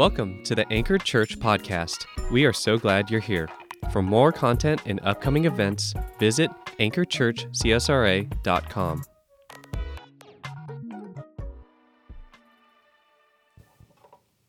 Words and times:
Welcome 0.00 0.40
to 0.44 0.54
the 0.54 0.64
Anchored 0.72 1.04
Church 1.04 1.38
podcast. 1.38 2.06
We 2.32 2.46
are 2.46 2.54
so 2.54 2.78
glad 2.78 3.10
you're 3.10 3.20
here. 3.20 3.50
For 3.92 4.00
more 4.00 4.32
content 4.32 4.80
and 4.86 4.98
upcoming 5.02 5.44
events, 5.44 5.92
visit 6.18 6.50
anchoredchurchcsra.com. 6.78 9.02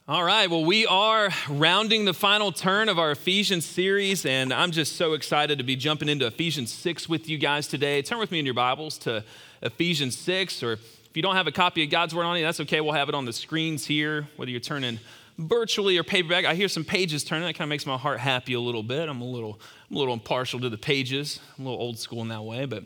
All 0.07 0.23
right, 0.23 0.49
well, 0.49 0.63
we 0.63 0.85
are 0.85 1.31
rounding 1.49 2.05
the 2.05 2.13
final 2.13 2.53
turn 2.53 2.87
of 2.87 2.97
our 2.97 3.11
Ephesians 3.11 3.65
series, 3.65 4.25
and 4.25 4.53
I'm 4.53 4.71
just 4.71 4.95
so 4.95 5.11
excited 5.11 5.57
to 5.57 5.65
be 5.65 5.75
jumping 5.75 6.07
into 6.07 6.27
Ephesians 6.27 6.71
6 6.71 7.09
with 7.09 7.27
you 7.27 7.37
guys 7.37 7.67
today. 7.67 8.01
Turn 8.01 8.19
with 8.19 8.31
me 8.31 8.39
in 8.39 8.45
your 8.45 8.53
Bibles 8.53 8.97
to 8.99 9.25
Ephesians 9.61 10.17
6, 10.17 10.63
or 10.63 10.71
if 10.71 11.09
you 11.13 11.21
don't 11.21 11.35
have 11.35 11.47
a 11.47 11.51
copy 11.51 11.83
of 11.83 11.89
God's 11.89 12.15
Word 12.15 12.23
on 12.23 12.37
you, 12.37 12.45
that's 12.45 12.61
okay. 12.61 12.79
We'll 12.79 12.93
have 12.93 13.09
it 13.09 13.15
on 13.15 13.25
the 13.25 13.33
screens 13.33 13.85
here, 13.85 14.29
whether 14.37 14.49
you're 14.49 14.61
turning 14.61 15.01
virtually 15.37 15.97
or 15.97 16.03
paperback. 16.03 16.45
I 16.45 16.55
hear 16.55 16.67
some 16.67 16.83
pages 16.83 17.23
turning. 17.23 17.45
That 17.45 17.53
kind 17.53 17.65
of 17.65 17.69
makes 17.69 17.85
my 17.85 17.97
heart 17.97 18.19
happy 18.19 18.53
a 18.53 18.59
little 18.59 18.83
bit. 18.83 19.09
I'm 19.09 19.21
a 19.21 19.25
little, 19.25 19.59
I'm 19.89 19.95
a 19.95 19.99
little 19.99 20.13
impartial 20.13 20.59
to 20.59 20.69
the 20.69 20.77
pages. 20.77 21.39
I'm 21.57 21.65
a 21.65 21.69
little 21.69 21.83
old 21.83 21.97
school 21.99 22.21
in 22.21 22.27
that 22.29 22.43
way, 22.43 22.65
but 22.65 22.83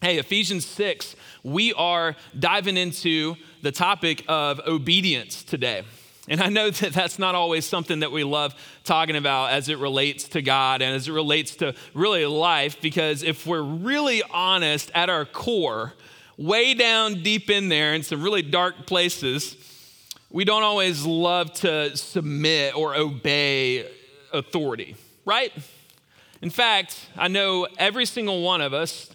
hey, 0.00 0.18
Ephesians 0.18 0.64
6, 0.64 1.14
we 1.42 1.74
are 1.74 2.16
diving 2.38 2.76
into 2.78 3.36
the 3.62 3.70
topic 3.70 4.24
of 4.28 4.60
obedience 4.66 5.42
today. 5.42 5.84
And 6.28 6.40
I 6.40 6.48
know 6.48 6.70
that 6.70 6.92
that's 6.92 7.18
not 7.18 7.34
always 7.34 7.66
something 7.66 8.00
that 8.00 8.12
we 8.12 8.24
love 8.24 8.54
talking 8.84 9.16
about 9.16 9.50
as 9.50 9.68
it 9.68 9.78
relates 9.78 10.24
to 10.28 10.42
God 10.42 10.80
and 10.80 10.94
as 10.94 11.08
it 11.08 11.12
relates 11.12 11.56
to 11.56 11.74
really 11.92 12.24
life, 12.24 12.80
because 12.80 13.22
if 13.22 13.46
we're 13.46 13.62
really 13.62 14.22
honest 14.30 14.90
at 14.94 15.10
our 15.10 15.24
core, 15.24 15.94
way 16.38 16.72
down 16.72 17.22
deep 17.22 17.50
in 17.50 17.68
there 17.68 17.92
in 17.92 18.02
some 18.02 18.22
really 18.22 18.42
dark 18.42 18.86
places, 18.86 19.56
we 20.30 20.44
don't 20.44 20.62
always 20.62 21.04
love 21.04 21.52
to 21.52 21.96
submit 21.96 22.76
or 22.76 22.94
obey 22.94 23.90
authority, 24.32 24.94
right? 25.24 25.52
In 26.40 26.50
fact, 26.50 27.08
I 27.16 27.28
know 27.28 27.66
every 27.78 28.06
single 28.06 28.42
one 28.42 28.60
of 28.60 28.72
us, 28.72 29.10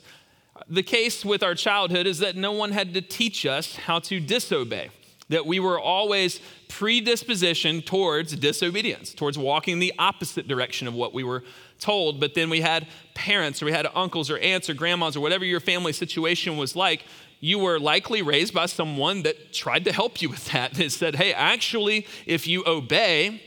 the 0.69 0.83
case 0.83 1.23
with 1.23 1.41
our 1.41 1.55
childhood 1.55 2.05
is 2.05 2.19
that 2.19 2.35
no 2.35 2.51
one 2.51 2.71
had 2.71 2.93
to 2.93 3.01
teach 3.01 3.45
us 3.45 3.77
how 3.77 3.99
to 3.99 4.19
disobey, 4.19 4.89
that 5.29 5.45
we 5.45 5.59
were 5.59 5.79
always 5.79 6.41
predispositioned 6.67 7.85
towards 7.85 8.35
disobedience, 8.35 9.13
towards 9.13 9.37
walking 9.37 9.79
the 9.79 9.93
opposite 9.97 10.47
direction 10.47 10.87
of 10.87 10.93
what 10.93 11.13
we 11.13 11.23
were 11.23 11.43
told. 11.79 12.19
But 12.19 12.33
then 12.33 12.49
we 12.49 12.61
had 12.61 12.87
parents, 13.13 13.61
or 13.61 13.65
we 13.65 13.71
had 13.71 13.87
uncles, 13.95 14.29
or 14.29 14.37
aunts, 14.37 14.69
or 14.69 14.73
grandmas, 14.73 15.15
or 15.15 15.19
whatever 15.19 15.45
your 15.45 15.59
family 15.59 15.93
situation 15.93 16.57
was 16.57 16.75
like, 16.75 17.03
you 17.39 17.59
were 17.59 17.79
likely 17.79 18.21
raised 18.21 18.53
by 18.53 18.65
someone 18.65 19.23
that 19.23 19.53
tried 19.53 19.85
to 19.85 19.91
help 19.91 20.21
you 20.21 20.29
with 20.29 20.45
that. 20.51 20.73
That 20.77 20.91
said, 20.91 21.15
hey, 21.15 21.33
actually, 21.33 22.07
if 22.25 22.47
you 22.47 22.63
obey, 22.65 23.41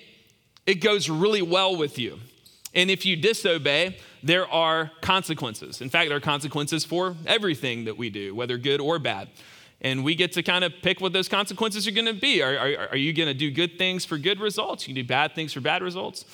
it 0.66 0.76
goes 0.76 1.08
really 1.08 1.42
well 1.42 1.76
with 1.76 1.98
you. 1.98 2.18
And 2.74 2.90
if 2.90 3.06
you 3.06 3.16
disobey, 3.16 3.96
there 4.22 4.46
are 4.48 4.90
consequences. 5.00 5.80
In 5.80 5.88
fact, 5.88 6.08
there 6.08 6.18
are 6.18 6.20
consequences 6.20 6.84
for 6.84 7.16
everything 7.26 7.86
that 7.86 7.96
we 7.96 8.10
do, 8.10 8.34
whether 8.34 8.58
good 8.58 8.80
or 8.80 8.98
bad. 8.98 9.28
And 9.80 10.04
we 10.04 10.14
get 10.14 10.32
to 10.32 10.42
kind 10.42 10.64
of 10.64 10.72
pick 10.82 11.00
what 11.00 11.12
those 11.12 11.28
consequences 11.28 11.86
are 11.86 11.92
going 11.92 12.06
to 12.06 12.12
be. 12.12 12.42
Are, 12.42 12.56
are, 12.56 12.88
are 12.90 12.96
you 12.96 13.12
going 13.12 13.28
to 13.28 13.34
do 13.34 13.50
good 13.50 13.78
things 13.78 14.04
for 14.04 14.18
good 14.18 14.40
results? 14.40 14.88
You 14.88 14.94
do 14.94 15.04
bad 15.04 15.34
things 15.34 15.52
for 15.52 15.60
bad 15.60 15.82
results? 15.82 16.24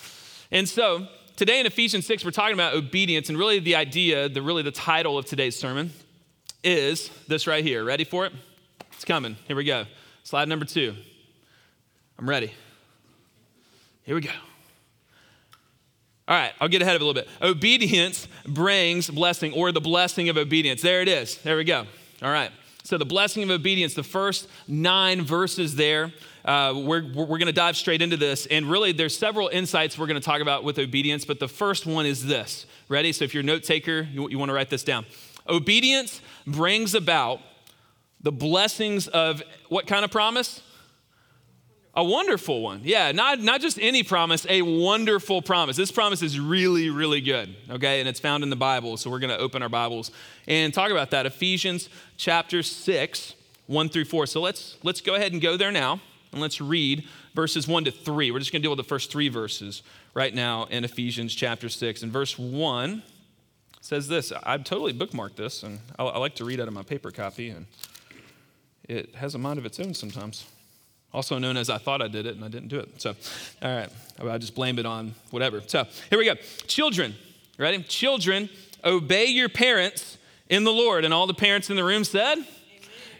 And 0.51 0.67
so, 0.67 1.07
today 1.35 1.59
in 1.59 1.65
Ephesians 1.65 2.05
6, 2.05 2.23
we're 2.23 2.31
talking 2.31 2.53
about 2.53 2.73
obedience, 2.73 3.29
and 3.29 3.37
really 3.37 3.59
the 3.59 3.75
idea, 3.75 4.29
the 4.29 4.41
really 4.41 4.63
the 4.63 4.71
title 4.71 5.17
of 5.17 5.25
today's 5.25 5.57
sermon 5.57 5.91
is 6.63 7.09
this 7.27 7.47
right 7.47 7.63
here. 7.63 7.83
Ready 7.83 8.03
for 8.03 8.25
it? 8.25 8.33
It's 8.93 9.05
coming. 9.05 9.35
Here 9.47 9.55
we 9.55 9.63
go. 9.63 9.85
Slide 10.23 10.47
number 10.47 10.65
two. 10.65 10.95
I'm 12.17 12.29
ready. 12.29 12.53
Here 14.03 14.15
we 14.15 14.21
go. 14.21 14.31
All 16.27 16.35
right, 16.35 16.53
I'll 16.59 16.67
get 16.67 16.81
ahead 16.81 16.95
of 16.95 17.01
it 17.01 17.05
a 17.05 17.07
little 17.07 17.21
bit. 17.21 17.29
Obedience 17.41 18.27
brings 18.47 19.09
blessing, 19.09 19.53
or 19.53 19.71
the 19.71 19.81
blessing 19.81 20.29
of 20.29 20.37
obedience. 20.37 20.81
There 20.81 21.01
it 21.01 21.07
is. 21.07 21.37
There 21.37 21.57
we 21.57 21.63
go. 21.63 21.85
All 22.23 22.31
right. 22.31 22.51
So, 22.85 22.99
the 22.99 23.05
blessing 23.05 23.41
of 23.41 23.49
obedience, 23.49 23.95
the 23.95 24.03
first 24.03 24.47
nine 24.67 25.23
verses 25.23 25.75
there, 25.75 26.13
uh, 26.45 26.71
we're, 26.75 27.03
we're 27.13 27.39
going 27.39 27.47
to 27.47 27.51
dive 27.51 27.75
straight 27.75 27.99
into 27.99 28.15
this. 28.15 28.45
And 28.45 28.69
really, 28.69 28.91
there's 28.91 29.17
several 29.17 29.47
insights 29.47 29.97
we're 29.97 30.05
going 30.05 30.21
to 30.21 30.25
talk 30.25 30.39
about 30.39 30.63
with 30.63 30.77
obedience, 30.77 31.25
but 31.25 31.39
the 31.39 31.47
first 31.47 31.87
one 31.87 32.05
is 32.05 32.27
this. 32.27 32.67
Ready? 32.87 33.11
So, 33.11 33.25
if 33.25 33.33
you're 33.33 33.41
a 33.41 33.45
note 33.45 33.63
taker, 33.63 34.07
you, 34.11 34.29
you 34.29 34.37
want 34.37 34.49
to 34.49 34.53
write 34.53 34.69
this 34.69 34.83
down. 34.83 35.07
Obedience 35.49 36.21
brings 36.45 36.93
about 36.93 37.39
the 38.21 38.31
blessings 38.31 39.07
of 39.07 39.41
what 39.69 39.87
kind 39.87 40.05
of 40.05 40.11
promise? 40.11 40.61
A 41.97 42.03
wonderful 42.03 42.61
one. 42.61 42.81
Yeah, 42.83 43.13
not, 43.13 43.39
not 43.39 43.61
just 43.61 43.79
any 43.79 44.03
promise, 44.03 44.45
a 44.49 44.61
wonderful 44.61 45.41
promise. 45.41 45.77
This 45.77 45.91
promise 45.91 46.21
is 46.21 46.39
really, 46.39 46.89
really 46.89 47.21
good, 47.21 47.55
okay? 47.69 48.01
And 48.01 48.09
it's 48.09 48.19
found 48.19 48.43
in 48.43 48.49
the 48.49 48.57
Bible. 48.57 48.97
So 48.97 49.09
we're 49.09 49.19
going 49.19 49.29
to 49.29 49.37
open 49.37 49.61
our 49.61 49.69
Bibles 49.69 50.11
and 50.45 50.73
talk 50.73 50.91
about 50.91 51.11
that. 51.11 51.25
Ephesians 51.25 51.87
chapter 52.17 52.63
6, 52.63 53.35
1 53.67 53.89
through 53.89 54.05
4. 54.05 54.27
So 54.27 54.41
let's, 54.41 54.77
let's 54.83 54.99
go 54.99 55.15
ahead 55.15 55.31
and 55.31 55.41
go 55.41 55.55
there 55.55 55.71
now 55.71 56.01
and 56.33 56.41
let's 56.41 56.59
read 56.59 57.07
verses 57.33 57.65
1 57.65 57.85
to 57.85 57.91
3. 57.91 58.29
We're 58.29 58.39
just 58.39 58.51
going 58.51 58.61
to 58.61 58.65
deal 58.65 58.71
with 58.71 58.85
the 58.85 58.89
first 58.89 59.09
three 59.09 59.29
verses 59.29 59.81
right 60.13 60.33
now 60.33 60.65
in 60.65 60.83
Ephesians 60.83 61.33
chapter 61.33 61.69
6. 61.69 62.03
And 62.03 62.11
verse 62.11 62.37
1, 62.37 63.03
says 63.85 64.07
this. 64.07 64.33
I've 64.43 64.63
totally 64.63 64.93
bookmarked 64.93 65.35
this, 65.35 65.61
and 65.61 65.79
I, 65.99 66.05
I 66.05 66.17
like 66.17 66.35
to 66.35 66.45
read 66.45 66.59
out 66.59 66.67
of 66.67 66.73
my 66.73 66.81
paper 66.81 67.11
copy, 67.11 67.49
and 67.49 67.67
it 68.89 69.13
has 69.15 69.35
a 69.35 69.37
mind 69.37 69.59
of 69.59 69.65
its 69.65 69.79
own 69.79 69.93
sometimes. 69.93 70.45
Also 71.15 71.37
known 71.37 71.55
as 71.55 71.69
I 71.69 71.77
thought 71.77 72.01
I 72.01 72.09
did 72.09 72.25
it 72.25 72.35
and 72.35 72.43
I 72.43 72.49
didn't 72.49 72.67
do 72.67 72.77
it. 72.77 73.01
So, 73.01 73.15
all 73.61 73.73
right, 73.73 73.89
I 74.21 74.37
just 74.37 74.53
blame 74.53 74.77
it 74.79 74.85
on 74.85 75.15
whatever. 75.31 75.61
So, 75.65 75.85
here 76.09 76.19
we 76.19 76.25
go. 76.25 76.35
Children, 76.67 77.15
ready? 77.57 77.81
Children, 77.83 78.49
obey 78.83 79.27
your 79.27 79.47
parents 79.47 80.17
in 80.49 80.65
the 80.65 80.73
Lord. 80.73 81.05
And 81.05 81.13
all 81.13 81.25
the 81.25 81.33
parents 81.33 81.69
in 81.69 81.77
the 81.77 81.85
room 81.85 82.03
said, 82.03 82.45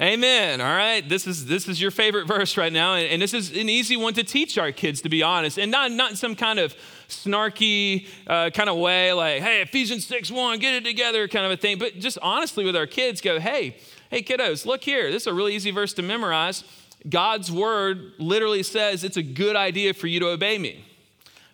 Amen. 0.02 0.60
All 0.60 0.76
right. 0.76 1.08
This 1.08 1.26
is 1.26 1.46
this 1.46 1.70
is 1.70 1.80
your 1.80 1.90
favorite 1.90 2.28
verse 2.28 2.58
right 2.58 2.74
now. 2.74 2.96
And, 2.96 3.08
and, 3.08 3.22
this 3.22 3.34
is 3.34 3.52
an 3.52 3.70
easy 3.70 3.96
one 3.96 4.14
to 4.16 4.26
teach 4.26 4.58
our 4.58 4.74
kids, 4.74 5.00
to 5.04 5.10
be 5.10 5.24
honest. 5.24 5.58
And 5.58 5.72
not, 5.72 5.90
not 5.90 6.12
in 6.12 6.18
some 6.18 6.36
kind 6.36 6.60
of 6.60 6.76
snarky 7.08 8.10
uh, 8.28 8.50
kind 8.50 8.68
of 8.68 8.76
way, 8.76 9.14
like, 9.14 9.42
hey, 9.42 9.62
Ephesians 9.62 10.06
6 10.06 10.32
1, 10.32 10.60
get 10.60 10.74
it 10.74 10.84
together 10.84 11.30
kind 11.30 11.46
of 11.46 11.54
a 11.54 11.58
thing. 11.58 11.80
But 11.80 11.98
just 12.00 12.18
honestly 12.22 12.66
with 12.66 12.76
our 12.76 12.88
kids, 12.88 13.22
go, 13.22 13.40
hey, 13.40 13.78
hey, 14.10 14.22
kiddos, 14.22 14.66
look 14.66 14.84
here. 14.84 15.10
This 15.12 15.24
is 15.24 15.28
a 15.28 15.34
really 15.34 15.56
easy 15.56 15.72
verse 15.72 15.94
to 15.94 16.02
memorize. 16.02 16.66
God's 17.10 17.52
word 17.52 18.14
literally 18.18 18.64
says 18.64 19.04
it's 19.04 19.18
a 19.18 19.24
good 19.24 19.56
idea 19.56 19.94
for 19.94 20.08
you 20.08 20.20
to 20.20 20.28
obey 20.30 20.58
me. 20.58 20.86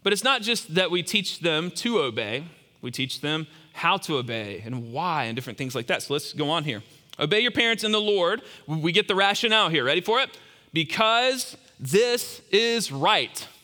But 0.03 0.13
it's 0.13 0.23
not 0.23 0.41
just 0.41 0.75
that 0.75 0.89
we 0.89 1.03
teach 1.03 1.39
them 1.39 1.71
to 1.71 1.99
obey, 1.99 2.45
we 2.81 2.91
teach 2.91 3.21
them 3.21 3.47
how 3.73 3.97
to 3.97 4.17
obey 4.17 4.61
and 4.65 4.91
why 4.91 5.25
and 5.25 5.35
different 5.35 5.57
things 5.57 5.75
like 5.75 5.87
that. 5.87 6.03
So 6.03 6.13
let's 6.13 6.33
go 6.33 6.49
on 6.49 6.63
here. 6.63 6.81
Obey 7.19 7.41
your 7.41 7.51
parents 7.51 7.83
in 7.83 7.91
the 7.91 8.01
Lord. 8.01 8.41
We 8.65 8.91
get 8.91 9.07
the 9.07 9.15
rationale 9.15 9.69
here. 9.69 9.83
Ready 9.83 10.01
for 10.01 10.19
it? 10.19 10.29
Because 10.73 11.55
this 11.79 12.41
is 12.51 12.91
right. 12.91 13.47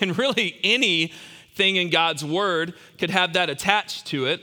And 0.00 0.16
really, 0.16 0.58
anything 0.64 1.76
in 1.76 1.90
God's 1.90 2.24
word 2.24 2.72
could 2.96 3.10
have 3.10 3.34
that 3.34 3.50
attached 3.50 4.06
to 4.06 4.24
it. 4.24 4.40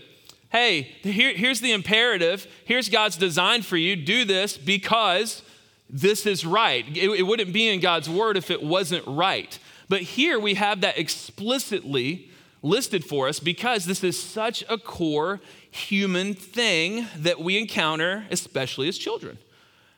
Hey, 0.52 0.84
here, 1.02 1.34
here's 1.34 1.62
the 1.62 1.72
imperative. 1.72 2.46
Here's 2.64 2.90
God's 2.90 3.18
design 3.18 3.64
for 3.64 3.76
you. 3.76 3.96
Do 3.96 4.24
this 4.24 4.56
because 4.56 5.42
this 5.92 6.26
is 6.26 6.46
right. 6.46 6.86
It, 6.88 7.10
it 7.10 7.24
wouldn't 7.24 7.52
be 7.52 7.68
in 7.68 7.82
God's 7.82 8.10
word 8.10 8.38
if 8.38 8.50
it 8.50 8.64
wasn't 8.64 9.06
right. 9.06 9.60
But 9.90 10.02
here 10.02 10.40
we 10.40 10.54
have 10.54 10.82
that 10.82 10.98
explicitly 10.98 12.32
listed 12.64 13.04
for 13.04 13.28
us 13.28 13.40
because 13.40 13.86
this 13.86 14.04
is 14.04 14.22
such 14.22 14.64
a 14.70 14.78
core 14.78 15.42
human 15.70 16.34
thing 16.34 17.08
that 17.18 17.42
we 17.42 17.58
encounter, 17.58 18.26
especially 18.32 18.88
as 18.88 18.98
children. 18.98 19.38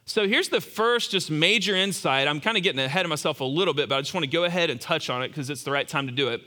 So 0.06 0.28
here's 0.28 0.50
the 0.50 0.62
first 0.62 1.12
just 1.12 1.30
major 1.30 1.76
insight. 1.76 2.28
I'm 2.28 2.42
kind 2.42 2.58
of 2.58 2.64
getting 2.64 2.80
ahead 2.80 3.06
of 3.06 3.10
myself 3.10 3.40
a 3.40 3.46
little 3.46 3.74
bit, 3.74 3.88
but 3.88 3.96
I 3.96 4.02
just 4.02 4.14
want 4.14 4.26
to 4.26 4.32
go 4.32 4.46
ahead 4.46 4.70
and 4.70 4.82
touch 4.82 5.10
on 5.10 5.22
it 5.22 5.28
because 5.28 5.50
it's 5.50 5.64
the 5.64 5.72
right 5.72 5.88
time 5.88 6.08
to 6.08 6.14
do 6.14 6.30
it. 6.30 6.42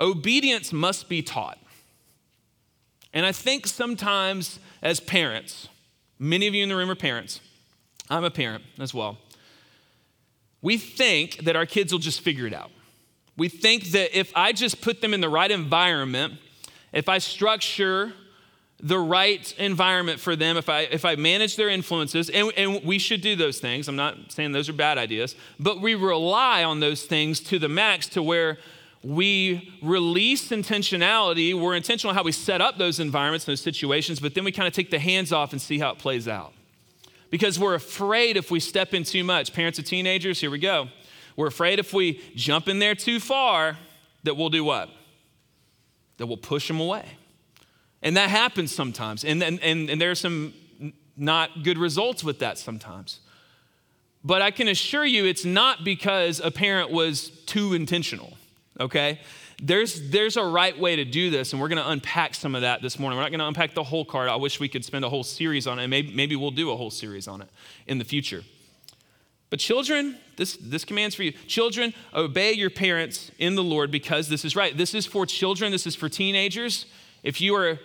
Obedience 0.00 0.72
must 0.72 1.08
be 1.08 1.22
taught. 1.22 1.58
And 3.12 3.24
I 3.24 3.32
think 3.32 3.66
sometimes 3.66 4.58
as 4.82 4.98
parents, 4.98 5.68
many 6.18 6.48
of 6.48 6.54
you 6.54 6.62
in 6.62 6.68
the 6.68 6.76
room 6.76 6.90
are 6.90 6.96
parents, 6.96 7.40
I'm 8.10 8.24
a 8.24 8.30
parent 8.30 8.64
as 8.78 8.92
well. 8.92 9.18
We 10.62 10.78
think 10.78 11.38
that 11.44 11.56
our 11.56 11.66
kids 11.66 11.92
will 11.92 12.00
just 12.00 12.20
figure 12.20 12.46
it 12.46 12.54
out. 12.54 12.70
We 13.36 13.48
think 13.48 13.86
that 13.92 14.18
if 14.18 14.32
I 14.34 14.52
just 14.52 14.80
put 14.80 15.00
them 15.00 15.12
in 15.12 15.20
the 15.20 15.28
right 15.28 15.50
environment, 15.50 16.34
if 16.92 17.08
I 17.08 17.18
structure 17.18 18.12
the 18.80 18.98
right 18.98 19.54
environment 19.58 20.20
for 20.20 20.36
them, 20.36 20.56
if 20.56 20.68
I, 20.68 20.80
if 20.80 21.04
I 21.04 21.16
manage 21.16 21.56
their 21.56 21.68
influences, 21.68 22.30
and, 22.30 22.52
and 22.56 22.84
we 22.84 22.98
should 22.98 23.20
do 23.20 23.34
those 23.34 23.58
things, 23.58 23.88
I'm 23.88 23.96
not 23.96 24.32
saying 24.32 24.52
those 24.52 24.68
are 24.68 24.74
bad 24.74 24.98
ideas, 24.98 25.34
but 25.58 25.80
we 25.80 25.94
rely 25.94 26.64
on 26.64 26.80
those 26.80 27.02
things 27.02 27.40
to 27.40 27.58
the 27.58 27.68
max 27.68 28.08
to 28.10 28.22
where 28.22 28.58
we 29.02 29.72
release 29.82 30.50
intentionality. 30.50 31.58
We're 31.58 31.76
intentional 31.76 32.14
how 32.14 32.22
we 32.22 32.32
set 32.32 32.60
up 32.60 32.78
those 32.78 33.00
environments, 33.00 33.44
those 33.44 33.60
situations, 33.60 34.20
but 34.20 34.34
then 34.34 34.44
we 34.44 34.52
kind 34.52 34.66
of 34.66 34.72
take 34.72 34.90
the 34.90 34.98
hands 34.98 35.32
off 35.32 35.52
and 35.52 35.60
see 35.60 35.78
how 35.78 35.90
it 35.90 35.98
plays 35.98 36.26
out. 36.28 36.52
Because 37.34 37.58
we're 37.58 37.74
afraid 37.74 38.36
if 38.36 38.52
we 38.52 38.60
step 38.60 38.94
in 38.94 39.02
too 39.02 39.24
much. 39.24 39.52
Parents 39.52 39.76
of 39.80 39.84
teenagers, 39.84 40.40
here 40.40 40.52
we 40.52 40.60
go. 40.60 40.86
We're 41.34 41.48
afraid 41.48 41.80
if 41.80 41.92
we 41.92 42.22
jump 42.36 42.68
in 42.68 42.78
there 42.78 42.94
too 42.94 43.18
far, 43.18 43.76
that 44.22 44.36
we'll 44.36 44.50
do 44.50 44.62
what? 44.62 44.88
That 46.18 46.28
we'll 46.28 46.36
push 46.36 46.68
them 46.68 46.78
away. 46.78 47.04
And 48.02 48.16
that 48.16 48.30
happens 48.30 48.72
sometimes. 48.72 49.24
And, 49.24 49.42
and, 49.42 49.60
and, 49.64 49.90
and 49.90 50.00
there 50.00 50.12
are 50.12 50.14
some 50.14 50.54
not 51.16 51.64
good 51.64 51.76
results 51.76 52.22
with 52.22 52.38
that 52.38 52.56
sometimes. 52.56 53.18
But 54.22 54.40
I 54.40 54.52
can 54.52 54.68
assure 54.68 55.04
you 55.04 55.24
it's 55.24 55.44
not 55.44 55.82
because 55.82 56.38
a 56.38 56.52
parent 56.52 56.92
was 56.92 57.30
too 57.46 57.74
intentional, 57.74 58.34
okay? 58.78 59.18
There's, 59.62 60.10
there's 60.10 60.36
a 60.36 60.44
right 60.44 60.78
way 60.78 60.96
to 60.96 61.04
do 61.04 61.30
this, 61.30 61.52
and 61.52 61.62
we're 61.62 61.68
gonna 61.68 61.84
unpack 61.86 62.34
some 62.34 62.54
of 62.54 62.62
that 62.62 62.82
this 62.82 62.98
morning. 62.98 63.16
We're 63.16 63.24
not 63.24 63.30
gonna 63.30 63.48
unpack 63.48 63.74
the 63.74 63.84
whole 63.84 64.04
card. 64.04 64.28
I 64.28 64.36
wish 64.36 64.60
we 64.60 64.68
could 64.68 64.84
spend 64.84 65.04
a 65.04 65.08
whole 65.08 65.22
series 65.22 65.66
on 65.66 65.78
it. 65.78 65.86
Maybe, 65.88 66.12
maybe 66.12 66.36
we'll 66.36 66.50
do 66.50 66.70
a 66.70 66.76
whole 66.76 66.90
series 66.90 67.28
on 67.28 67.42
it 67.42 67.48
in 67.86 67.98
the 67.98 68.04
future. 68.04 68.42
But 69.50 69.60
children, 69.60 70.16
this, 70.36 70.56
this 70.56 70.84
command's 70.84 71.14
for 71.14 71.22
you. 71.22 71.30
Children, 71.46 71.94
obey 72.12 72.52
your 72.52 72.70
parents 72.70 73.30
in 73.38 73.54
the 73.54 73.62
Lord 73.62 73.90
because 73.92 74.28
this 74.28 74.44
is 74.44 74.56
right. 74.56 74.76
This 74.76 74.94
is 74.94 75.06
for 75.06 75.26
children, 75.26 75.70
this 75.70 75.86
is 75.86 75.94
for 75.94 76.08
teenagers. 76.08 76.86
If 77.22 77.40
you 77.40 77.54
are 77.54 77.78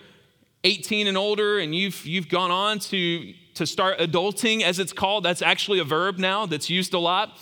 18 0.64 1.06
and 1.06 1.16
older 1.16 1.58
and 1.58 1.74
you've, 1.74 2.04
you've 2.04 2.28
gone 2.28 2.50
on 2.50 2.80
to, 2.80 3.32
to 3.54 3.66
start 3.66 3.98
adulting, 3.98 4.62
as 4.62 4.78
it's 4.78 4.92
called, 4.92 5.24
that's 5.24 5.42
actually 5.42 5.78
a 5.78 5.84
verb 5.84 6.18
now 6.18 6.44
that's 6.46 6.68
used 6.68 6.92
a 6.92 6.98
lot, 6.98 7.38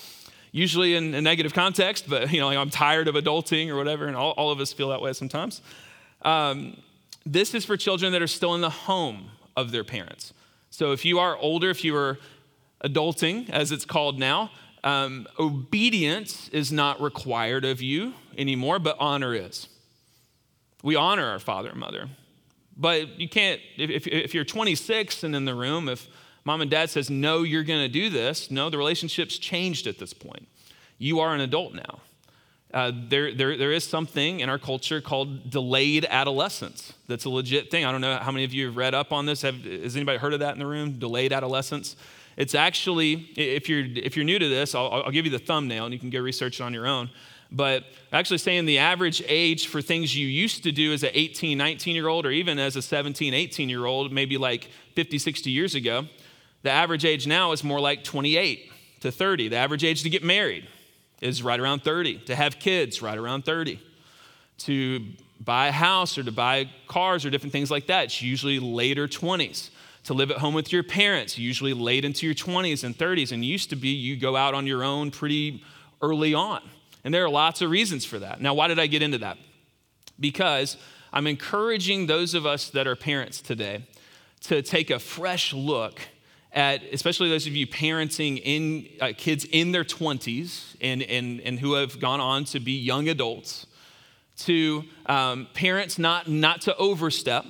usually 0.53 0.95
in 0.95 1.15
a 1.15 1.21
negative 1.21 1.53
context, 1.53 2.09
but 2.09 2.33
you 2.33 2.41
know, 2.41 2.47
like 2.47 2.59
I'm 2.59 2.71
tired 2.71 3.09
of 3.09 3.15
adulting 3.15 3.69
or 3.69 3.77
whatever, 3.77 4.07
and 4.07 4.17
all, 4.17 4.33
all 4.33 4.51
of 4.51 4.61
us 4.61 4.73
feel 4.73 4.89
that 4.89 5.01
way 5.01 5.13
sometimes. 5.13 5.63
Um, 6.23 6.81
this 7.25 7.55
is 7.55 7.65
for 7.65 7.77
children 7.77 8.13
that 8.13 8.23
are 8.23 8.29
still 8.29 8.55
in 8.55 8.61
the 8.61 8.71
home 8.71 9.31
of 9.57 9.71
their 9.71 9.85
parents. 9.85 10.33
So 10.71 10.93
if 10.93 11.05
you 11.05 11.19
are 11.19 11.37
older, 11.37 11.71
if 11.71 11.85
you 11.85 11.95
are 11.97 12.19
adulting, 12.85 13.51
as 13.51 13.73
it's 13.73 13.85
called 13.85 14.19
now, 14.19 14.51
um, 14.85 15.27
obedience 15.39 16.49
is 16.51 16.71
not 16.71 17.01
required 17.01 17.65
of 17.65 17.83
you 17.83 18.15
anymore, 18.37 18.79
but 18.79 18.97
honor 19.01 19.35
is. 19.35 19.69
We 20.83 20.95
honor 20.95 21.27
our 21.27 21.41
father 21.41 21.71
and 21.71 21.81
mother. 21.81 22.09
But 22.77 23.19
you 23.19 23.29
can't, 23.29 23.61
if, 23.77 24.07
if 24.07 24.35
you're 24.35 24.45
26 24.45 25.25
and 25.25 25.35
in 25.35 25.45
the 25.45 25.55
room, 25.55 25.89
if 25.89 26.09
mom 26.49 26.63
and 26.63 26.71
dad 26.71 26.89
says, 26.89 27.11
no, 27.11 27.43
you're 27.43 27.63
going 27.63 27.83
to 27.83 27.91
do 27.91 28.09
this, 28.09 28.51
no, 28.51 28.71
the 28.71 28.79
relationship's 28.79 29.37
changed 29.37 29.87
at 29.87 29.99
this 29.99 30.15
point. 30.15 30.49
You 30.97 31.21
are 31.21 31.35
an 31.35 31.43
adult 31.43 31.75
now. 31.75 32.01
Uh, 32.73 32.91
there, 32.95 33.35
there, 33.35 33.55
there 33.59 33.71
is 33.71 33.85
something 33.85 34.41
in 34.41 34.49
our 34.49 34.59
culture 34.59 35.03
called 35.03 35.51
delayed 35.51 36.07
adolescence. 36.09 36.95
That's 37.07 37.27
a 37.27 37.29
legit 37.29 37.71
thing. 37.71 37.85
I 37.85 37.93
don't 37.93 38.01
know 38.01 38.17
how 38.17 38.33
many 38.33 38.45
of 38.45 38.55
you 38.55 38.65
have 38.65 38.79
read 38.79 38.95
up 38.95 39.13
on 39.13 39.27
this. 39.27 39.43
Have, 39.43 39.63
has 39.63 39.95
anybody 39.95 40.17
heard 40.17 40.33
of 40.33 40.41
that 40.41 40.55
in 40.55 40.59
the 40.59 40.67
room? 40.67 40.93
Delayed 40.99 41.35
adolescence. 41.35 41.97
It's 42.39 42.55
actually, 42.55 43.29
if 43.37 43.69
you're, 43.69 43.85
if 43.85 44.17
you're 44.17 44.25
new 44.25 44.39
to 44.39 44.49
this, 44.49 44.75
I'll, 44.75 44.91
I'll 44.91 45.11
give 45.11 45.27
you 45.27 45.31
the 45.31 45.39
thumbnail 45.39 45.85
and 45.85 45.93
you 45.93 46.01
can 46.01 46.09
go 46.09 46.21
research 46.21 46.61
it 46.61 46.63
on 46.63 46.73
your 46.73 46.87
own. 46.87 47.11
But 47.53 47.85
actually, 48.11 48.39
saying 48.39 48.65
the 48.65 48.79
average 48.79 49.23
age 49.27 49.67
for 49.67 49.83
things 49.83 50.17
you 50.17 50.27
used 50.27 50.63
to 50.63 50.73
do 50.73 50.95
as 50.95 51.03
an 51.03 51.11
18, 51.13 51.59
19 51.59 51.95
year 51.95 52.09
old, 52.09 52.25
or 52.25 52.31
even 52.31 52.59
as 52.59 52.75
a 52.77 52.83
17, 52.83 53.35
18 53.35 53.69
year 53.69 53.85
old, 53.85 54.13
maybe 54.13 54.39
like 54.39 54.71
50, 54.95 55.19
60 55.19 55.51
years 55.51 55.75
ago, 55.75 56.07
the 56.63 56.71
average 56.71 57.05
age 57.05 57.27
now 57.27 57.53
is 57.53 57.63
more 57.63 57.81
like 57.81 58.05
28 58.05 58.73
to 59.01 59.13
30. 59.13 59.49
The 59.49 59.57
average 59.57 59.85
age 59.85 60.03
to 60.03 60.11
get 60.11 60.25
married 60.25 60.67
is 61.21 61.43
right 61.43 61.59
around 61.59 61.83
30. 61.83 62.19
To 62.27 62.35
have 62.35 62.59
kids, 62.59 63.01
right 63.03 63.17
around 63.17 63.45
30. 63.45 63.81
To 64.59 65.05
buy 65.41 65.69
a 65.69 65.73
house 65.73 66.19
or 66.19 66.25
to 66.25 66.33
buy 66.33 66.69
cars 66.89 67.25
or 67.25 67.31
different 67.31 67.53
things 67.53 67.71
like 67.71 67.87
that, 67.87 68.05
it's 68.05 68.23
usually 68.23 68.59
later 68.59 69.07
20s. 69.07 69.71
To 70.05 70.15
live 70.15 70.31
at 70.31 70.39
home 70.39 70.55
with 70.55 70.73
your 70.73 70.83
parents, 70.83 71.39
usually 71.39 71.75
late 71.75 72.05
into 72.05 72.27
your 72.27 72.35
20s 72.35 72.83
and 72.83 72.97
30s. 72.97 73.31
And 73.31 73.45
used 73.45 73.71
to 73.71 73.77
be 73.77 73.89
you 73.89 74.17
go 74.17 74.37
out 74.37 74.55
on 74.55 74.67
your 74.67 74.83
own 74.83 75.11
pretty 75.11 75.63
early 76.03 76.35
on. 76.35 76.63
And 77.05 77.15
there 77.15 77.25
are 77.25 77.31
lots 77.31 77.63
of 77.63 77.71
reasons 77.71 78.05
for 78.05 78.19
that. 78.19 78.41
Now, 78.41 78.55
why 78.55 78.69
did 78.69 78.79
I 78.79 78.87
get 78.87 79.03
into 79.03 79.19
that? 79.19 79.39
Because 80.19 80.77
I'm 81.13 81.27
encouraging 81.27 82.07
those 82.07 82.35
of 82.35 82.47
us 82.47 82.71
that 82.71 82.87
are 82.87 82.97
parents 82.97 83.41
today 83.41 83.87
to 84.43 84.63
take 84.63 84.91
a 84.91 84.99
fresh 84.99 85.53
look 85.53 86.01
at, 86.53 86.83
especially 86.93 87.29
those 87.29 87.47
of 87.47 87.55
you 87.55 87.67
parenting 87.67 88.41
in 88.43 88.89
uh, 89.01 89.13
kids 89.17 89.45
in 89.51 89.73
their 89.73 89.85
20s 89.85 90.77
and, 90.81 91.03
and, 91.03 91.41
and 91.43 91.59
who 91.59 91.75
have 91.75 92.01
gone 92.01 92.21
on 92.21 92.45
to 92.47 92.61
be 92.61 92.73
young 92.73 93.09
adults, 93.09 93.67
to 94.39 94.85
um, 95.07 95.49
parents 95.53 95.99
not, 95.99 96.29
not 96.29 96.61
to 96.63 96.77
overstep 96.77 97.45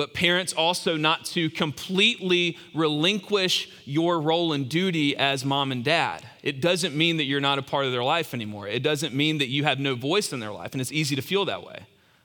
but 0.00 0.14
parents 0.14 0.54
also 0.54 0.96
not 0.96 1.26
to 1.26 1.50
completely 1.50 2.56
relinquish 2.74 3.68
your 3.84 4.18
role 4.18 4.54
and 4.54 4.66
duty 4.66 5.14
as 5.14 5.44
mom 5.44 5.70
and 5.72 5.84
dad. 5.84 6.26
It 6.42 6.62
doesn't 6.62 6.96
mean 6.96 7.18
that 7.18 7.24
you're 7.24 7.38
not 7.38 7.58
a 7.58 7.62
part 7.62 7.84
of 7.84 7.92
their 7.92 8.02
life 8.02 8.32
anymore. 8.32 8.66
It 8.66 8.82
doesn't 8.82 9.14
mean 9.14 9.36
that 9.38 9.48
you 9.48 9.64
have 9.64 9.78
no 9.78 9.94
voice 9.94 10.32
in 10.32 10.40
their 10.40 10.52
life, 10.52 10.72
and 10.72 10.80
it's 10.80 10.90
easy 10.90 11.16
to 11.16 11.20
feel 11.20 11.44
that 11.44 11.62
way. 11.64 11.80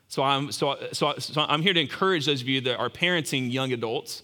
So 0.08 0.22
I'm, 0.22 0.52
so, 0.52 0.78
so, 0.92 1.16
so 1.18 1.44
I'm 1.46 1.60
here 1.60 1.74
to 1.74 1.80
encourage 1.80 2.24
those 2.24 2.40
of 2.40 2.48
you 2.48 2.62
that 2.62 2.78
are 2.78 2.88
parenting 2.88 3.52
young 3.52 3.74
adults. 3.74 4.22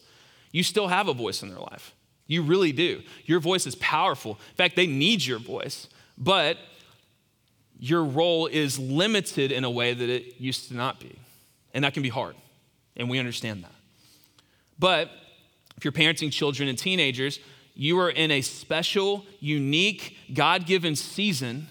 You 0.53 0.63
still 0.63 0.89
have 0.89 1.09
a 1.09 1.15
voice 1.15 1.43
in 1.43 1.49
their 1.49 1.59
life. 1.59 1.95
You 2.27 2.43
really 2.43 2.73
do. 2.73 3.03
Your 3.25 3.41
voice 3.41 3.67
is 3.67 3.75
powerful. 3.77 4.33
In 4.51 4.57
fact, 4.57 4.77
they 4.77 4.87
need 4.87 5.25
your 5.25 5.39
voice, 5.39 5.89
but 6.17 6.57
your 7.79 8.05
role 8.05 8.47
is 8.47 8.79
limited 8.79 9.51
in 9.51 9.65
a 9.65 9.71
way 9.71 9.93
that 9.93 10.09
it 10.09 10.41
used 10.41 10.69
to 10.69 10.75
not 10.75 11.01
be. 11.01 11.19
And 11.75 11.83
that 11.85 11.95
can 11.95 12.03
be 12.03 12.11
hard 12.11 12.37
and 12.97 13.09
we 13.09 13.19
understand 13.19 13.65
that. 13.65 13.73
But 14.79 15.11
if 15.77 15.85
you're 15.85 15.93
parenting 15.93 16.33
children 16.33 16.69
and 16.69 16.79
teenagers, 16.79 17.41
you 17.75 17.99
are 17.99 18.11
in 18.11 18.31
a 18.31 18.43
special, 18.43 19.25
unique, 19.41 20.17
God 20.33 20.67
given 20.67 20.95
season 20.95 21.69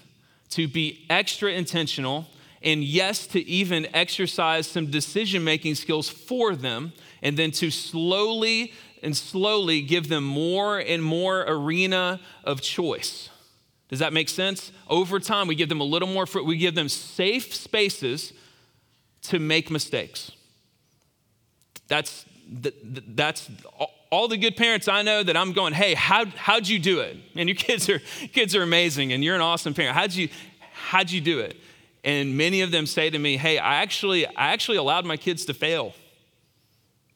to 0.50 0.68
be 0.68 1.06
extra 1.08 1.52
intentional 1.52 2.26
and, 2.62 2.82
yes, 2.84 3.26
to 3.28 3.40
even 3.46 3.86
exercise 3.94 4.66
some 4.66 4.86
decision 4.86 5.44
making 5.44 5.74
skills 5.74 6.08
for 6.08 6.54
them, 6.54 6.92
and 7.22 7.36
then 7.36 7.50
to 7.52 7.70
slowly 7.70 8.72
and 9.02 9.16
slowly 9.16 9.82
give 9.82 10.08
them 10.08 10.22
more 10.22 10.78
and 10.78 11.02
more 11.02 11.44
arena 11.48 12.20
of 12.44 12.60
choice. 12.60 13.30
Does 13.88 13.98
that 13.98 14.12
make 14.12 14.28
sense? 14.28 14.72
Over 14.88 15.18
time, 15.18 15.48
we 15.48 15.54
give 15.54 15.68
them 15.68 15.80
a 15.80 15.84
little 15.84 16.08
more, 16.08 16.24
we 16.44 16.56
give 16.56 16.74
them 16.74 16.88
safe 16.88 17.52
spaces 17.52 18.32
to 19.22 19.38
make 19.38 19.70
mistakes. 19.70 20.32
That's, 21.88 22.24
that's 22.48 23.50
all 24.10 24.28
the 24.28 24.36
good 24.36 24.56
parents 24.56 24.88
I 24.88 25.02
know 25.02 25.22
that 25.22 25.36
I'm 25.36 25.52
going, 25.52 25.74
hey, 25.74 25.94
how, 25.94 26.26
how'd 26.26 26.68
you 26.68 26.78
do 26.78 27.00
it? 27.00 27.16
And 27.34 27.48
your 27.48 27.56
kids 27.56 27.88
are, 27.88 28.00
kids 28.32 28.54
are 28.54 28.62
amazing 28.62 29.12
and 29.12 29.22
you're 29.22 29.34
an 29.34 29.40
awesome 29.40 29.74
parent. 29.74 29.96
How'd 29.96 30.12
you, 30.12 30.28
how'd 30.72 31.10
you 31.10 31.20
do 31.20 31.40
it? 31.40 31.56
And 32.04 32.36
many 32.36 32.62
of 32.62 32.70
them 32.70 32.86
say 32.86 33.10
to 33.10 33.18
me, 33.18 33.36
hey, 33.36 33.58
I 33.58 33.76
actually, 33.76 34.26
I 34.26 34.52
actually 34.52 34.78
allowed 34.78 35.04
my 35.06 35.16
kids 35.16 35.44
to 35.46 35.54
fail, 35.54 35.94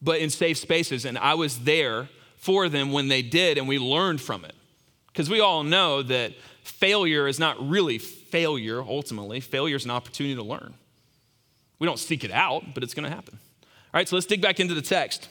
but 0.00 0.20
in 0.20 0.30
safe 0.30 0.58
spaces. 0.58 1.04
And 1.04 1.18
I 1.18 1.34
was 1.34 1.60
there 1.60 2.08
for 2.36 2.68
them 2.68 2.92
when 2.92 3.08
they 3.08 3.22
did, 3.22 3.58
and 3.58 3.66
we 3.66 3.78
learned 3.78 4.20
from 4.20 4.44
it. 4.44 4.54
Because 5.08 5.28
we 5.28 5.40
all 5.40 5.64
know 5.64 6.02
that 6.02 6.34
failure 6.62 7.26
is 7.26 7.38
not 7.38 7.56
really 7.68 7.98
failure, 7.98 8.80
ultimately. 8.80 9.40
Failure 9.40 9.76
is 9.76 9.84
an 9.84 9.90
opportunity 9.90 10.36
to 10.36 10.42
learn. 10.42 10.74
We 11.78 11.86
don't 11.86 11.98
seek 11.98 12.22
it 12.22 12.30
out, 12.30 12.74
but 12.74 12.82
it's 12.82 12.94
going 12.94 13.08
to 13.08 13.14
happen. 13.14 13.38
All 13.62 13.98
right, 13.98 14.08
so 14.08 14.16
let's 14.16 14.26
dig 14.26 14.40
back 14.40 14.60
into 14.60 14.74
the 14.74 14.82
text. 14.82 15.28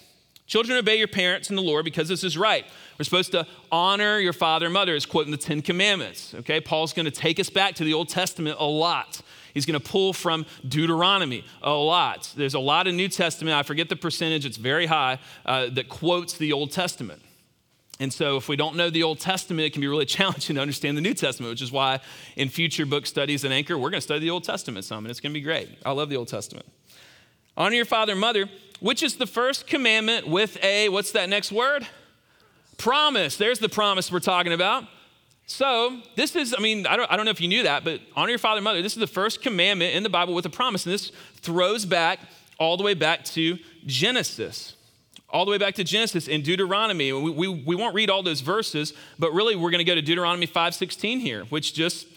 Children, 0.47 0.77
obey 0.77 0.97
your 0.97 1.07
parents 1.07 1.49
in 1.49 1.55
the 1.55 1.61
Lord 1.61 1.85
because 1.85 2.07
this 2.07 2.23
is 2.23 2.37
right. 2.37 2.65
We're 2.99 3.03
supposed 3.03 3.31
to 3.31 3.47
honor 3.71 4.19
your 4.19 4.33
father 4.33 4.67
and 4.67 4.73
mother, 4.73 4.95
as 4.95 5.05
quoting 5.05 5.31
the 5.31 5.37
Ten 5.37 5.61
Commandments. 5.61 6.35
Okay, 6.35 6.61
Paul's 6.61 6.93
going 6.93 7.05
to 7.05 7.11
take 7.11 7.39
us 7.39 7.49
back 7.49 7.75
to 7.75 7.83
the 7.83 7.93
Old 7.93 8.09
Testament 8.09 8.57
a 8.59 8.65
lot. 8.65 9.21
He's 9.55 9.65
going 9.65 9.79
to 9.79 9.85
pull 9.85 10.13
from 10.13 10.45
Deuteronomy 10.67 11.45
a 11.63 11.71
lot. 11.71 12.31
There's 12.35 12.53
a 12.53 12.59
lot 12.59 12.87
of 12.87 12.93
New 12.93 13.07
Testament, 13.07 13.55
I 13.55 13.63
forget 13.63 13.89
the 13.89 13.95
percentage, 13.95 14.45
it's 14.45 14.57
very 14.57 14.85
high, 14.85 15.17
uh, 15.45 15.69
that 15.71 15.89
quotes 15.89 16.37
the 16.37 16.53
Old 16.53 16.71
Testament. 16.71 17.21
And 17.99 18.13
so, 18.13 18.35
if 18.35 18.49
we 18.49 18.57
don't 18.57 18.75
know 18.75 18.89
the 18.89 19.03
Old 19.03 19.21
Testament, 19.21 19.65
it 19.65 19.71
can 19.71 19.79
be 19.79 19.87
really 19.87 20.05
challenging 20.17 20.57
to 20.57 20.61
understand 20.61 20.97
the 20.97 21.01
New 21.01 21.13
Testament, 21.13 21.51
which 21.51 21.61
is 21.61 21.71
why 21.71 22.01
in 22.35 22.49
future 22.49 22.85
book 22.85 23.05
studies 23.07 23.45
at 23.45 23.51
Anchor, 23.51 23.77
we're 23.77 23.89
going 23.89 23.99
to 23.99 24.01
study 24.01 24.19
the 24.19 24.29
Old 24.29 24.43
Testament 24.43 24.85
some, 24.85 25.05
and 25.05 25.09
it's 25.09 25.21
going 25.21 25.31
to 25.31 25.39
be 25.39 25.43
great. 25.43 25.69
I 25.85 25.91
love 25.91 26.09
the 26.09 26.17
Old 26.17 26.27
Testament. 26.27 26.65
Honor 27.57 27.75
your 27.75 27.85
father 27.85 28.11
and 28.11 28.21
mother, 28.21 28.49
which 28.79 29.01
is 29.01 29.15
the 29.15 29.25
first 29.25 29.67
commandment 29.67 30.27
with 30.27 30.61
a, 30.63 30.89
what's 30.89 31.11
that 31.11 31.29
next 31.29 31.51
word? 31.51 31.87
Promise. 32.77 33.37
There's 33.37 33.59
the 33.59 33.69
promise 33.69 34.11
we're 34.11 34.19
talking 34.19 34.51
about. 34.51 34.85
So, 35.47 36.01
this 36.15 36.35
is, 36.35 36.55
I 36.57 36.61
mean, 36.61 36.87
I 36.87 36.97
don't, 36.97 37.09
I 37.11 37.15
don't 37.15 37.25
know 37.25 37.31
if 37.31 37.39
you 37.39 37.47
knew 37.47 37.63
that, 37.63 37.83
but 37.83 38.01
honor 38.15 38.31
your 38.31 38.39
father 38.39 38.57
and 38.57 38.63
mother. 38.63 38.81
This 38.81 38.93
is 38.93 38.99
the 38.99 39.07
first 39.07 39.41
commandment 39.41 39.95
in 39.95 40.01
the 40.03 40.09
Bible 40.09 40.33
with 40.33 40.45
a 40.45 40.49
promise. 40.49 40.85
And 40.85 40.93
this 40.93 41.11
throws 41.35 41.85
back 41.85 42.19
all 42.59 42.77
the 42.77 42.83
way 42.83 42.95
back 42.95 43.23
to 43.25 43.57
Genesis. 43.85 44.75
All 45.29 45.45
the 45.45 45.51
way 45.51 45.57
back 45.57 45.75
to 45.75 45.83
Genesis 45.83 46.27
and 46.27 46.43
Deuteronomy. 46.43 47.13
We, 47.13 47.29
we, 47.29 47.47
we 47.47 47.75
won't 47.75 47.93
read 47.93 48.09
all 48.09 48.23
those 48.23 48.41
verses, 48.41 48.93
but 49.19 49.33
really 49.33 49.55
we're 49.55 49.71
going 49.71 49.79
to 49.79 49.85
go 49.85 49.95
to 49.95 50.01
Deuteronomy 50.01 50.47
5.16 50.47 51.21
here, 51.21 51.45
which 51.45 51.73
just 51.73 52.07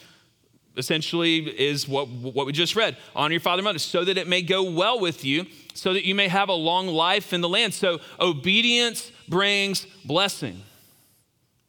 essentially 0.79 1.39
is 1.39 1.89
what, 1.89 2.09
what 2.09 2.47
we 2.47 2.53
just 2.53 2.77
read 2.77 2.97
honor 3.15 3.33
your 3.33 3.41
father 3.41 3.61
and 3.61 3.65
mother 3.65 3.79
so 3.79 4.05
that 4.05 4.17
it 4.17 4.27
may 4.27 4.43
go 4.43 4.63
well 4.63 4.99
with 5.01 5.25
you 5.25 5.47
so 5.75 5.93
that 5.93 6.05
you 6.05 6.15
may 6.15 6.29
have 6.29 6.49
a 6.49 6.55
long 6.55 6.87
life 6.89 7.33
in 7.33 7.41
the 7.41 7.49
land 7.49 7.75
so 7.75 7.99
obedience 8.21 9.11
brings 9.29 9.87
blessing 10.05 10.63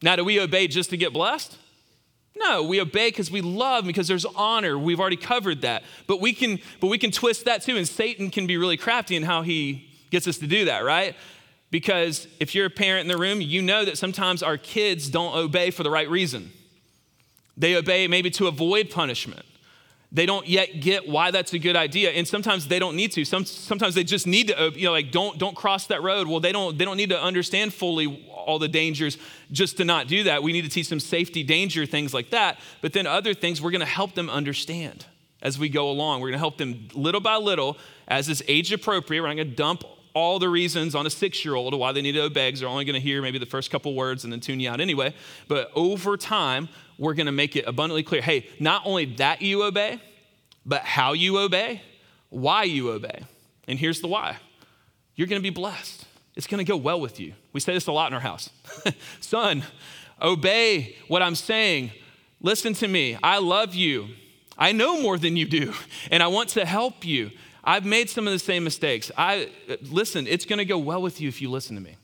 now 0.02 0.16
do 0.16 0.24
we 0.24 0.40
obey 0.40 0.68
just 0.68 0.90
to 0.90 0.98
get 0.98 1.12
blessed 1.14 1.58
No, 2.36 2.64
we 2.64 2.80
obey 2.80 3.10
because 3.10 3.30
we 3.30 3.42
love, 3.42 3.86
because 3.86 4.08
there's 4.08 4.26
honor. 4.26 4.78
We've 4.78 5.00
already 5.00 5.18
covered 5.18 5.62
that. 5.62 5.84
But 6.08 6.22
we 6.22 6.32
can, 6.32 6.60
but 6.80 6.88
we 6.88 6.98
can 6.98 7.12
twist 7.12 7.46
that 7.46 7.64
too, 7.64 7.76
and 7.76 7.86
Satan 7.86 8.30
can 8.30 8.48
be 8.48 8.56
really 8.56 8.78
crafty 8.78 9.16
in 9.18 9.24
how 9.24 9.42
he 9.42 9.90
gets 10.10 10.26
us 10.26 10.38
to 10.38 10.48
do 10.48 10.66
that, 10.66 10.86
right? 10.86 11.16
Because 11.70 12.28
if 12.40 12.56
you're 12.56 12.68
a 12.68 12.70
parent 12.70 13.02
in 13.02 13.08
the 13.10 13.18
room, 13.18 13.42
you 13.42 13.62
know 13.62 13.84
that 13.84 13.98
sometimes 13.98 14.42
our 14.42 14.58
kids 14.58 15.10
don't 15.10 15.36
obey 15.36 15.70
for 15.70 15.84
the 15.84 15.90
right 15.90 16.10
reason. 16.10 16.52
They 17.60 17.76
obey 17.76 18.08
maybe 18.08 18.32
to 18.32 18.48
avoid 18.48 18.90
punishment. 18.90 19.46
They 20.12 20.26
don't 20.26 20.48
yet 20.48 20.80
get 20.80 21.08
why 21.08 21.30
that's 21.30 21.54
a 21.54 21.60
good 21.60 21.76
idea, 21.76 22.10
and 22.10 22.28
sometimes 22.28 22.68
they 22.68 22.80
don't 22.80 22.96
need 22.96 23.12
to. 23.12 23.24
Some, 23.26 23.46
sometimes 23.46 23.94
they 23.94 24.04
just 24.04 24.26
need 24.26 24.48
to, 24.48 24.60
uh, 24.60 24.72
you 24.72 24.86
know, 24.86 24.92
like 24.92 25.12
don't 25.12 25.38
don't 25.38 25.56
cross 25.56 25.86
that 25.88 26.02
road. 26.02 26.28
Well, 26.28 26.40
they 26.40 26.52
don't 26.52 26.76
they 26.76 26.86
don't 26.86 26.98
need 26.98 27.10
to 27.10 27.22
understand 27.22 27.76
fully 27.76 28.28
all 28.34 28.58
the 28.58 28.68
dangers 28.68 29.20
just 29.52 29.78
to 29.78 29.86
not 29.86 30.08
do 30.08 30.24
that. 30.24 30.42
We 30.42 30.52
need 30.52 30.64
to 30.64 30.70
teach 30.70 30.90
them 30.90 31.00
safety, 31.00 31.44
danger, 31.44 31.86
things 31.86 32.12
like 32.12 32.32
that. 32.32 32.60
But 32.82 32.94
then 32.94 33.06
other 33.06 33.36
things 33.36 33.62
we're 33.62 33.70
going 33.70 33.82
to 33.82 33.86
help 33.86 34.16
them 34.16 34.32
understand 34.32 35.06
as 35.44 35.60
we 35.60 35.70
go 35.70 35.92
along. 35.92 36.22
We're 36.22 36.30
going 36.30 36.40
to 36.40 36.40
help 36.40 36.58
them 36.58 36.88
little 36.96 37.22
by 37.22 37.36
little 37.36 37.78
as 38.08 38.30
is 38.30 38.44
age 38.48 38.72
appropriate. 38.72 39.22
We're 39.22 39.28
not 39.28 39.36
going 39.36 39.50
to 39.50 39.56
dump 39.56 39.84
all 40.20 40.38
the 40.38 40.50
reasons 40.50 40.94
on 40.94 41.06
a 41.06 41.10
six 41.10 41.44
year 41.44 41.56
old 41.56 41.74
why 41.74 41.92
they 41.92 42.02
need 42.02 42.12
to 42.12 42.24
obey 42.24 42.50
because 42.50 42.60
they're 42.60 42.70
only 42.70 42.86
going 42.86 42.96
to 42.96 43.00
hear 43.00 43.22
maybe 43.22 43.40
the 43.40 43.46
first 43.46 43.72
couple 43.72 43.96
words 43.96 44.24
and 44.24 44.34
then 44.34 44.40
tune 44.40 44.60
you 44.60 44.70
out 44.70 44.82
anyway. 44.82 45.14
But 45.48 45.72
over 45.74 46.18
time, 46.18 46.70
we're 46.98 47.14
going 47.14 47.28
to 47.28 47.32
make 47.32 47.56
it 47.56 47.66
abundantly 47.66 48.04
clear 48.04 48.22
hey, 48.22 48.48
not 48.60 48.84
only 48.86 49.06
that 49.16 49.42
you 49.42 49.64
obey, 49.64 50.00
but 50.66 50.82
how 50.82 51.14
you 51.14 51.40
obey, 51.40 51.82
why 52.30 52.64
you 52.64 52.92
obey. 52.92 53.24
And 53.68 53.80
here's 53.80 54.02
the 54.02 54.08
why 54.08 54.38
you're 55.16 55.28
going 55.28 55.42
to 55.42 55.44
be 55.44 55.54
blessed. 55.54 56.06
It's 56.36 56.48
going 56.48 56.64
to 56.64 56.70
go 56.70 56.78
well 56.78 57.02
with 57.02 57.20
you. 57.20 57.34
We 57.52 57.60
say 57.60 57.74
this 57.74 57.88
a 57.88 57.92
lot 57.92 58.08
in 58.08 58.14
our 58.14 58.20
house. 58.22 58.50
Son, 59.20 59.64
obey 60.22 60.96
what 61.08 61.22
I'm 61.22 61.36
saying. 61.36 61.92
Listen 62.42 62.74
to 62.76 62.88
me. 62.88 63.18
I 63.22 63.40
love 63.40 63.76
you. 63.76 64.08
I 64.58 64.72
know 64.72 65.02
more 65.02 65.18
than 65.18 65.36
you 65.36 65.46
do, 65.46 65.74
and 66.12 66.22
I 66.22 66.28
want 66.28 66.50
to 66.50 66.66
help 66.66 67.06
you. 67.06 67.32
I've 67.64 67.86
made 67.86 68.10
some 68.10 68.28
of 68.28 68.34
the 68.34 68.40
same 68.40 68.64
mistakes. 68.64 69.12
I 69.18 69.50
listen, 69.90 70.28
it's 70.28 70.46
going 70.46 70.60
to 70.60 70.66
go 70.66 70.78
well 70.78 71.02
with 71.02 71.20
you 71.22 71.28
if 71.28 71.42
you 71.42 71.50
listen 71.50 71.76
to 71.76 71.82
me. 71.82 71.98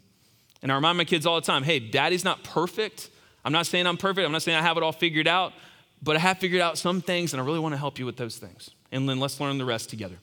And 0.62 0.72
I 0.72 0.76
remind 0.76 0.98
my 0.98 1.06
kids 1.06 1.26
all 1.26 1.36
the 1.36 1.46
time, 1.46 1.64
"Hey, 1.64 1.80
daddy's 1.80 2.24
not 2.24 2.44
perfect. 2.44 3.10
I'm 3.44 3.54
not 3.54 3.66
saying 3.66 3.88
I'm 3.88 3.98
perfect. 3.98 4.26
I'm 4.26 4.32
not 4.32 4.42
saying 4.42 4.58
I 4.58 4.62
have 4.62 4.78
it 4.78 4.84
all 4.84 4.92
figured 4.92 5.28
out, 5.28 5.54
but 6.02 6.16
I 6.16 6.20
have 6.20 6.40
figured 6.40 6.62
out 6.62 6.78
some 6.78 7.02
things 7.02 7.34
and 7.34 7.42
I 7.42 7.46
really 7.46 7.60
want 7.60 7.74
to 7.74 7.78
help 7.78 8.00
you 8.00 8.06
with 8.06 8.18
those 8.18 8.38
things. 8.38 8.72
And 8.92 9.08
then 9.08 9.20
let's 9.20 9.40
learn 9.40 9.58
the 9.58 9.66
rest 9.66 9.90
together." 9.90 10.18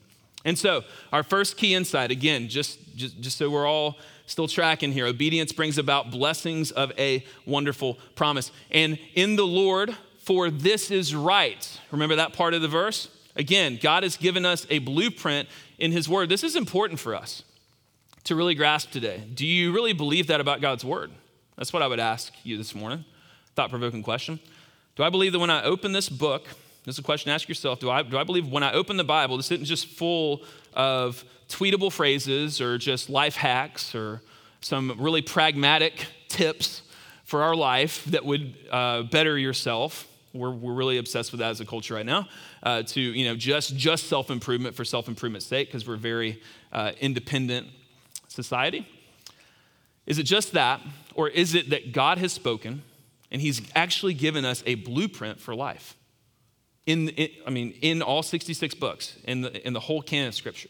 And 0.45 0.59
so, 0.59 0.83
our 1.13 1.23
first 1.23 1.57
key 1.57 1.75
insight, 1.75 2.11
again, 2.11 2.49
just, 2.49 2.97
just, 2.97 3.21
just 3.21 3.39
so 3.39 3.49
we're 3.49 3.67
all 3.67 3.99
still 4.27 4.49
tracking 4.49 4.93
here, 4.93 5.07
obedience 5.07 5.53
brings 5.53 5.79
about 5.79 6.11
blessings 6.11 6.73
of 6.73 6.91
a 6.99 7.25
wonderful 7.47 7.99
promise. 8.17 8.51
And 8.71 8.99
in 9.15 9.37
the 9.37 9.47
Lord, 9.47 9.97
for 10.19 10.51
this 10.51 10.91
is 10.91 11.15
right. 11.15 11.81
Remember 11.91 12.17
that 12.17 12.33
part 12.33 12.55
of 12.55 12.63
the 12.63 12.69
verse? 12.69 13.09
Again, 13.37 13.79
God 13.81 14.03
has 14.03 14.17
given 14.17 14.45
us 14.45 14.67
a 14.69 14.79
blueprint 14.79 15.49
in 15.79 15.93
His 15.93 16.09
Word. 16.09 16.29
This 16.29 16.45
is 16.45 16.57
important 16.57 17.01
for 17.01 17.15
us 17.15 17.43
to 18.25 18.37
really 18.37 18.55
grasp 18.55 18.91
today. 18.91 19.23
Do 19.35 19.47
you 19.47 19.73
really 19.73 19.93
believe 19.93 20.27
that 20.29 20.41
about 20.41 20.61
God's 20.61 20.85
Word? 20.85 21.11
That's 21.57 21.73
what 21.73 21.83
I 21.83 21.87
would 21.87 22.01
ask 22.01 22.33
you 22.45 22.57
this 22.57 22.75
morning. 22.75 23.05
Thought 23.55 23.71
provoking 23.71 24.03
question. 24.03 24.41
Do 24.97 25.03
I 25.03 25.11
believe 25.11 25.33
that 25.33 25.39
when 25.39 25.51
I 25.51 25.63
open 25.63 25.93
this 25.93 26.09
book, 26.09 26.47
this 26.85 26.97
is 26.97 26.99
a 26.99 27.03
question 27.03 27.31
ask 27.31 27.49
yourself 27.49 27.81
do 27.81 27.89
I, 27.89 28.03
do 28.03 28.19
I 28.19 28.25
believe 28.25 28.49
when 28.49 28.63
I 28.63 28.73
open 28.73 28.97
the 28.97 29.05
Bible, 29.05 29.37
this 29.37 29.51
isn't 29.51 29.65
just 29.65 29.87
full 29.87 30.43
of 30.75 31.25
tweetable 31.49 31.93
phrases 31.93 32.61
or 32.61 32.79
just 32.79 33.09
life 33.09 33.37
hacks 33.37 33.95
or 33.95 34.21
some 34.61 34.97
really 34.99 35.23
pragmatic 35.23 36.07
tips 36.29 36.83
for 37.25 37.43
our 37.43 37.55
life 37.55 38.05
that 38.07 38.25
would 38.25 38.55
uh, 38.71 39.03
better 39.03 39.39
yourself? 39.39 40.07
We're, 40.35 40.51
we're 40.51 40.75
really 40.75 40.99
obsessed 40.99 41.33
with 41.33 41.41
that 41.41 41.51
as 41.51 41.61
a 41.61 41.67
culture 41.67 41.95
right 41.95 42.07
now. 42.07 42.29
Uh, 42.63 42.83
to 42.83 43.01
you 43.01 43.27
know 43.27 43.37
just 43.37 43.77
just 43.77 44.09
self 44.09 44.31
improvement 44.31 44.75
for 44.75 44.85
self 44.85 45.09
improvement's 45.09 45.47
sake 45.47 45.69
because 45.69 45.87
we're 45.87 45.97
very 45.97 46.41
uh, 46.73 46.93
independent 47.01 47.69
society. 48.29 48.87
Is 50.07 50.19
it 50.19 50.25
just 50.25 50.53
that, 50.53 50.81
or 51.15 51.29
is 51.29 51.55
it 51.55 51.71
that 51.71 51.93
God 51.93 52.19
has 52.19 52.33
spoken 52.33 52.83
and 53.31 53.41
He's 53.41 53.63
actually 53.75 54.15
given 54.15 54.45
us 54.45 54.63
a 54.67 54.75
blueprint 54.77 55.41
for 55.41 55.55
life? 55.55 55.97
In, 56.87 57.11
in 57.11 57.29
I 57.47 57.51
mean, 57.51 57.75
in 57.81 58.03
all 58.03 58.23
66 58.23 58.75
books, 58.75 59.17
in 59.25 59.43
the, 59.43 59.67
in 59.67 59.73
the 59.73 59.81
whole 59.81 60.03
canon 60.03 60.29
of 60.29 60.35
Scripture. 60.35 60.69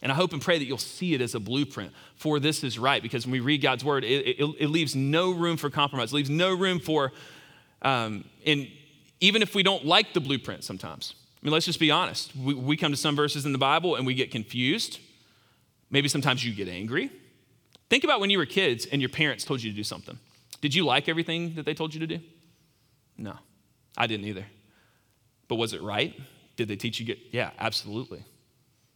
And 0.00 0.12
I 0.12 0.14
hope 0.14 0.32
and 0.32 0.40
pray 0.40 0.58
that 0.58 0.64
you'll 0.64 0.78
see 0.78 1.14
it 1.14 1.20
as 1.20 1.34
a 1.34 1.40
blueprint 1.40 1.92
for 2.14 2.38
this 2.38 2.62
is 2.62 2.78
right, 2.78 3.02
because 3.02 3.26
when 3.26 3.32
we 3.32 3.40
read 3.40 3.62
God's 3.62 3.84
word, 3.84 4.04
it, 4.04 4.40
it, 4.40 4.56
it 4.60 4.68
leaves 4.68 4.94
no 4.94 5.32
room 5.32 5.56
for 5.56 5.70
compromise, 5.70 6.12
it 6.12 6.16
leaves 6.16 6.30
no 6.30 6.54
room 6.54 6.78
for, 6.78 7.12
um, 7.82 8.24
in, 8.44 8.68
even 9.20 9.42
if 9.42 9.54
we 9.54 9.62
don't 9.62 9.84
like 9.84 10.12
the 10.14 10.20
blueprint 10.20 10.64
sometimes. 10.64 11.14
I 11.40 11.46
mean, 11.46 11.52
let's 11.52 11.66
just 11.66 11.80
be 11.80 11.90
honest. 11.90 12.34
We, 12.36 12.54
we 12.54 12.76
come 12.76 12.92
to 12.92 12.96
some 12.96 13.14
verses 13.14 13.46
in 13.46 13.52
the 13.52 13.58
Bible 13.58 13.96
and 13.96 14.06
we 14.06 14.14
get 14.14 14.30
confused. 14.30 14.98
Maybe 15.90 16.08
sometimes 16.08 16.44
you 16.44 16.52
get 16.52 16.68
angry. 16.68 17.10
Think 17.88 18.04
about 18.04 18.20
when 18.20 18.30
you 18.30 18.38
were 18.38 18.46
kids 18.46 18.86
and 18.86 19.00
your 19.00 19.08
parents 19.08 19.44
told 19.44 19.62
you 19.62 19.70
to 19.70 19.76
do 19.76 19.84
something. 19.84 20.18
Did 20.60 20.74
you 20.74 20.84
like 20.84 21.08
everything 21.08 21.54
that 21.54 21.64
they 21.64 21.74
told 21.74 21.94
you 21.94 22.00
to 22.00 22.06
do? 22.06 22.20
No, 23.16 23.34
I 23.96 24.06
didn't 24.06 24.26
either. 24.26 24.46
But 25.46 25.56
was 25.56 25.72
it 25.72 25.82
right? 25.82 26.18
Did 26.56 26.68
they 26.68 26.76
teach 26.76 27.00
you 27.00 27.06
get? 27.06 27.18
Yeah, 27.30 27.50
absolutely. 27.58 28.24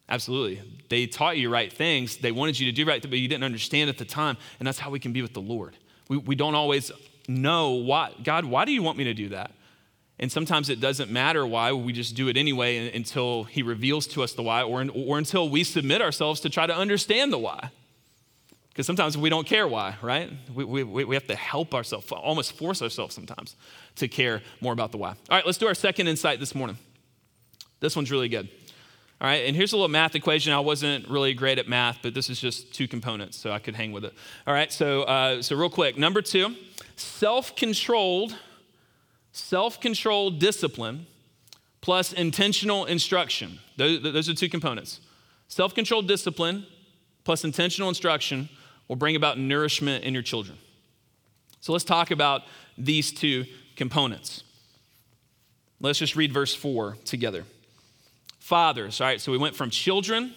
Absolutely. 0.08 0.60
They 0.90 1.06
taught 1.06 1.38
you 1.38 1.48
right 1.48 1.72
things. 1.72 2.18
They 2.18 2.32
wanted 2.32 2.58
you 2.58 2.66
to 2.66 2.72
do 2.72 2.84
right, 2.84 3.00
but 3.00 3.12
you 3.12 3.28
didn't 3.28 3.44
understand 3.44 3.88
at 3.88 3.98
the 3.98 4.04
time. 4.04 4.36
And 4.58 4.66
that's 4.66 4.78
how 4.78 4.90
we 4.90 4.98
can 4.98 5.12
be 5.12 5.22
with 5.22 5.32
the 5.32 5.40
Lord. 5.40 5.76
We, 6.08 6.18
we 6.18 6.34
don't 6.34 6.54
always 6.54 6.90
know 7.28 7.70
why. 7.70 8.12
God, 8.22 8.44
why 8.44 8.64
do 8.64 8.72
you 8.72 8.82
want 8.82 8.98
me 8.98 9.04
to 9.04 9.14
do 9.14 9.30
that? 9.30 9.52
And 10.22 10.30
sometimes 10.30 10.70
it 10.70 10.80
doesn't 10.80 11.10
matter 11.10 11.44
why, 11.44 11.72
we 11.72 11.92
just 11.92 12.14
do 12.14 12.28
it 12.28 12.36
anyway 12.36 12.94
until 12.94 13.42
He 13.42 13.64
reveals 13.64 14.06
to 14.06 14.22
us 14.22 14.34
the 14.34 14.42
why, 14.44 14.62
or, 14.62 14.86
or 14.94 15.18
until 15.18 15.48
we 15.48 15.64
submit 15.64 16.00
ourselves 16.00 16.38
to 16.42 16.48
try 16.48 16.64
to 16.64 16.74
understand 16.74 17.32
the 17.32 17.38
why. 17.38 17.70
Because 18.68 18.86
sometimes 18.86 19.18
we 19.18 19.28
don't 19.30 19.48
care 19.48 19.66
why, 19.66 19.96
right? 20.00 20.30
We, 20.54 20.64
we, 20.64 20.84
we 20.84 21.16
have 21.16 21.26
to 21.26 21.34
help 21.34 21.74
ourselves, 21.74 22.10
almost 22.12 22.52
force 22.52 22.80
ourselves 22.80 23.16
sometimes 23.16 23.56
to 23.96 24.06
care 24.06 24.42
more 24.60 24.72
about 24.72 24.92
the 24.92 24.96
why. 24.96 25.08
All 25.08 25.16
right, 25.28 25.44
let's 25.44 25.58
do 25.58 25.66
our 25.66 25.74
second 25.74 26.06
insight 26.06 26.38
this 26.38 26.54
morning. 26.54 26.78
This 27.80 27.96
one's 27.96 28.12
really 28.12 28.28
good. 28.28 28.48
All 29.20 29.26
right, 29.26 29.44
and 29.44 29.56
here's 29.56 29.72
a 29.72 29.76
little 29.76 29.88
math 29.88 30.14
equation. 30.14 30.52
I 30.52 30.60
wasn't 30.60 31.08
really 31.08 31.34
great 31.34 31.58
at 31.58 31.66
math, 31.66 31.98
but 32.00 32.14
this 32.14 32.30
is 32.30 32.40
just 32.40 32.72
two 32.72 32.86
components, 32.86 33.36
so 33.36 33.50
I 33.50 33.58
could 33.58 33.74
hang 33.74 33.90
with 33.90 34.04
it. 34.04 34.14
All 34.46 34.54
right, 34.54 34.72
so, 34.72 35.02
uh, 35.02 35.42
so 35.42 35.56
real 35.56 35.68
quick. 35.68 35.98
Number 35.98 36.22
two, 36.22 36.54
self 36.94 37.56
controlled 37.56 38.36
self 39.32 39.80
controlled 39.80 40.38
discipline 40.38 41.06
plus 41.80 42.12
intentional 42.12 42.84
instruction. 42.84 43.58
Those, 43.76 44.02
those 44.02 44.28
are 44.28 44.34
two 44.34 44.48
components. 44.48 45.00
Self 45.48 45.74
controlled 45.74 46.08
discipline 46.08 46.66
plus 47.24 47.44
intentional 47.44 47.88
instruction 47.88 48.48
will 48.88 48.96
bring 48.96 49.16
about 49.16 49.38
nourishment 49.38 50.04
in 50.04 50.14
your 50.14 50.22
children. 50.22 50.58
So 51.60 51.72
let's 51.72 51.84
talk 51.84 52.10
about 52.10 52.42
these 52.76 53.12
two 53.12 53.44
components. 53.76 54.44
Let's 55.80 55.98
just 55.98 56.16
read 56.16 56.32
verse 56.32 56.54
4 56.54 56.96
together. 57.04 57.44
Fathers, 58.38 59.00
all 59.00 59.06
right, 59.06 59.20
so 59.20 59.30
we 59.30 59.38
went 59.38 59.54
from 59.54 59.70
children, 59.70 60.34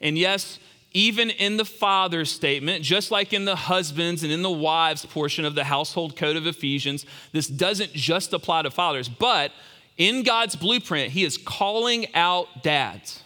and 0.00 0.16
yes, 0.16 0.58
even 0.98 1.30
in 1.30 1.56
the 1.56 1.64
father's 1.64 2.28
statement, 2.28 2.82
just 2.82 3.12
like 3.12 3.32
in 3.32 3.44
the 3.44 3.54
husbands 3.54 4.24
and 4.24 4.32
in 4.32 4.42
the 4.42 4.50
wives 4.50 5.06
portion 5.06 5.44
of 5.44 5.54
the 5.54 5.62
household 5.62 6.16
code 6.16 6.34
of 6.34 6.44
Ephesians, 6.44 7.06
this 7.30 7.46
doesn't 7.46 7.92
just 7.92 8.32
apply 8.32 8.62
to 8.62 8.70
fathers, 8.72 9.08
but 9.08 9.52
in 9.96 10.24
God's 10.24 10.56
blueprint, 10.56 11.12
He 11.12 11.22
is 11.22 11.38
calling 11.38 12.12
out 12.16 12.64
dads 12.64 13.22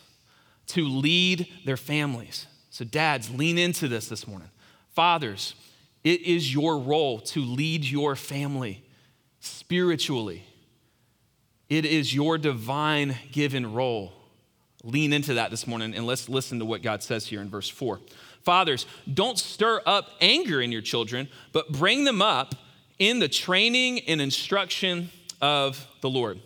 to 0.66 0.86
lead 0.86 1.48
their 1.64 1.78
families. 1.78 2.46
So, 2.68 2.84
dads, 2.84 3.30
lean 3.30 3.56
into 3.56 3.88
this 3.88 4.06
this 4.06 4.26
morning. 4.26 4.50
Fathers, 4.90 5.54
it 6.04 6.20
is 6.20 6.52
your 6.52 6.76
role 6.76 7.20
to 7.20 7.40
lead 7.40 7.86
your 7.86 8.16
family 8.16 8.84
spiritually. 9.40 10.44
It 11.70 11.86
is 11.86 12.14
your 12.14 12.36
divine 12.36 13.16
given 13.30 13.72
role 13.72 14.12
lean 14.84 15.12
into 15.12 15.34
that 15.34 15.50
this 15.50 15.66
morning 15.66 15.94
and 15.94 16.06
let's 16.06 16.28
listen 16.28 16.58
to 16.58 16.64
what 16.64 16.82
God 16.82 17.02
says 17.02 17.26
here 17.26 17.40
in 17.40 17.48
verse 17.48 17.68
4. 17.68 18.00
Fathers, 18.42 18.86
don't 19.12 19.38
stir 19.38 19.80
up 19.86 20.10
anger 20.20 20.60
in 20.60 20.72
your 20.72 20.82
children, 20.82 21.28
but 21.52 21.70
bring 21.70 22.04
them 22.04 22.20
up 22.20 22.54
in 22.98 23.20
the 23.20 23.28
training 23.28 24.00
and 24.00 24.20
instruction 24.20 25.10
of 25.40 25.86
the 26.00 26.10
Lord. 26.10 26.40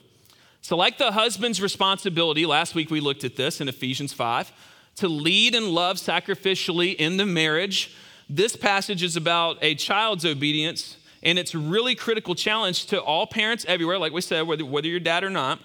So, 0.60 0.76
like 0.76 0.98
the 0.98 1.12
husband's 1.12 1.62
responsibility, 1.62 2.44
last 2.44 2.74
week 2.74 2.90
we 2.90 3.00
looked 3.00 3.24
at 3.24 3.36
this 3.36 3.60
in 3.60 3.68
Ephesians 3.68 4.12
5, 4.12 4.52
to 4.96 5.08
lead 5.08 5.54
and 5.54 5.66
love 5.66 5.96
sacrificially 5.96 6.94
in 6.96 7.16
the 7.16 7.26
marriage, 7.26 7.94
this 8.28 8.56
passage 8.56 9.02
is 9.02 9.16
about 9.16 9.58
a 9.62 9.74
child's 9.74 10.24
obedience, 10.24 10.96
and 11.22 11.38
it's 11.38 11.54
really 11.54 11.94
critical 11.94 12.34
challenge 12.34 12.86
to 12.86 13.00
all 13.00 13.26
parents 13.26 13.64
everywhere, 13.68 13.98
like 13.98 14.12
we 14.12 14.20
said, 14.20 14.46
whether, 14.46 14.64
whether 14.64 14.88
you're 14.88 15.00
dad 15.00 15.22
or 15.22 15.30
not 15.30 15.60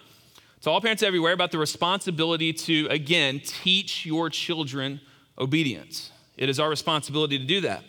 to 0.61 0.69
all 0.69 0.81
parents 0.81 1.03
everywhere 1.03 1.33
about 1.33 1.51
the 1.51 1.57
responsibility 1.57 2.53
to, 2.53 2.87
again, 2.89 3.41
teach 3.43 4.05
your 4.05 4.29
children 4.29 5.01
obedience. 5.37 6.11
It 6.37 6.49
is 6.49 6.59
our 6.59 6.69
responsibility 6.69 7.37
to 7.37 7.45
do 7.45 7.61
that. 7.61 7.83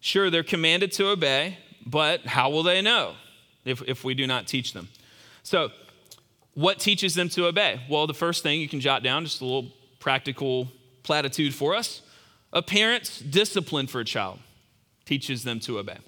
Sure, 0.00 0.30
they're 0.30 0.42
commanded 0.42 0.92
to 0.92 1.08
obey, 1.08 1.58
but 1.84 2.26
how 2.26 2.50
will 2.50 2.62
they 2.62 2.80
know? 2.82 3.14
if, 3.68 3.82
if 3.86 4.04
we 4.04 4.14
do 4.14 4.26
not 4.26 4.46
teach 4.46 4.72
them. 4.72 4.88
So, 5.42 5.70
what 6.54 6.80
teaches 6.80 7.14
them 7.14 7.28
to 7.30 7.46
obey? 7.46 7.80
Well, 7.88 8.06
the 8.06 8.14
first 8.14 8.42
thing 8.42 8.60
you 8.60 8.68
can 8.68 8.80
jot 8.80 9.02
down, 9.02 9.24
just 9.24 9.40
a 9.40 9.44
little 9.44 9.70
practical 10.00 10.68
platitude 11.04 11.54
for 11.54 11.74
us. 11.74 12.02
A 12.52 12.62
parent's 12.62 13.20
discipline 13.20 13.86
for 13.86 14.00
a 14.00 14.04
child 14.04 14.40
teaches 15.04 15.44
them 15.44 15.60
to 15.60 15.78
obey. 15.78 15.98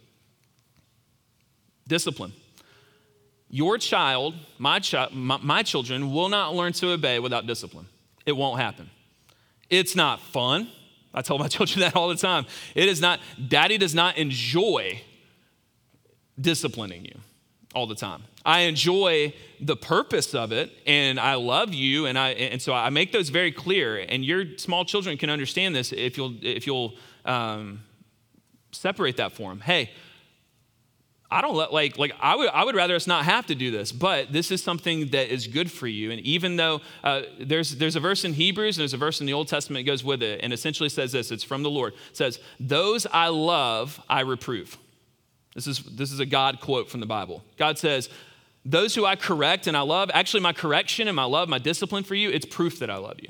Discipline. 1.86 2.32
Your 3.50 3.78
child, 3.78 4.34
my, 4.58 4.80
chi- 4.80 5.08
my, 5.12 5.38
my 5.38 5.62
children, 5.62 6.12
will 6.12 6.28
not 6.28 6.54
learn 6.54 6.72
to 6.74 6.92
obey 6.92 7.18
without 7.18 7.46
discipline. 7.46 7.86
It 8.24 8.32
won't 8.32 8.60
happen. 8.60 8.90
It's 9.68 9.96
not 9.96 10.20
fun. 10.20 10.68
I 11.12 11.22
tell 11.22 11.38
my 11.38 11.48
children 11.56 11.80
that 11.80 11.96
all 11.96 12.08
the 12.08 12.16
time. 12.16 12.46
It 12.74 12.88
is 12.88 13.00
not, 13.00 13.20
daddy 13.48 13.76
does 13.76 13.94
not 13.94 14.16
enjoy 14.16 15.02
disciplining 16.40 17.04
you 17.04 17.18
all 17.74 17.86
the 17.86 17.94
time. 17.94 18.22
I 18.44 18.60
enjoy 18.60 19.34
the 19.60 19.76
purpose 19.76 20.34
of 20.34 20.52
it 20.52 20.72
and 20.86 21.20
I 21.20 21.34
love 21.34 21.74
you 21.74 22.06
and 22.06 22.18
I 22.18 22.30
and 22.30 22.60
so 22.60 22.72
I 22.72 22.88
make 22.90 23.12
those 23.12 23.28
very 23.28 23.52
clear 23.52 23.98
and 23.98 24.24
your 24.24 24.56
small 24.56 24.84
children 24.84 25.18
can 25.18 25.28
understand 25.28 25.76
this 25.76 25.92
if 25.92 26.16
you'll 26.16 26.34
if 26.42 26.66
you'll 26.66 26.94
um, 27.24 27.82
separate 28.72 29.18
that 29.18 29.32
for 29.32 29.50
them. 29.50 29.60
Hey, 29.60 29.90
I 31.32 31.42
don't 31.42 31.54
let, 31.54 31.72
like 31.72 31.96
like 31.96 32.12
I 32.20 32.34
would 32.34 32.48
I 32.48 32.64
would 32.64 32.74
rather 32.74 32.96
us 32.96 33.06
not 33.06 33.24
have 33.24 33.46
to 33.46 33.54
do 33.54 33.70
this, 33.70 33.92
but 33.92 34.32
this 34.32 34.50
is 34.50 34.62
something 34.62 35.08
that 35.08 35.32
is 35.32 35.46
good 35.46 35.70
for 35.70 35.86
you. 35.86 36.10
And 36.10 36.20
even 36.22 36.56
though 36.56 36.80
uh, 37.04 37.22
there's 37.38 37.76
there's 37.76 37.94
a 37.94 38.00
verse 38.00 38.24
in 38.24 38.32
Hebrews 38.32 38.76
and 38.76 38.82
there's 38.82 38.94
a 38.94 38.98
verse 38.98 39.20
in 39.20 39.26
the 39.26 39.32
Old 39.32 39.46
Testament 39.46 39.84
that 39.84 39.90
goes 39.90 40.02
with 40.02 40.22
it, 40.22 40.40
and 40.42 40.52
essentially 40.52 40.88
says 40.88 41.12
this: 41.12 41.30
it's 41.30 41.44
from 41.44 41.62
the 41.62 41.70
Lord. 41.70 41.94
It 42.10 42.16
says, 42.16 42.40
"Those 42.58 43.06
I 43.12 43.28
love, 43.28 44.00
I 44.08 44.20
reprove." 44.22 44.76
This 45.54 45.68
is 45.68 45.78
this 45.84 46.10
is 46.10 46.18
a 46.18 46.26
God 46.26 46.60
quote 46.60 46.90
from 46.90 46.98
the 46.98 47.06
Bible. 47.06 47.44
God 47.56 47.78
says, 47.78 48.08
"Those 48.64 48.96
who 48.96 49.04
I 49.04 49.14
correct 49.14 49.68
and 49.68 49.76
I 49.76 49.82
love, 49.82 50.10
actually 50.12 50.40
my 50.40 50.52
correction 50.52 51.06
and 51.06 51.14
my 51.14 51.24
love, 51.24 51.48
my 51.48 51.58
discipline 51.58 52.02
for 52.02 52.16
you, 52.16 52.30
it's 52.30 52.46
proof 52.46 52.80
that 52.80 52.90
I 52.90 52.96
love 52.96 53.20
you." 53.20 53.28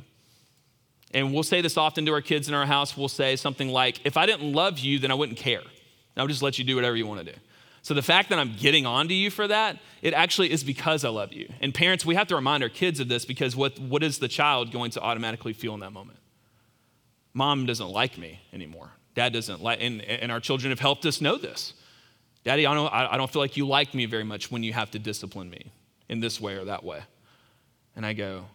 And 1.12 1.34
we'll 1.34 1.42
say 1.42 1.60
this 1.60 1.76
often 1.76 2.06
to 2.06 2.12
our 2.12 2.22
kids 2.22 2.48
in 2.48 2.54
our 2.54 2.66
house. 2.66 2.96
We'll 2.96 3.08
say 3.08 3.36
something 3.36 3.68
like, 3.68 4.00
"If 4.04 4.16
I 4.16 4.24
didn't 4.24 4.52
love 4.54 4.78
you, 4.78 4.98
then 4.98 5.10
I 5.10 5.14
wouldn't 5.14 5.38
care. 5.38 5.62
I 6.16 6.22
would 6.22 6.30
just 6.30 6.42
let 6.42 6.58
you 6.58 6.64
do 6.64 6.76
whatever 6.76 6.96
you 6.96 7.06
want 7.06 7.26
to 7.26 7.32
do." 7.32 7.38
So 7.82 7.94
the 7.94 8.02
fact 8.02 8.28
that 8.28 8.38
I'm 8.38 8.54
getting 8.58 8.84
on 8.84 9.08
to 9.08 9.14
you 9.14 9.30
for 9.30 9.48
that, 9.48 9.78
it 10.02 10.12
actually 10.12 10.52
is 10.52 10.62
because 10.62 11.04
I 11.04 11.08
love 11.08 11.32
you. 11.32 11.50
And 11.60 11.72
parents, 11.72 12.04
we 12.04 12.14
have 12.14 12.28
to 12.28 12.34
remind 12.34 12.62
our 12.62 12.68
kids 12.68 13.00
of 13.00 13.08
this 13.08 13.24
because 13.24 13.56
what, 13.56 13.78
what 13.78 14.02
is 14.02 14.18
the 14.18 14.28
child 14.28 14.70
going 14.70 14.90
to 14.92 15.00
automatically 15.00 15.52
feel 15.52 15.74
in 15.74 15.80
that 15.80 15.92
moment? 15.92 16.18
Mom 17.32 17.64
doesn't 17.64 17.88
like 17.88 18.18
me 18.18 18.40
anymore. 18.52 18.90
Dad 19.14 19.32
doesn't 19.32 19.62
like, 19.62 19.78
and, 19.80 20.02
and 20.02 20.30
our 20.30 20.40
children 20.40 20.70
have 20.70 20.80
helped 20.80 21.06
us 21.06 21.20
know 21.20 21.36
this. 21.36 21.74
Daddy, 22.44 22.66
I 22.66 22.74
don't, 22.74 22.92
I 22.92 23.16
don't 23.16 23.30
feel 23.30 23.42
like 23.42 23.56
you 23.56 23.66
like 23.66 23.94
me 23.94 24.06
very 24.06 24.24
much 24.24 24.50
when 24.50 24.62
you 24.62 24.72
have 24.72 24.90
to 24.92 24.98
discipline 24.98 25.50
me 25.50 25.72
in 26.08 26.20
this 26.20 26.40
way 26.40 26.56
or 26.56 26.64
that 26.64 26.84
way. 26.84 27.02
And 27.94 28.06
I 28.06 28.12
go, 28.14 28.46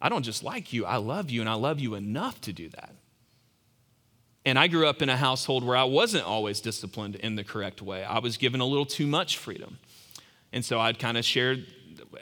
I 0.00 0.08
don't 0.08 0.22
just 0.22 0.42
like 0.42 0.72
you, 0.72 0.86
I 0.86 0.96
love 0.96 1.30
you, 1.30 1.40
and 1.40 1.50
I 1.50 1.54
love 1.54 1.80
you 1.80 1.94
enough 1.94 2.40
to 2.42 2.52
do 2.52 2.68
that. 2.70 2.94
And 4.44 4.58
I 4.58 4.68
grew 4.68 4.86
up 4.86 5.02
in 5.02 5.08
a 5.08 5.16
household 5.16 5.64
where 5.64 5.76
I 5.76 5.84
wasn't 5.84 6.24
always 6.24 6.60
disciplined 6.60 7.16
in 7.16 7.36
the 7.36 7.44
correct 7.44 7.82
way. 7.82 8.04
I 8.04 8.20
was 8.20 8.36
given 8.36 8.60
a 8.60 8.64
little 8.64 8.86
too 8.86 9.06
much 9.06 9.36
freedom. 9.36 9.78
And 10.52 10.64
so 10.64 10.80
I'd 10.80 10.98
kind 10.98 11.18
of 11.18 11.24
shared, 11.24 11.66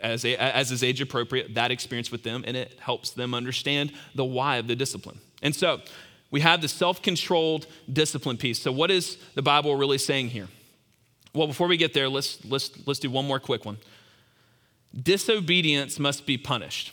as, 0.03 0.25
a, 0.25 0.37
as 0.37 0.73
is 0.73 0.83
age 0.83 1.01
appropriate, 1.01 1.55
that 1.55 1.71
experience 1.71 2.11
with 2.11 2.25
them, 2.25 2.45
and 2.47 2.57
it 2.57 2.79
helps 2.81 3.11
them 3.11 3.35
understand 3.35 3.93
the 4.15 4.25
why 4.25 4.57
of 4.57 4.67
the 4.67 4.75
discipline. 4.75 5.21
And 5.43 5.55
so 5.55 5.81
we 6.31 6.41
have 6.41 6.61
the 6.61 6.69
self 6.69 7.01
controlled 7.03 7.67
discipline 7.91 8.37
piece. 8.37 8.61
So, 8.61 8.73
what 8.73 8.91
is 8.91 9.17
the 9.35 9.43
Bible 9.43 9.77
really 9.77 9.99
saying 9.99 10.29
here? 10.29 10.49
Well, 11.35 11.47
before 11.47 11.69
we 11.69 11.77
get 11.77 11.95
there, 11.95 12.09
let's, 12.09 12.45
let's, 12.45 12.71
let's 12.87 12.99
do 12.99 13.11
one 13.11 13.27
more 13.27 13.39
quick 13.39 13.65
one. 13.65 13.79
Disobedience 14.95 15.99
must 15.99 16.27
be 16.27 16.37
punished. 16.37 16.93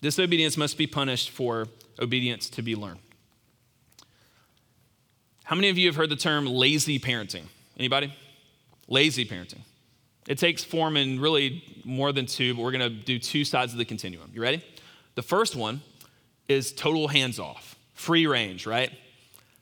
Disobedience 0.00 0.56
must 0.56 0.78
be 0.78 0.86
punished 0.86 1.30
for 1.30 1.66
obedience 2.00 2.48
to 2.50 2.62
be 2.62 2.76
learned. 2.76 3.00
How 5.48 5.56
many 5.56 5.70
of 5.70 5.78
you 5.78 5.86
have 5.86 5.96
heard 5.96 6.10
the 6.10 6.16
term 6.16 6.44
lazy 6.44 6.98
parenting? 6.98 7.44
Anybody? 7.78 8.12
Lazy 8.86 9.24
parenting. 9.24 9.60
It 10.28 10.36
takes 10.36 10.62
form 10.62 10.98
in 10.98 11.18
really 11.18 11.64
more 11.86 12.12
than 12.12 12.26
two, 12.26 12.54
but 12.54 12.60
we're 12.60 12.70
going 12.70 12.82
to 12.82 12.90
do 12.90 13.18
two 13.18 13.46
sides 13.46 13.72
of 13.72 13.78
the 13.78 13.86
continuum. 13.86 14.30
You 14.34 14.42
ready? 14.42 14.62
The 15.14 15.22
first 15.22 15.56
one 15.56 15.80
is 16.48 16.70
total 16.70 17.08
hands 17.08 17.38
off, 17.38 17.76
free 17.94 18.26
range, 18.26 18.66
right? 18.66 18.92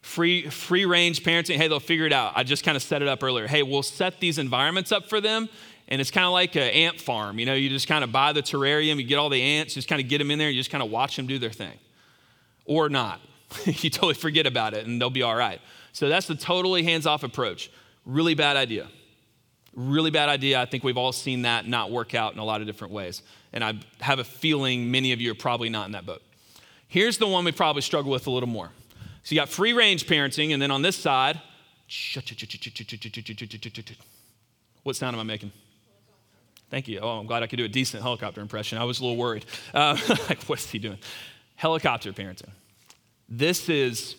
Free, 0.03 0.51
free 0.51 0.87
range 0.87 1.23
parenting. 1.23 1.55
Hey, 1.55 1.69
they'll 1.69 1.79
figure 1.79 2.07
it 2.07 2.13
out. 2.13 2.33
I 2.35 2.43
just 2.43 2.65
kind 2.65 2.75
of 2.75 2.83
set 2.83 3.01
it 3.01 3.07
up 3.07 3.23
earlier. 3.23 3.47
Hey, 3.47 3.63
we'll 3.63 3.85
set 3.85 4.19
these 4.19 4.39
environments 4.39 4.91
up 4.91 5.09
for 5.09 5.21
them, 5.21 5.49
and 5.87 6.01
it's 6.01 6.11
kind 6.11 6.27
of 6.27 6.33
like 6.33 6.57
an 6.57 6.63
ant 6.63 7.01
farm. 7.01 7.39
You 7.39 7.47
know, 7.47 7.55
you 7.55 7.69
just 7.69 7.87
kind 7.87 8.03
of 8.03 8.11
buy 8.11 8.33
the 8.33 8.43
terrarium, 8.43 8.97
you 8.97 9.05
get 9.05 9.19
all 9.19 9.29
the 9.29 9.41
ants, 9.41 9.75
just 9.75 9.87
kind 9.87 10.03
of 10.03 10.09
get 10.09 10.19
them 10.19 10.33
in 10.33 10.41
there, 10.41 10.51
you 10.51 10.59
just 10.59 10.73
kind 10.73 10.83
of 10.83 10.91
watch 10.91 11.15
them 11.15 11.29
do 11.29 11.39
their 11.39 11.53
thing. 11.53 11.79
Or 12.65 12.89
not. 12.89 13.21
you 13.65 13.91
totally 13.91 14.15
forget 14.15 14.47
about 14.47 14.75
it, 14.75 14.87
and 14.87 15.01
they'll 15.01 15.11
be 15.11 15.23
all 15.23 15.37
right. 15.37 15.61
So 15.93 16.09
that's 16.09 16.27
the 16.27 16.35
totally 16.35 16.83
hands 16.83 17.07
off 17.07 17.23
approach. 17.23 17.71
Really 18.05 18.35
bad 18.35 18.57
idea. 18.57 18.89
Really 19.75 20.11
bad 20.11 20.29
idea. 20.29 20.61
I 20.61 20.67
think 20.67 20.85
we've 20.85 20.97
all 20.97 21.13
seen 21.13 21.43
that 21.43 21.67
not 21.67 21.91
work 21.91 22.15
out 22.15 22.33
in 22.33 22.39
a 22.39 22.45
lot 22.45 22.61
of 22.61 22.67
different 22.67 22.93
ways. 22.93 23.23
And 23.53 23.63
I 23.63 23.75
have 24.01 24.19
a 24.19 24.25
feeling 24.25 24.91
many 24.91 25.13
of 25.13 25.21
you 25.21 25.31
are 25.33 25.35
probably 25.35 25.69
not 25.69 25.87
in 25.87 25.93
that 25.93 26.07
boat. 26.07 26.23
Here's 26.89 27.19
the 27.19 27.27
one 27.27 27.45
we 27.45 27.53
probably 27.53 27.83
struggle 27.83 28.11
with 28.11 28.27
a 28.27 28.31
little 28.31 28.49
more. 28.49 28.71
So 29.23 29.35
you 29.35 29.41
got 29.41 29.49
free 29.49 29.73
range 29.73 30.07
parenting, 30.07 30.53
and 30.53 30.63
then 30.63 30.71
on 30.71 30.83
this 30.83 30.97
side, 30.97 31.41
what 34.83 34.97
sound 34.97 35.17
am 35.17 35.21
I 35.21 35.25
making? 35.25 35.53
Thank 36.71 36.89
you. 36.89 37.01
Oh, 37.01 37.19
I'm 37.19 37.27
glad 37.27 37.43
I 37.43 37.47
could 37.47 37.57
do 37.57 37.65
a 37.65 37.69
decent 37.69 38.03
helicopter 38.03 38.41
impression. 38.41 38.79
I 38.79 38.85
was 38.85 39.01
a 39.01 39.03
little 39.03 39.17
worried. 39.17 39.45
Uh, 39.73 39.97
like, 40.29 40.43
what's 40.45 40.71
he 40.71 40.79
doing? 40.79 40.99
Helicopter 41.57 42.13
parenting. 42.13 42.51
This 43.29 43.69
is 43.69 44.17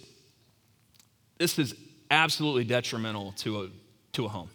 this 1.37 1.59
is 1.59 1.75
absolutely 2.09 2.63
detrimental 2.63 3.33
to 3.33 3.61
a, 3.61 3.69
to 4.13 4.25
a 4.25 4.27
home. 4.27 4.49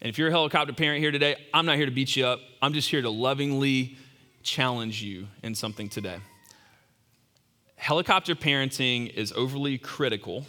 And 0.00 0.08
if 0.08 0.18
you're 0.18 0.28
a 0.28 0.30
helicopter 0.30 0.72
parent 0.72 1.00
here 1.00 1.10
today, 1.10 1.36
I'm 1.52 1.66
not 1.66 1.76
here 1.76 1.86
to 1.86 1.92
beat 1.92 2.14
you 2.14 2.26
up. 2.26 2.40
I'm 2.62 2.72
just 2.72 2.88
here 2.88 3.02
to 3.02 3.10
lovingly 3.10 3.96
challenge 4.42 5.02
you 5.02 5.26
in 5.42 5.54
something 5.54 5.88
today. 5.88 6.18
Helicopter 7.76 8.34
parenting 8.34 9.12
is 9.12 9.32
overly 9.32 9.78
critical 9.78 10.46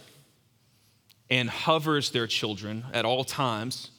and 1.30 1.48
hovers 1.48 2.10
their 2.10 2.26
children 2.26 2.84
at 2.92 3.04
all 3.04 3.24
times. 3.24 3.90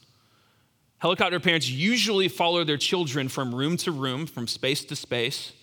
Helicopter 1.00 1.40
parents 1.40 1.70
usually 1.70 2.28
follow 2.28 2.64
their 2.64 2.78
children 2.78 3.28
from 3.28 3.56
room 3.56 3.78
to 3.78 3.92
room, 3.92 4.28
from 4.28 4.48
space 4.48 4.84
to 4.86 4.96
space. 4.96 5.54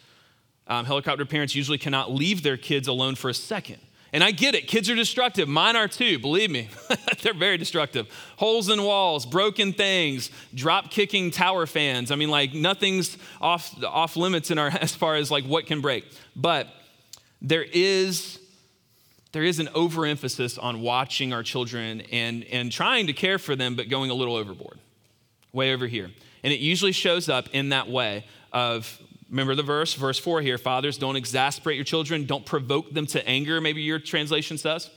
Um, 0.68 0.84
helicopter 0.84 1.24
parents 1.24 1.54
usually 1.54 1.78
cannot 1.78 2.12
leave 2.12 2.42
their 2.42 2.56
kids 2.56 2.88
alone 2.88 3.14
for 3.14 3.30
a 3.30 3.34
second. 3.34 3.78
And 4.12 4.24
I 4.24 4.30
get 4.30 4.54
it, 4.54 4.66
kids 4.66 4.88
are 4.88 4.94
destructive. 4.94 5.48
Mine 5.48 5.76
are 5.76 5.88
too, 5.88 6.18
believe 6.18 6.50
me. 6.50 6.68
They're 7.22 7.34
very 7.34 7.58
destructive. 7.58 8.08
Holes 8.36 8.70
in 8.70 8.82
walls, 8.82 9.26
broken 9.26 9.72
things, 9.72 10.30
drop 10.54 10.90
kicking 10.90 11.30
tower 11.30 11.66
fans. 11.66 12.10
I 12.10 12.16
mean, 12.16 12.30
like 12.30 12.54
nothing's 12.54 13.18
off, 13.40 13.82
off 13.84 14.16
limits 14.16 14.50
in 14.50 14.58
our 14.58 14.68
as 14.80 14.94
far 14.94 15.16
as 15.16 15.30
like 15.30 15.44
what 15.44 15.66
can 15.66 15.80
break. 15.80 16.06
But 16.34 16.68
there 17.42 17.64
is 17.64 18.40
there 19.32 19.44
is 19.44 19.58
an 19.58 19.68
overemphasis 19.74 20.56
on 20.56 20.80
watching 20.80 21.34
our 21.34 21.42
children 21.42 22.00
and, 22.10 22.44
and 22.44 22.72
trying 22.72 23.08
to 23.08 23.12
care 23.12 23.38
for 23.38 23.54
them, 23.54 23.76
but 23.76 23.90
going 23.90 24.10
a 24.10 24.14
little 24.14 24.34
overboard, 24.34 24.78
way 25.52 25.74
over 25.74 25.86
here. 25.86 26.10
And 26.42 26.50
it 26.50 26.60
usually 26.60 26.92
shows 26.92 27.28
up 27.28 27.48
in 27.52 27.68
that 27.68 27.90
way 27.90 28.24
of 28.52 28.98
Remember 29.30 29.54
the 29.54 29.62
verse, 29.62 29.94
verse 29.94 30.18
4 30.18 30.40
here 30.40 30.56
Fathers, 30.58 30.96
don't 30.96 31.16
exasperate 31.16 31.76
your 31.76 31.84
children, 31.84 32.24
don't 32.24 32.46
provoke 32.46 32.92
them 32.92 33.06
to 33.06 33.26
anger, 33.28 33.60
maybe 33.60 33.82
your 33.82 33.98
translation 33.98 34.56
says. 34.56 34.90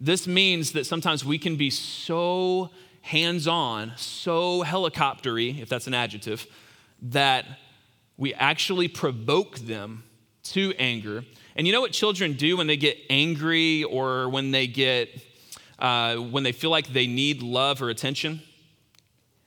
This 0.00 0.28
means 0.28 0.72
that 0.72 0.86
sometimes 0.86 1.24
we 1.24 1.38
can 1.38 1.56
be 1.56 1.70
so 1.70 2.70
hands 3.02 3.48
on, 3.48 3.92
so 3.96 4.62
helicoptery, 4.62 5.60
if 5.60 5.68
that's 5.68 5.88
an 5.88 5.94
adjective, 5.94 6.46
that 7.02 7.46
we 8.16 8.32
actually 8.34 8.86
provoke 8.86 9.58
them 9.58 10.04
to 10.42 10.72
anger. 10.78 11.24
And 11.56 11.66
you 11.66 11.72
know 11.72 11.80
what 11.80 11.92
children 11.92 12.34
do 12.34 12.56
when 12.56 12.68
they 12.68 12.76
get 12.76 12.96
angry 13.10 13.82
or 13.84 14.28
when 14.28 14.52
they 14.52 14.68
get, 14.68 15.08
uh, 15.80 16.16
when 16.16 16.44
they 16.44 16.52
feel 16.52 16.70
like 16.70 16.92
they 16.92 17.08
need 17.08 17.42
love 17.42 17.82
or 17.82 17.90
attention? 17.90 18.40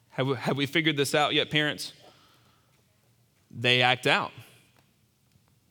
Have 0.09 0.27
we, 0.27 0.35
have 0.35 0.57
we 0.57 0.65
figured 0.65 0.97
this 0.97 1.15
out 1.15 1.33
yet, 1.33 1.49
parents? 1.49 1.93
They 3.53 3.81
act 3.81 4.07
out. 4.07 4.31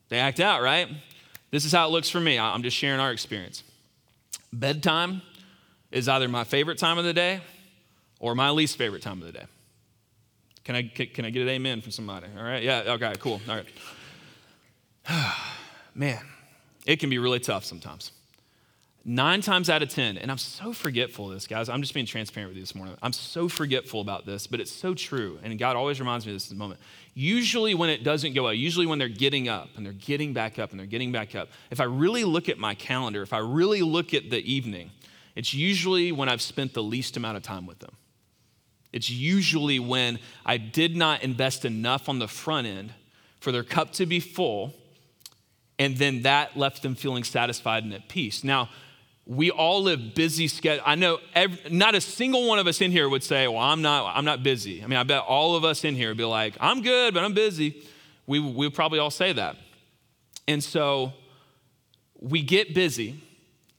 They 0.08 0.18
act 0.18 0.40
out, 0.40 0.62
right? 0.62 0.88
This 1.50 1.64
is 1.64 1.72
how 1.72 1.86
it 1.86 1.90
looks 1.90 2.08
for 2.08 2.20
me. 2.20 2.38
I'm 2.38 2.62
just 2.62 2.76
sharing 2.76 3.00
our 3.00 3.12
experience. 3.12 3.62
Bedtime 4.52 5.22
is 5.90 6.08
either 6.08 6.28
my 6.28 6.44
favorite 6.44 6.78
time 6.78 6.98
of 6.98 7.04
the 7.04 7.12
day 7.12 7.40
or 8.18 8.34
my 8.34 8.50
least 8.50 8.76
favorite 8.76 9.02
time 9.02 9.20
of 9.20 9.26
the 9.26 9.32
day. 9.32 9.46
Can 10.64 10.76
I, 10.76 10.82
can 10.82 11.24
I 11.24 11.30
get 11.30 11.42
an 11.42 11.48
amen 11.48 11.80
from 11.80 11.90
somebody? 11.90 12.26
All 12.36 12.44
right? 12.44 12.62
Yeah, 12.62 12.82
okay, 12.88 13.14
cool. 13.18 13.40
All 13.48 13.56
right. 13.56 13.66
Man, 15.94 16.24
it 16.86 16.96
can 16.96 17.10
be 17.10 17.18
really 17.18 17.40
tough 17.40 17.64
sometimes. 17.64 18.12
Nine 19.04 19.40
times 19.40 19.70
out 19.70 19.82
of 19.82 19.88
10, 19.88 20.18
and 20.18 20.30
I'm 20.30 20.38
so 20.38 20.74
forgetful 20.74 21.28
of 21.28 21.34
this, 21.34 21.46
guys. 21.46 21.70
I'm 21.70 21.80
just 21.80 21.94
being 21.94 22.04
transparent 22.04 22.50
with 22.50 22.56
you 22.58 22.62
this 22.62 22.74
morning. 22.74 22.94
I'm 23.02 23.14
so 23.14 23.48
forgetful 23.48 24.02
about 24.02 24.26
this, 24.26 24.46
but 24.46 24.60
it's 24.60 24.70
so 24.70 24.92
true. 24.92 25.38
And 25.42 25.58
God 25.58 25.74
always 25.74 25.98
reminds 25.98 26.26
me 26.26 26.32
of 26.32 26.36
this 26.36 26.52
moment. 26.52 26.80
Usually, 27.14 27.74
when 27.74 27.90
it 27.90 28.04
doesn't 28.04 28.34
go 28.34 28.44
well, 28.44 28.54
usually 28.54 28.86
when 28.86 28.98
they're 28.98 29.08
getting 29.08 29.48
up 29.48 29.70
and 29.76 29.84
they're 29.84 29.92
getting 29.92 30.32
back 30.32 30.58
up 30.58 30.70
and 30.70 30.78
they're 30.78 30.86
getting 30.86 31.12
back 31.12 31.34
up, 31.34 31.48
if 31.70 31.80
I 31.80 31.84
really 31.84 32.24
look 32.24 32.48
at 32.48 32.58
my 32.58 32.74
calendar, 32.74 33.22
if 33.22 33.32
I 33.32 33.38
really 33.38 33.82
look 33.82 34.14
at 34.14 34.30
the 34.30 34.38
evening, 34.38 34.90
it's 35.34 35.52
usually 35.52 36.12
when 36.12 36.28
I've 36.28 36.42
spent 36.42 36.74
the 36.74 36.82
least 36.82 37.16
amount 37.16 37.36
of 37.36 37.42
time 37.42 37.66
with 37.66 37.80
them. 37.80 37.96
It's 38.92 39.10
usually 39.10 39.78
when 39.78 40.18
I 40.44 40.56
did 40.56 40.96
not 40.96 41.22
invest 41.22 41.64
enough 41.64 42.08
on 42.08 42.18
the 42.18 42.28
front 42.28 42.66
end 42.66 42.92
for 43.40 43.52
their 43.52 43.62
cup 43.62 43.92
to 43.94 44.06
be 44.06 44.20
full, 44.20 44.74
and 45.78 45.96
then 45.96 46.22
that 46.22 46.56
left 46.56 46.82
them 46.82 46.94
feeling 46.94 47.24
satisfied 47.24 47.84
and 47.84 47.94
at 47.94 48.08
peace. 48.08 48.44
Now, 48.44 48.68
we 49.30 49.52
all 49.52 49.84
live 49.84 50.16
busy 50.16 50.48
schedules. 50.48 50.82
I 50.84 50.96
know 50.96 51.20
every, 51.36 51.70
not 51.70 51.94
a 51.94 52.00
single 52.00 52.48
one 52.48 52.58
of 52.58 52.66
us 52.66 52.80
in 52.80 52.90
here 52.90 53.08
would 53.08 53.22
say, 53.22 53.46
"Well, 53.46 53.58
I'm 53.58 53.80
not. 53.80 54.12
I'm 54.16 54.24
not 54.24 54.42
busy." 54.42 54.82
I 54.82 54.88
mean, 54.88 54.98
I 54.98 55.04
bet 55.04 55.22
all 55.22 55.54
of 55.54 55.64
us 55.64 55.84
in 55.84 55.94
here 55.94 56.08
would 56.08 56.16
be 56.16 56.24
like, 56.24 56.56
"I'm 56.58 56.82
good, 56.82 57.14
but 57.14 57.22
I'm 57.22 57.32
busy." 57.32 57.80
We 58.26 58.40
we 58.40 58.66
would 58.66 58.74
probably 58.74 58.98
all 58.98 59.12
say 59.12 59.32
that, 59.32 59.56
and 60.48 60.62
so 60.64 61.12
we 62.18 62.42
get 62.42 62.74
busy. 62.74 63.20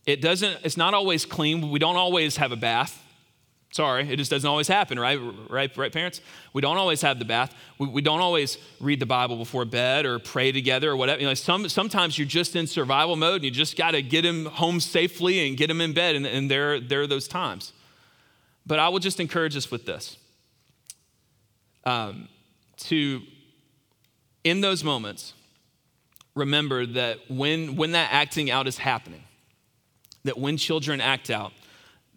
It 0.06 0.22
doesn't. 0.22 0.60
It's 0.64 0.78
not 0.78 0.94
always 0.94 1.26
clean. 1.26 1.70
We 1.70 1.80
don't 1.80 1.98
always 1.98 2.38
have 2.38 2.54
a 2.54 2.56
bath. 2.56 3.04
Sorry, 3.72 4.12
it 4.12 4.18
just 4.18 4.30
doesn't 4.30 4.48
always 4.48 4.68
happen, 4.68 5.00
right? 5.00 5.18
Right, 5.50 5.76
right, 5.78 5.94
parents? 5.94 6.20
We 6.52 6.62
don't 6.62 6.76
always 6.76 7.02
have 7.04 7.20
the 7.20 7.26
bath. 7.26 7.56
We, 7.78 7.88
we 7.88 8.02
don't 8.02 8.20
always 8.20 8.58
read 8.82 9.00
the 9.00 9.06
Bible 9.06 9.38
before 9.38 9.64
bed 9.64 10.06
or 10.06 10.20
pray 10.20 10.52
together 10.52 10.92
or 10.92 10.98
whatever. 10.98 11.22
You 11.22 11.28
know, 11.28 11.34
some, 11.34 11.70
sometimes 11.70 12.18
you're 12.18 12.28
just 12.28 12.58
in 12.58 12.68
survival 12.68 13.16
mode 13.16 13.36
and 13.36 13.46
you 13.46 13.52
just 13.52 13.78
got 13.78 13.92
to 13.92 14.02
get 14.02 14.26
him 14.26 14.46
home 14.46 14.82
safely 14.82 15.48
and 15.48 15.56
get 15.56 15.70
him 15.70 15.80
in 15.80 15.94
bed, 15.94 16.16
and, 16.16 16.26
and 16.26 16.52
there, 16.52 16.82
there 16.82 17.02
are 17.02 17.08
those 17.08 17.30
times. 17.30 17.72
But 18.66 18.80
I 18.80 18.90
will 18.90 19.00
just 19.00 19.22
encourage 19.22 19.56
us 19.56 19.72
with 19.72 19.86
this 19.86 20.18
um, 21.86 22.28
to, 22.78 23.22
in 24.44 24.60
those 24.60 24.84
moments, 24.84 25.34
remember 26.36 26.86
that 26.86 27.20
when, 27.30 27.78
when 27.78 27.94
that 27.94 28.10
acting 28.12 28.52
out 28.52 28.68
is 28.68 28.78
happening, 28.78 29.24
that 30.26 30.38
when 30.38 30.58
children 30.58 31.00
act 31.00 31.30
out, 31.30 31.54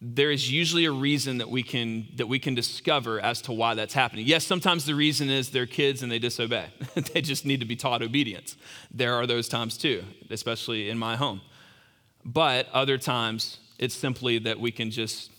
there 0.01 0.31
is 0.31 0.51
usually 0.51 0.85
a 0.85 0.93
reason 0.93 1.39
that 1.39 1.49
we 1.49 1.63
can 1.63 2.09
that 2.17 2.27
we 2.27 2.39
can 2.39 2.55
discover 2.55 3.21
as 3.21 3.41
to 3.43 3.53
why 3.53 3.75
that's 3.75 3.95
happening. 3.95 4.27
Yes, 4.27 4.45
sometimes 4.45 4.85
the 4.85 4.95
reason 4.95 5.31
is 5.31 5.51
they're 5.51 5.67
kids 5.67 6.03
and 6.03 6.13
they 6.13 6.19
disobey. 6.19 6.67
they 7.13 7.21
just 7.21 7.47
need 7.47 7.61
to 7.61 7.67
be 7.67 7.77
taught 7.77 8.03
obedience. 8.03 8.57
There 8.91 9.15
are 9.15 9.27
those 9.27 9.49
times 9.49 9.79
too, 9.79 10.05
especially 10.31 10.91
in 10.91 10.99
my 10.99 11.17
home. 11.17 11.41
But 12.25 12.69
other 12.73 12.99
times 12.99 13.59
it's 13.79 13.95
simply 13.95 14.39
that 14.41 14.61
we 14.61 14.71
can 14.71 14.91
just 14.91 15.31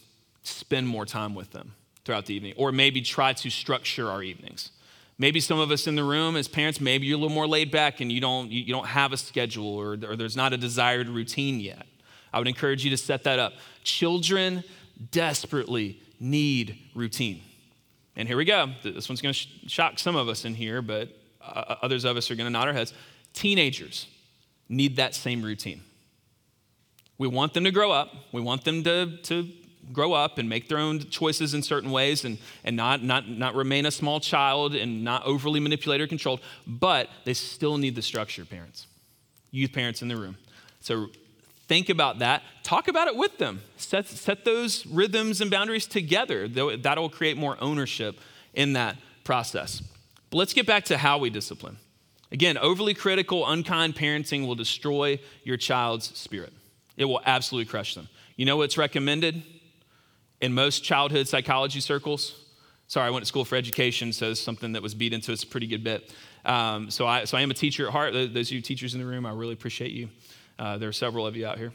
spend 0.44 0.88
more 0.88 1.06
time 1.06 1.36
with 1.36 1.52
them 1.52 1.74
throughout 2.04 2.26
the 2.26 2.34
evening 2.34 2.54
or 2.58 2.72
maybe 2.72 3.02
try 3.02 3.34
to 3.34 3.50
structure 3.50 4.10
our 4.10 4.24
evenings. 4.24 4.72
Maybe 5.18 5.40
some 5.40 5.60
of 5.60 5.72
us 5.72 5.88
in 5.88 5.96
the 5.96 6.04
room 6.04 6.36
as 6.36 6.48
parents, 6.48 6.82
maybe 6.82 7.08
you're 7.08 7.18
a 7.18 7.22
little 7.22 7.34
more 7.34 7.48
laid 7.48 7.72
back 7.72 8.02
and 8.02 8.12
you 8.12 8.20
don't, 8.20 8.52
you 8.52 8.72
don't 8.72 8.88
have 8.88 9.14
a 9.14 9.18
schedule 9.18 9.76
or, 9.76 9.94
or 9.94 10.16
there's 10.16 10.36
not 10.36 10.54
a 10.54 10.58
desired 10.58 11.08
routine 11.08 11.60
yet. 11.60 11.86
I 12.34 12.38
would 12.38 12.50
encourage 12.50 12.84
you 12.84 12.90
to 12.90 12.98
set 12.98 13.24
that 13.24 13.40
up. 13.40 13.54
Children 13.86 14.64
desperately 15.12 16.02
need 16.20 16.78
routine. 16.94 17.42
And 18.16 18.28
here 18.28 18.36
we 18.36 18.46
go. 18.46 18.72
This 18.84 19.08
one's 19.08 19.22
going 19.22 19.34
to 19.34 19.40
sh- 19.40 19.48
shock 19.68 20.00
some 20.00 20.16
of 20.16 20.28
us 20.28 20.44
in 20.44 20.56
here, 20.56 20.82
but 20.82 21.10
uh, 21.42 21.76
others 21.82 22.04
of 22.04 22.18
us 22.18 22.32
are 22.32 22.36
going 22.36 22.48
to 22.48 22.52
nod 22.52 22.68
our 22.68 22.74
heads. 22.74 22.94
Teenagers 23.34 24.08
need 24.68 24.96
that 24.96 25.14
same 25.14 25.44
routine. 25.44 25.82
We 27.18 27.28
want 27.28 27.54
them 27.54 27.64
to 27.66 27.72
grow 27.72 27.92
up. 27.92 28.14
We 28.32 28.42
want 28.42 28.64
them 28.64 28.84
to, 28.84 29.18
to 29.18 29.50
grow 29.94 30.14
up 30.14 30.38
and 30.38 30.50
make 30.50 30.68
their 30.68 30.80
own 30.80 31.00
choices 31.00 31.54
in 31.54 31.62
certain 31.62 31.92
ways 31.92 32.26
and, 32.26 32.40
and 32.64 32.76
not, 32.76 33.04
not, 33.04 33.30
not 33.30 33.54
remain 33.54 33.86
a 33.86 33.92
small 33.92 34.20
child 34.20 34.74
and 34.74 35.04
not 35.04 35.24
overly 35.26 35.60
manipulated 35.60 36.06
or 36.06 36.08
controlled, 36.08 36.42
but 36.66 37.10
they 37.24 37.34
still 37.34 37.78
need 37.78 37.96
the 37.96 38.02
structure, 38.02 38.46
parents, 38.46 38.88
youth 39.52 39.72
parents 39.72 40.02
in 40.02 40.08
the 40.08 40.18
room. 40.18 40.38
So 40.82 41.08
think 41.68 41.90
about 41.90 42.20
that. 42.20 42.44
Talk 42.64 42.88
about 42.88 43.08
it 43.08 43.16
with 43.16 43.38
them. 43.38 43.62
Set, 43.78 44.08
set 44.08 44.46
those 44.46 44.86
rhythms 44.86 45.42
and 45.42 45.50
boundaries 45.50 45.86
together. 45.86 46.48
That'll 46.48 47.10
create 47.10 47.38
more 47.38 47.58
ownership 47.60 48.20
in 48.54 48.74
that 48.74 48.98
process. 49.24 49.82
But 50.30 50.38
let's 50.38 50.54
get 50.54 50.66
back 50.66 50.86
to 50.86 50.98
how 50.98 51.18
we 51.18 51.30
discipline. 51.30 51.78
Again, 52.32 52.58
overly 52.58 52.94
critical, 52.94 53.48
unkind 53.48 53.96
parenting 53.96 54.48
will 54.48 54.56
destroy 54.56 55.20
your 55.44 55.58
child's 55.58 56.18
spirit. 56.18 56.54
It 56.98 57.06
will 57.06 57.22
absolutely 57.26 57.70
crush 57.70 57.96
them. 57.96 58.10
You 58.36 58.46
know 58.46 58.58
what's 58.58 58.78
recommended 58.78 59.44
in 60.42 60.54
most 60.54 60.84
childhood 60.84 61.28
psychology 61.28 61.80
circles? 61.80 62.42
Sorry, 62.88 63.08
I 63.08 63.10
went 63.10 63.24
to 63.24 63.28
school 63.28 63.46
for 63.46 63.56
education, 63.56 64.14
so 64.14 64.32
it's 64.32 64.40
something 64.40 64.74
that 64.74 64.82
was 64.82 64.94
beat 64.94 65.14
into 65.14 65.34
us 65.34 65.44
a 65.44 65.48
pretty 65.48 65.68
good 65.68 65.84
bit. 65.84 66.14
Um, 66.44 66.92
so, 66.92 67.08
I, 67.08 67.26
so 67.26 67.38
I 67.38 67.42
am 67.42 67.52
a 67.52 67.56
teacher 67.56 67.88
at 67.88 67.92
heart. 67.92 68.14
Those 68.14 68.48
of 68.48 68.52
you 68.52 68.62
teachers 68.62 68.94
in 68.94 69.00
the 69.00 69.08
room, 69.08 69.26
I 69.26 69.32
really 69.32 69.54
appreciate 69.54 69.92
you. 69.92 70.10
Uh, 70.58 70.78
there 70.78 70.90
are 70.90 70.94
several 70.94 71.28
of 71.28 71.36
you 71.36 71.46
out 71.46 71.58
here. 71.58 71.74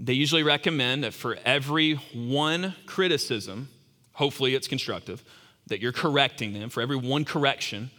They 0.00 0.12
usually 0.12 0.42
recommend 0.42 1.04
that 1.04 1.14
for 1.14 1.38
every 1.44 1.94
one 2.12 2.74
criticism, 2.86 3.68
hopefully 4.12 4.54
it's 4.54 4.66
constructive, 4.66 5.22
that 5.68 5.80
you're 5.80 5.92
correcting 5.92 6.52
them, 6.52 6.68
for 6.68 6.80
every 6.80 6.96
one 6.96 7.24
correction, 7.24 7.90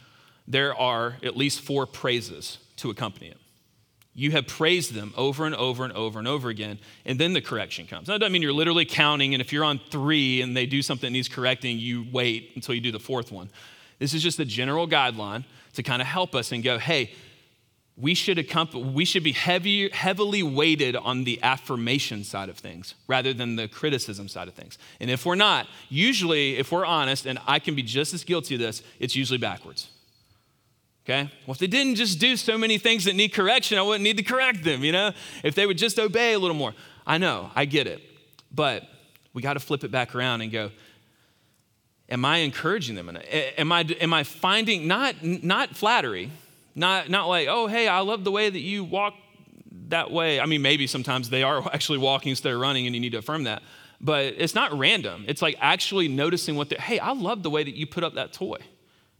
there 0.46 0.74
are 0.74 1.16
at 1.22 1.36
least 1.36 1.60
four 1.62 1.86
praises 1.86 2.58
to 2.76 2.90
accompany 2.90 3.28
it. 3.28 3.38
You 4.14 4.30
have 4.30 4.46
praised 4.46 4.94
them 4.94 5.12
over 5.16 5.44
and 5.44 5.54
over 5.54 5.84
and 5.84 5.92
over 5.92 6.18
and 6.18 6.28
over 6.28 6.48
again, 6.48 6.78
and 7.04 7.18
then 7.18 7.32
the 7.32 7.40
correction 7.40 7.86
comes. 7.86 8.08
Now, 8.08 8.14
that 8.14 8.20
doesn't 8.20 8.32
mean 8.32 8.42
you're 8.42 8.52
literally 8.52 8.84
counting, 8.84 9.34
and 9.34 9.40
if 9.40 9.52
you're 9.52 9.64
on 9.64 9.80
three 9.90 10.40
and 10.42 10.56
they 10.56 10.64
do 10.64 10.80
something 10.80 11.08
that 11.08 11.12
needs 11.12 11.28
correcting, 11.28 11.78
you 11.78 12.06
wait 12.12 12.52
until 12.54 12.74
you 12.74 12.80
do 12.80 12.92
the 12.92 13.00
fourth 13.00 13.32
one. 13.32 13.50
This 13.98 14.14
is 14.14 14.22
just 14.22 14.38
a 14.38 14.44
general 14.44 14.86
guideline 14.86 15.44
to 15.74 15.82
kind 15.82 16.00
of 16.00 16.08
help 16.08 16.34
us 16.34 16.52
and 16.52 16.62
go, 16.62 16.78
hey, 16.78 17.12
we 17.98 18.14
should, 18.14 18.46
we 18.74 19.04
should 19.06 19.24
be 19.24 19.32
heavy, 19.32 19.88
heavily 19.88 20.42
weighted 20.42 20.96
on 20.96 21.24
the 21.24 21.42
affirmation 21.42 22.24
side 22.24 22.50
of 22.50 22.58
things 22.58 22.94
rather 23.06 23.32
than 23.32 23.56
the 23.56 23.68
criticism 23.68 24.28
side 24.28 24.48
of 24.48 24.54
things. 24.54 24.76
And 25.00 25.10
if 25.10 25.24
we're 25.24 25.34
not, 25.34 25.66
usually, 25.88 26.56
if 26.56 26.70
we're 26.72 26.84
honest, 26.84 27.24
and 27.24 27.38
I 27.46 27.58
can 27.58 27.74
be 27.74 27.82
just 27.82 28.12
as 28.12 28.22
guilty 28.22 28.56
of 28.56 28.60
this, 28.60 28.82
it's 29.00 29.16
usually 29.16 29.38
backwards. 29.38 29.88
Okay? 31.06 31.30
Well, 31.46 31.52
if 31.52 31.58
they 31.58 31.68
didn't 31.68 31.94
just 31.94 32.18
do 32.18 32.36
so 32.36 32.58
many 32.58 32.76
things 32.76 33.04
that 33.04 33.14
need 33.14 33.32
correction, 33.32 33.78
I 33.78 33.82
wouldn't 33.82 34.04
need 34.04 34.18
to 34.18 34.22
correct 34.24 34.62
them, 34.62 34.84
you 34.84 34.92
know? 34.92 35.12
If 35.42 35.54
they 35.54 35.66
would 35.66 35.78
just 35.78 35.98
obey 35.98 36.34
a 36.34 36.38
little 36.38 36.56
more. 36.56 36.74
I 37.06 37.16
know, 37.16 37.50
I 37.54 37.64
get 37.64 37.86
it. 37.86 38.02
But 38.52 38.82
we 39.32 39.40
got 39.40 39.54
to 39.54 39.60
flip 39.60 39.84
it 39.84 39.90
back 39.90 40.14
around 40.14 40.42
and 40.42 40.52
go, 40.52 40.70
am 42.10 42.24
I 42.26 42.38
encouraging 42.38 42.94
them? 42.94 43.08
Am 43.08 43.72
I, 43.72 43.80
am 44.00 44.12
I 44.12 44.24
finding, 44.24 44.86
not, 44.86 45.22
not 45.22 45.76
flattery, 45.76 46.30
not, 46.76 47.08
not 47.08 47.26
like, 47.26 47.48
oh, 47.48 47.66
hey, 47.66 47.88
I 47.88 48.00
love 48.00 48.22
the 48.22 48.30
way 48.30 48.48
that 48.48 48.60
you 48.60 48.84
walk 48.84 49.14
that 49.88 50.10
way. 50.10 50.38
I 50.38 50.46
mean, 50.46 50.62
maybe 50.62 50.86
sometimes 50.86 51.30
they 51.30 51.42
are 51.42 51.66
actually 51.72 51.98
walking 51.98 52.30
instead 52.30 52.52
of 52.52 52.60
running, 52.60 52.86
and 52.86 52.94
you 52.94 53.00
need 53.00 53.12
to 53.12 53.18
affirm 53.18 53.44
that. 53.44 53.62
But 54.00 54.34
it's 54.36 54.54
not 54.54 54.78
random. 54.78 55.24
It's 55.26 55.40
like 55.40 55.56
actually 55.58 56.06
noticing 56.06 56.54
what 56.54 56.70
hey, 56.72 56.98
I 56.98 57.12
love 57.12 57.42
the 57.42 57.50
way 57.50 57.64
that 57.64 57.74
you 57.74 57.86
put 57.86 58.04
up 58.04 58.14
that 58.14 58.34
toy. 58.34 58.58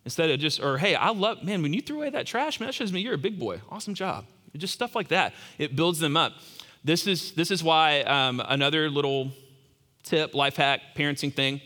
Instead 0.04 0.30
of 0.30 0.38
just, 0.38 0.62
or 0.62 0.78
hey, 0.78 0.94
I 0.94 1.08
love, 1.10 1.42
man, 1.42 1.62
when 1.62 1.72
you 1.72 1.80
threw 1.80 1.96
away 1.96 2.10
that 2.10 2.26
trash, 2.26 2.60
man, 2.60 2.68
that 2.68 2.74
shows 2.74 2.92
me 2.92 3.00
you're 3.00 3.14
a 3.14 3.18
big 3.18 3.40
boy. 3.40 3.60
Awesome 3.70 3.94
job. 3.94 4.26
Just 4.56 4.72
stuff 4.72 4.94
like 4.94 5.08
that. 5.08 5.34
It 5.58 5.74
builds 5.74 5.98
them 5.98 6.16
up. 6.16 6.34
This 6.84 7.06
is, 7.06 7.32
this 7.32 7.50
is 7.50 7.64
why 7.64 8.02
um, 8.02 8.40
another 8.46 8.88
little 8.88 9.32
tip, 10.04 10.34
life 10.34 10.56
hack, 10.56 10.80
parenting 10.94 11.34
thing. 11.34 11.60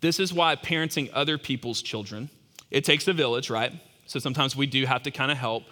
This 0.00 0.18
is 0.18 0.32
why 0.32 0.56
parenting 0.56 1.10
other 1.12 1.38
people's 1.38 1.80
children, 1.80 2.28
it 2.70 2.84
takes 2.84 3.06
a 3.06 3.12
village, 3.12 3.50
right? 3.50 3.72
So 4.06 4.18
sometimes 4.18 4.56
we 4.56 4.66
do 4.66 4.86
have 4.86 5.02
to 5.02 5.10
kind 5.10 5.30
of 5.30 5.38
help. 5.38 5.64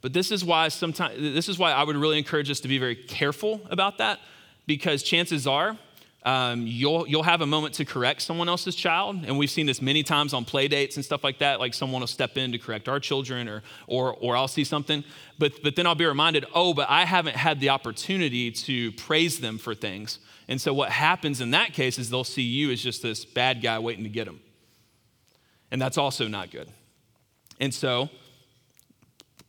But 0.00 0.12
this 0.12 0.32
is 0.32 0.44
why 0.44 0.68
sometimes 0.68 1.16
this 1.20 1.48
is 1.48 1.58
why 1.58 1.70
I 1.72 1.84
would 1.84 1.96
really 1.96 2.18
encourage 2.18 2.50
us 2.50 2.60
to 2.60 2.68
be 2.68 2.78
very 2.78 2.96
careful 2.96 3.60
about 3.70 3.98
that, 3.98 4.18
because 4.66 5.02
chances 5.02 5.46
are 5.46 5.78
um, 6.24 6.66
you'll 6.66 7.06
you'll 7.06 7.22
have 7.22 7.40
a 7.40 7.46
moment 7.46 7.74
to 7.74 7.84
correct 7.84 8.22
someone 8.22 8.48
else's 8.48 8.74
child, 8.74 9.24
and 9.24 9.38
we've 9.38 9.50
seen 9.50 9.66
this 9.66 9.80
many 9.80 10.02
times 10.02 10.34
on 10.34 10.44
play 10.44 10.68
dates 10.68 10.96
and 10.96 11.04
stuff 11.04 11.22
like 11.22 11.38
that. 11.38 11.60
Like 11.60 11.74
someone 11.74 12.00
will 12.00 12.08
step 12.08 12.36
in 12.36 12.52
to 12.52 12.58
correct 12.58 12.88
our 12.88 13.00
children, 13.00 13.48
or 13.48 13.62
or 13.86 14.14
or 14.14 14.36
I'll 14.36 14.48
see 14.48 14.64
something, 14.64 15.04
but 15.38 15.52
but 15.62 15.76
then 15.76 15.86
I'll 15.86 15.94
be 15.94 16.06
reminded, 16.06 16.46
oh, 16.54 16.74
but 16.74 16.90
I 16.90 17.04
haven't 17.04 17.36
had 17.36 17.60
the 17.60 17.68
opportunity 17.68 18.50
to 18.50 18.92
praise 18.92 19.40
them 19.40 19.58
for 19.58 19.74
things. 19.74 20.18
And 20.48 20.60
so 20.60 20.74
what 20.74 20.90
happens 20.90 21.40
in 21.40 21.52
that 21.52 21.72
case 21.72 21.98
is 21.98 22.10
they'll 22.10 22.24
see 22.24 22.42
you 22.42 22.72
as 22.72 22.82
just 22.82 23.02
this 23.02 23.24
bad 23.24 23.62
guy 23.62 23.78
waiting 23.78 24.04
to 24.04 24.10
get 24.10 24.26
them, 24.26 24.40
and 25.70 25.80
that's 25.80 25.98
also 25.98 26.28
not 26.28 26.50
good. 26.50 26.68
And 27.60 27.72
so, 27.72 28.08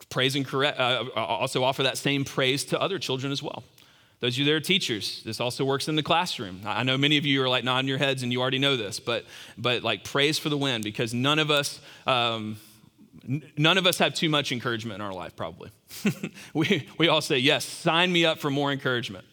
praise 0.10 0.36
and 0.36 0.46
correct, 0.46 0.80
uh, 0.80 1.06
uh, 1.16 1.20
also 1.20 1.64
offer 1.64 1.84
that 1.84 1.98
same 1.98 2.24
praise 2.24 2.64
to 2.66 2.80
other 2.80 3.00
children 3.00 3.32
as 3.32 3.42
well. 3.42 3.64
Those 4.20 4.36
of 4.36 4.40
you 4.40 4.46
that 4.46 4.54
are 4.54 4.60
teachers, 4.62 5.22
this 5.26 5.42
also 5.42 5.66
works 5.66 5.90
in 5.90 5.96
the 5.98 6.04
classroom. 6.04 6.62
I 6.66 6.84
know 6.84 6.98
many 6.98 7.18
of 7.18 7.26
you 7.26 7.44
are 7.44 7.50
like 7.50 7.66
nodding 7.66 7.90
your 7.90 7.98
heads 7.98 8.24
and 8.24 8.32
you 8.32 8.42
already 8.42 8.60
know 8.60 8.78
this, 8.78 9.00
but, 9.00 9.26
but 9.58 9.84
like 9.84 10.06
praise 10.06 10.40
for 10.40 10.48
the 10.48 10.58
win 10.58 10.82
because 10.82 11.14
none 11.14 11.40
of 11.40 11.52
us, 11.52 11.82
um, 12.08 12.58
none 13.58 13.78
of 13.78 13.86
us 13.86 13.98
have 13.98 14.14
too 14.14 14.30
much 14.30 14.54
encouragement 14.54 14.96
in 14.96 15.02
our 15.02 15.14
life, 15.14 15.36
probably. 15.36 15.72
we, 16.54 16.88
we 16.98 17.10
all 17.10 17.20
say, 17.20 17.38
yes, 17.38 17.66
sign 17.66 18.14
me 18.14 18.24
up 18.24 18.40
for 18.40 18.50
more 18.50 18.72
encouragement. 18.72 19.26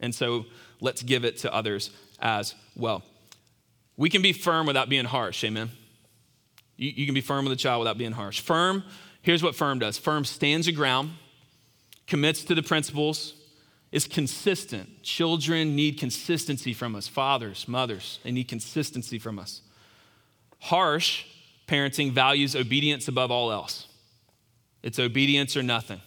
And 0.00 0.14
so 0.14 0.44
let's 0.80 1.02
give 1.02 1.24
it 1.24 1.38
to 1.38 1.54
others 1.54 1.90
as 2.18 2.54
well. 2.74 3.02
We 3.96 4.10
can 4.10 4.20
be 4.20 4.34
firm 4.34 4.66
without 4.66 4.90
being 4.90 5.06
harsh, 5.06 5.42
amen? 5.44 5.70
You, 6.76 6.92
you 6.94 7.06
can 7.06 7.14
be 7.14 7.20
firm 7.20 7.44
with 7.44 7.52
a 7.52 7.56
child 7.56 7.80
without 7.80 7.98
being 7.98 8.12
harsh. 8.12 8.40
Firm, 8.40 8.84
here's 9.22 9.42
what 9.42 9.54
firm 9.54 9.78
does 9.78 9.98
firm 9.98 10.24
stands 10.24 10.66
your 10.66 10.76
ground, 10.76 11.10
commits 12.06 12.44
to 12.44 12.54
the 12.54 12.62
principles, 12.62 13.34
is 13.92 14.06
consistent. 14.06 15.02
Children 15.02 15.74
need 15.74 15.98
consistency 15.98 16.72
from 16.72 16.94
us. 16.94 17.08
Fathers, 17.08 17.66
mothers, 17.68 18.18
they 18.24 18.32
need 18.32 18.48
consistency 18.48 19.18
from 19.18 19.38
us. 19.38 19.62
Harsh 20.60 21.24
parenting 21.66 22.12
values 22.12 22.54
obedience 22.54 23.08
above 23.08 23.30
all 23.30 23.50
else. 23.50 23.88
It's 24.82 24.98
obedience 24.98 25.56
or 25.56 25.62
nothing. 25.62 26.00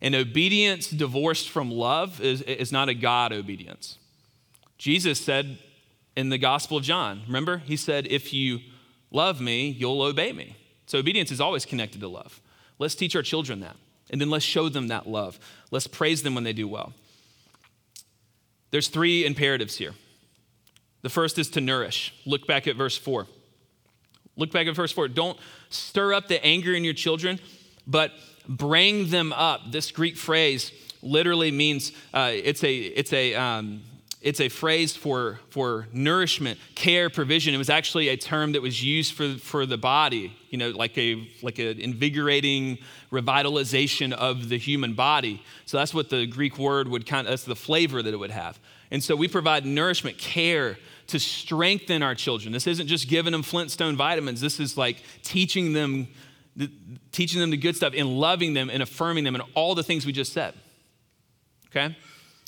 And 0.00 0.14
obedience 0.14 0.90
divorced 0.90 1.48
from 1.48 1.70
love 1.70 2.20
is, 2.20 2.42
is 2.42 2.72
not 2.72 2.88
a 2.88 2.94
God 2.94 3.32
obedience. 3.32 3.98
Jesus 4.78 5.20
said 5.20 5.58
in 6.16 6.28
the 6.28 6.38
Gospel 6.38 6.78
of 6.78 6.84
John, 6.84 7.22
remember? 7.26 7.58
He 7.58 7.76
said, 7.76 8.06
If 8.08 8.32
you 8.32 8.60
love 9.14 9.40
me, 9.40 9.68
you'll 9.68 10.02
obey 10.02 10.32
me. 10.32 10.56
So 10.86 10.98
obedience 10.98 11.30
is 11.30 11.40
always 11.40 11.64
connected 11.64 12.00
to 12.00 12.08
love. 12.08 12.42
Let's 12.78 12.94
teach 12.94 13.16
our 13.16 13.22
children 13.22 13.60
that. 13.60 13.76
And 14.10 14.20
then 14.20 14.28
let's 14.28 14.44
show 14.44 14.68
them 14.68 14.88
that 14.88 15.08
love. 15.08 15.38
Let's 15.70 15.86
praise 15.86 16.22
them 16.22 16.34
when 16.34 16.44
they 16.44 16.52
do 16.52 16.68
well. 16.68 16.92
There's 18.70 18.88
three 18.88 19.24
imperatives 19.24 19.76
here. 19.76 19.94
The 21.02 21.08
first 21.08 21.38
is 21.38 21.48
to 21.50 21.60
nourish. 21.60 22.12
Look 22.26 22.46
back 22.46 22.66
at 22.66 22.76
verse 22.76 22.98
4. 22.98 23.26
Look 24.36 24.50
back 24.50 24.66
at 24.66 24.74
verse 24.74 24.92
4. 24.92 25.08
Don't 25.08 25.38
stir 25.70 26.12
up 26.12 26.28
the 26.28 26.44
anger 26.44 26.74
in 26.74 26.82
your 26.82 26.94
children, 26.94 27.38
but 27.86 28.12
bring 28.48 29.10
them 29.10 29.32
up. 29.32 29.70
This 29.70 29.90
Greek 29.90 30.16
phrase 30.16 30.72
literally 31.02 31.50
means 31.50 31.92
uh, 32.12 32.30
it's 32.32 32.64
a, 32.64 32.74
it's 32.74 33.12
a, 33.12 33.34
um, 33.34 33.82
it's 34.24 34.40
a 34.40 34.48
phrase 34.48 34.96
for, 34.96 35.38
for 35.50 35.86
nourishment, 35.92 36.58
care, 36.74 37.10
provision. 37.10 37.52
It 37.52 37.58
was 37.58 37.68
actually 37.68 38.08
a 38.08 38.16
term 38.16 38.52
that 38.52 38.62
was 38.62 38.82
used 38.82 39.12
for, 39.12 39.34
for 39.34 39.66
the 39.66 39.76
body, 39.76 40.34
you 40.48 40.56
know, 40.56 40.70
like 40.70 40.96
a 40.96 41.28
like 41.42 41.58
an 41.58 41.78
invigorating 41.78 42.78
revitalization 43.12 44.12
of 44.12 44.48
the 44.48 44.56
human 44.56 44.94
body. 44.94 45.42
So 45.66 45.76
that's 45.76 45.92
what 45.92 46.08
the 46.08 46.26
Greek 46.26 46.58
word 46.58 46.88
would 46.88 47.04
kind 47.04 47.26
of, 47.26 47.32
that's 47.32 47.44
the 47.44 47.54
flavor 47.54 48.02
that 48.02 48.14
it 48.14 48.16
would 48.16 48.30
have. 48.30 48.58
And 48.90 49.04
so 49.04 49.14
we 49.14 49.28
provide 49.28 49.66
nourishment, 49.66 50.16
care 50.16 50.78
to 51.08 51.18
strengthen 51.18 52.02
our 52.02 52.14
children. 52.14 52.50
This 52.50 52.66
isn't 52.66 52.86
just 52.86 53.08
giving 53.08 53.32
them 53.32 53.42
Flintstone 53.42 53.94
vitamins. 53.94 54.40
This 54.40 54.58
is 54.58 54.78
like 54.78 55.02
teaching 55.22 55.74
them, 55.74 56.08
teaching 57.12 57.40
them 57.40 57.50
the 57.50 57.58
good 57.58 57.76
stuff 57.76 57.92
and 57.94 58.08
loving 58.18 58.54
them 58.54 58.70
and 58.70 58.82
affirming 58.82 59.24
them 59.24 59.34
and 59.34 59.44
all 59.52 59.74
the 59.74 59.82
things 59.82 60.06
we 60.06 60.12
just 60.12 60.32
said. 60.32 60.54
Okay? 61.66 61.94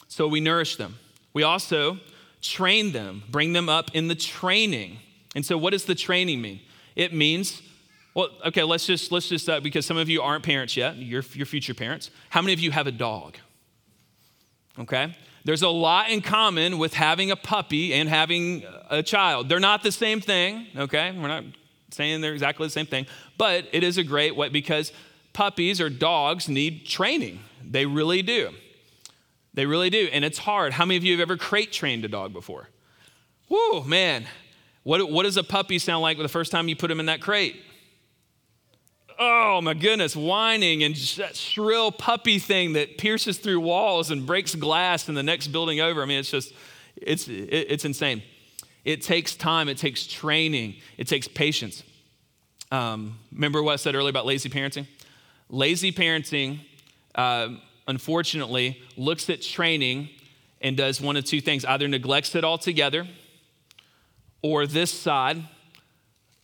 So 0.09 0.27
we 0.27 0.41
nourish 0.41 0.77
them. 0.77 0.97
We 1.37 1.43
also 1.43 1.99
train 2.41 2.93
them, 2.93 3.23
bring 3.29 3.53
them 3.53 3.69
up 3.69 3.91
in 3.93 4.09
the 4.09 4.15
training. 4.15 5.01
And 5.35 5.45
so, 5.45 5.59
what 5.59 5.73
does 5.73 5.85
the 5.85 5.95
training 5.95 6.41
mean? 6.41 6.61
It 6.95 7.13
means, 7.13 7.61
well, 8.15 8.31
okay, 8.47 8.63
let's 8.63 8.87
just, 8.87 9.13
let's 9.13 9.29
just, 9.29 9.47
uh, 9.47 9.61
because 9.61 9.85
some 9.85 9.99
of 9.99 10.09
you 10.09 10.23
aren't 10.23 10.45
parents 10.45 10.79
yet, 10.79 10.97
you're, 10.97 11.23
you're 11.35 11.45
future 11.45 11.75
parents. 11.75 12.11
How 12.31 12.41
many 12.41 12.55
of 12.55 12.61
you 12.61 12.71
have 12.71 12.87
a 12.87 12.91
dog? 12.91 13.37
Okay? 14.79 15.15
There's 15.45 15.61
a 15.61 15.69
lot 15.69 16.09
in 16.09 16.23
common 16.23 16.79
with 16.79 16.95
having 16.95 17.31
a 17.31 17.37
puppy 17.37 17.93
and 17.93 18.09
having 18.09 18.65
a 18.89 19.03
child. 19.03 19.51
They're 19.51 19.61
not 19.61 19.83
the 19.83 19.93
same 19.93 20.23
thing, 20.23 20.69
okay? 20.75 21.13
We're 21.13 21.29
not 21.29 21.45
saying 21.91 22.23
they're 22.23 22.33
exactly 22.33 22.67
the 22.67 22.73
same 22.73 22.87
thing, 22.87 23.05
but 23.37 23.67
it 23.73 23.85
is 23.85 23.99
a 23.99 24.05
great 24.05 24.35
way 24.35 24.49
because 24.49 24.91
puppies 25.35 25.83
or 25.83 25.91
dogs 25.91 26.49
need 26.49 26.87
training. 26.87 27.41
They 27.63 27.85
really 27.85 28.23
do. 28.23 28.55
They 29.57 29.67
really 29.67 29.91
do. 29.91 30.09
And 30.13 30.25
it's 30.25 30.39
hard. 30.39 30.75
How 30.75 30.85
many 30.85 30.97
of 30.97 31.03
you 31.03 31.13
have 31.13 31.21
ever 31.21 31.37
crate 31.37 31.73
trained 31.73 32.05
a 32.05 32.09
dog 32.09 32.33
before? 32.33 32.69
Whoa, 33.49 33.83
man. 33.83 34.27
What, 34.85 35.11
what 35.11 35.25
does 35.25 35.37
a 35.37 35.43
puppy 35.43 35.81
sound 35.81 36.03
like 36.03 36.19
the 36.19 36.29
first 36.29 36.53
time 36.53 36.69
you 36.69 36.77
put 36.77 36.91
him 36.91 37.01
in 37.01 37.07
that 37.07 37.21
crate? 37.21 37.57
Oh 39.19 39.63
my 39.63 39.73
goodness, 39.73 40.15
whining 40.15 40.83
and 40.83 40.95
that 40.95 41.35
shrill 41.37 41.91
puppy 41.91 42.39
thing 42.39 42.75
that 42.75 42.99
pierces 42.99 43.39
through 43.39 43.61
walls 43.61 44.11
and 44.11 44.27
breaks 44.27 44.55
glass 44.55 45.09
in 45.09 45.15
the 45.15 45.23
next 45.23 45.49
building 45.49 45.81
over. 45.81 46.03
I 46.03 46.05
mean, 46.05 46.19
it's 46.19 46.31
just, 46.31 46.53
it's, 46.95 47.27
it's 47.27 47.87
insane. 47.87 48.23
It 48.85 49.01
takes 49.01 49.35
time, 49.35 49.71
it 49.71 49.79
takes 49.79 50.07
training, 50.07 50.77
it 50.99 51.09
takes 51.09 51.27
patience. 51.29 51.83
Um, 52.71 53.19
remember 53.33 53.63
what 53.63 53.73
I 53.73 53.77
said 53.77 53.95
earlier 53.95 54.11
about 54.11 54.27
lazy 54.27 54.51
parenting? 54.51 54.87
Lazy 55.49 55.93
parenting 55.93 56.61
uh, 57.15 57.49
unfortunately, 57.87 58.83
looks 58.97 59.31
at 59.31 59.43
training 59.43 60.09
and 60.61 60.77
does 60.77 61.01
one 61.01 61.17
of 61.17 61.25
two 61.25 61.41
things 61.41 61.65
either 61.65 61.87
neglects 61.89 62.35
it 62.35 62.45
altogether, 62.45 63.07
or 64.43 64.67
this 64.67 64.91
side 64.91 65.43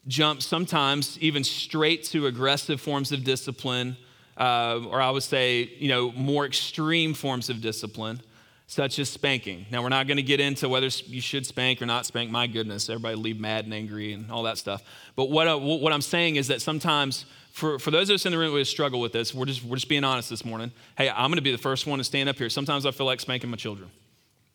jumps 0.07 0.45
sometimes 0.45 1.19
even 1.21 1.45
straight 1.45 2.05
to 2.05 2.27
aggressive 2.27 2.81
forms 2.81 3.13
of 3.13 3.25
discipline, 3.25 3.97
uh, 4.37 4.81
or 4.89 5.01
I 5.01 5.11
would 5.11 5.23
say, 5.23 5.71
you 5.79 5.89
know, 5.89 6.11
more 6.13 6.45
extreme 6.45 7.15
forms 7.15 7.49
of 7.49 7.61
discipline, 7.61 8.21
such 8.67 8.99
as 8.99 9.09
spanking. 9.09 9.67
Now, 9.71 9.83
we're 9.83 9.91
not 9.91 10.07
going 10.07 10.17
to 10.17 10.23
get 10.23 10.41
into 10.41 10.69
whether 10.69 10.89
you 11.07 11.21
should 11.21 11.47
spank 11.47 11.81
or 11.81 11.87
not 11.87 12.07
spank. 12.07 12.31
My 12.31 12.47
goodness, 12.47 12.89
everybody 12.89 13.17
leave 13.17 13.39
mad 13.39 13.65
and 13.65 13.75
angry 13.75 14.13
and 14.13 14.31
all 14.31 14.43
that 14.45 14.59
stuff. 14.59 14.83
But 15.15 15.31
what, 15.31 15.47
I, 15.47 15.55
what 15.55 15.93
I'm 15.93 16.03
saying 16.03 16.37
is 16.37 16.49
that 16.49 16.63
sometimes 16.63 17.27
for, 17.53 17.79
for 17.79 17.91
those 17.91 18.09
of 18.09 18.15
us 18.15 18.25
in 18.25 18.33
the 18.33 18.39
room 18.39 18.53
who 18.53 18.65
struggle 18.65 18.99
with 18.99 19.13
this, 19.13 19.35
we're 19.35 19.45
just, 19.45 19.63
we're 19.63 19.77
just 19.77 19.89
being 19.89 20.05
honest 20.05 20.31
this 20.31 20.45
morning. 20.45 20.73
Hey, 20.97 21.11
I'm 21.11 21.31
going 21.31 21.37
to 21.37 21.43
be 21.43 21.53
the 21.53 21.59
first 21.59 21.87
one 21.87 21.99
to 21.99 22.05
stand 22.05 22.29
up 22.29 22.37
here. 22.37 22.49
Sometimes 22.49 22.87
I 22.87 22.93
feel 22.93 23.05
like 23.05 23.21
spanking 23.21 23.51
my 23.51 23.57
children. 23.57 23.91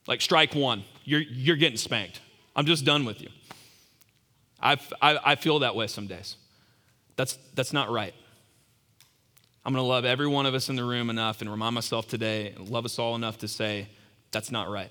Like, 0.08 0.20
strike 0.20 0.56
one, 0.56 0.84
you're, 1.04 1.22
you're 1.22 1.58
getting 1.58 1.78
spanked. 1.78 2.22
I'm 2.56 2.66
just 2.66 2.86
done 2.86 3.06
with 3.06 3.22
you. 3.22 3.30
I, 4.60 4.78
I, 5.00 5.20
I 5.24 5.36
feel 5.36 5.60
that 5.60 5.76
way 5.76 5.86
some 5.86 6.08
days. 6.08 6.38
That's, 7.18 7.38
that's 7.54 7.72
not 7.72 7.92
right. 7.92 8.16
I'm 9.64 9.74
going 9.74 9.84
to 9.84 9.88
love 9.88 10.04
every 10.04 10.28
one 10.28 10.48
of 10.48 10.56
us 10.56 10.70
in 10.70 10.76
the 10.76 10.84
room 10.84 11.12
enough 11.12 11.42
and 11.42 11.52
remind 11.52 11.76
myself 11.76 12.08
today, 12.08 12.56
love 12.58 12.86
us 12.86 12.98
all 12.98 13.16
enough 13.16 13.38
to 13.40 13.48
say, 13.48 13.90
that's 14.32 14.50
not 14.50 14.70
right. 14.70 14.90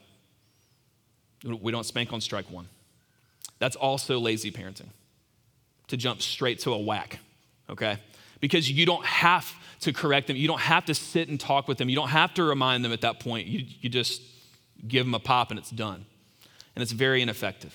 We 1.44 1.72
don't 1.72 1.84
spank 1.84 2.12
on 2.12 2.20
strike 2.20 2.50
one. 2.50 2.68
That's 3.58 3.74
also 3.74 4.20
lazy 4.20 4.52
parenting, 4.52 4.90
to 5.88 5.96
jump 5.96 6.22
straight 6.22 6.60
to 6.60 6.72
a 6.72 6.78
whack 6.78 7.18
okay? 7.70 7.98
Because 8.40 8.70
you 8.70 8.86
don't 8.86 9.04
have 9.04 9.52
to 9.80 9.92
correct 9.92 10.26
them. 10.26 10.36
You 10.36 10.48
don't 10.48 10.60
have 10.60 10.84
to 10.86 10.94
sit 10.94 11.28
and 11.28 11.38
talk 11.38 11.68
with 11.68 11.78
them. 11.78 11.88
You 11.88 11.96
don't 11.96 12.08
have 12.08 12.34
to 12.34 12.44
remind 12.44 12.84
them 12.84 12.92
at 12.92 13.02
that 13.02 13.20
point. 13.20 13.46
You, 13.46 13.66
you 13.80 13.88
just 13.88 14.22
give 14.86 15.04
them 15.06 15.14
a 15.14 15.18
pop 15.18 15.50
and 15.50 15.58
it's 15.58 15.70
done. 15.70 16.04
And 16.74 16.82
it's 16.82 16.92
very 16.92 17.22
ineffective. 17.22 17.74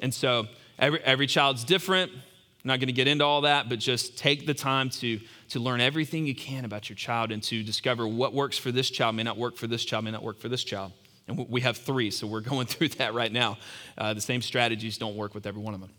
And 0.00 0.12
so 0.12 0.46
every, 0.78 1.00
every 1.00 1.26
child's 1.26 1.64
different. 1.64 2.12
I'm 2.12 2.68
not 2.68 2.80
going 2.80 2.88
to 2.88 2.92
get 2.92 3.06
into 3.06 3.24
all 3.24 3.42
that, 3.42 3.68
but 3.68 3.78
just 3.78 4.18
take 4.18 4.46
the 4.46 4.54
time 4.54 4.90
to, 4.90 5.20
to 5.50 5.60
learn 5.60 5.80
everything 5.80 6.26
you 6.26 6.34
can 6.34 6.64
about 6.64 6.88
your 6.88 6.96
child 6.96 7.30
and 7.30 7.42
to 7.44 7.62
discover 7.62 8.06
what 8.06 8.34
works 8.34 8.58
for 8.58 8.72
this 8.72 8.90
child 8.90 9.14
may 9.14 9.22
not 9.22 9.38
work 9.38 9.56
for 9.56 9.66
this 9.66 9.84
child, 9.84 10.04
may 10.04 10.10
not 10.10 10.22
work 10.22 10.38
for 10.38 10.48
this 10.48 10.64
child. 10.64 10.92
And 11.28 11.48
we 11.48 11.60
have 11.60 11.76
three, 11.76 12.10
so 12.10 12.26
we're 12.26 12.40
going 12.52 12.66
through 12.66 12.88
that 12.90 13.14
right 13.14 13.32
now. 13.32 13.58
Uh, 13.96 14.14
the 14.14 14.20
same 14.20 14.42
strategies 14.42 14.98
don't 14.98 15.14
work 15.14 15.34
with 15.34 15.46
every 15.46 15.62
one 15.62 15.74
of 15.74 15.80
them. 15.80 15.90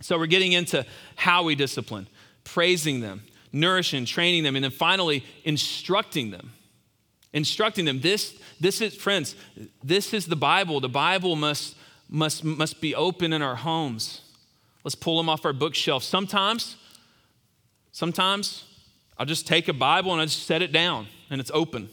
So 0.00 0.18
we're 0.18 0.26
getting 0.26 0.52
into 0.52 0.84
how 1.16 1.42
we 1.42 1.54
discipline 1.54 2.06
praising 2.46 3.00
them, 3.00 3.24
nourishing, 3.52 4.06
training 4.06 4.44
them, 4.44 4.56
and 4.56 4.64
then 4.64 4.70
finally 4.70 5.24
instructing 5.44 6.30
them. 6.30 6.52
Instructing 7.32 7.84
them. 7.84 8.00
This, 8.00 8.40
this 8.60 8.80
is, 8.80 8.94
friends, 8.94 9.34
this 9.84 10.14
is 10.14 10.26
the 10.26 10.36
Bible. 10.36 10.80
The 10.80 10.88
Bible 10.88 11.36
must, 11.36 11.76
must, 12.08 12.44
must 12.44 12.80
be 12.80 12.94
open 12.94 13.32
in 13.34 13.42
our 13.42 13.56
homes. 13.56 14.22
Let's 14.84 14.94
pull 14.94 15.18
them 15.18 15.28
off 15.28 15.44
our 15.44 15.52
bookshelf. 15.52 16.02
Sometimes, 16.02 16.76
sometimes 17.92 18.64
I'll 19.18 19.26
just 19.26 19.46
take 19.46 19.68
a 19.68 19.74
Bible 19.74 20.12
and 20.12 20.22
I 20.22 20.24
just 20.24 20.46
set 20.46 20.62
it 20.62 20.72
down 20.72 21.08
and 21.28 21.40
it's 21.40 21.50
open. 21.52 21.90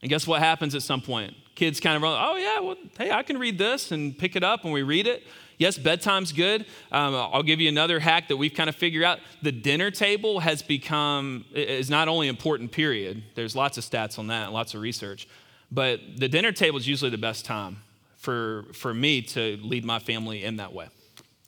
And 0.00 0.08
guess 0.08 0.26
what 0.26 0.40
happens 0.40 0.74
at 0.74 0.82
some 0.82 1.00
point? 1.00 1.34
Kids 1.54 1.78
kind 1.78 1.96
of 1.96 2.02
run, 2.02 2.18
oh, 2.20 2.36
yeah, 2.36 2.60
well, 2.60 2.76
hey, 2.98 3.12
I 3.12 3.22
can 3.22 3.38
read 3.38 3.58
this 3.58 3.92
and 3.92 4.18
pick 4.18 4.34
it 4.34 4.42
up 4.42 4.64
and 4.64 4.72
we 4.72 4.82
read 4.82 5.06
it. 5.06 5.22
Yes, 5.64 5.78
bedtime's 5.78 6.30
good. 6.30 6.66
Um, 6.92 7.14
I'll 7.14 7.42
give 7.42 7.58
you 7.58 7.70
another 7.70 7.98
hack 7.98 8.28
that 8.28 8.36
we've 8.36 8.52
kind 8.52 8.68
of 8.68 8.76
figured 8.76 9.02
out. 9.02 9.20
The 9.40 9.50
dinner 9.50 9.90
table 9.90 10.40
has 10.40 10.60
become, 10.60 11.46
is 11.54 11.88
not 11.88 12.06
only 12.06 12.28
important, 12.28 12.70
period. 12.70 13.22
There's 13.34 13.56
lots 13.56 13.78
of 13.78 13.84
stats 13.84 14.18
on 14.18 14.26
that, 14.26 14.52
lots 14.52 14.74
of 14.74 14.82
research. 14.82 15.26
But 15.72 16.00
the 16.18 16.28
dinner 16.28 16.52
table 16.52 16.76
is 16.76 16.86
usually 16.86 17.10
the 17.10 17.16
best 17.16 17.46
time 17.46 17.78
for, 18.18 18.66
for 18.74 18.92
me 18.92 19.22
to 19.22 19.58
lead 19.62 19.86
my 19.86 20.00
family 20.00 20.44
in 20.44 20.56
that 20.58 20.74
way. 20.74 20.88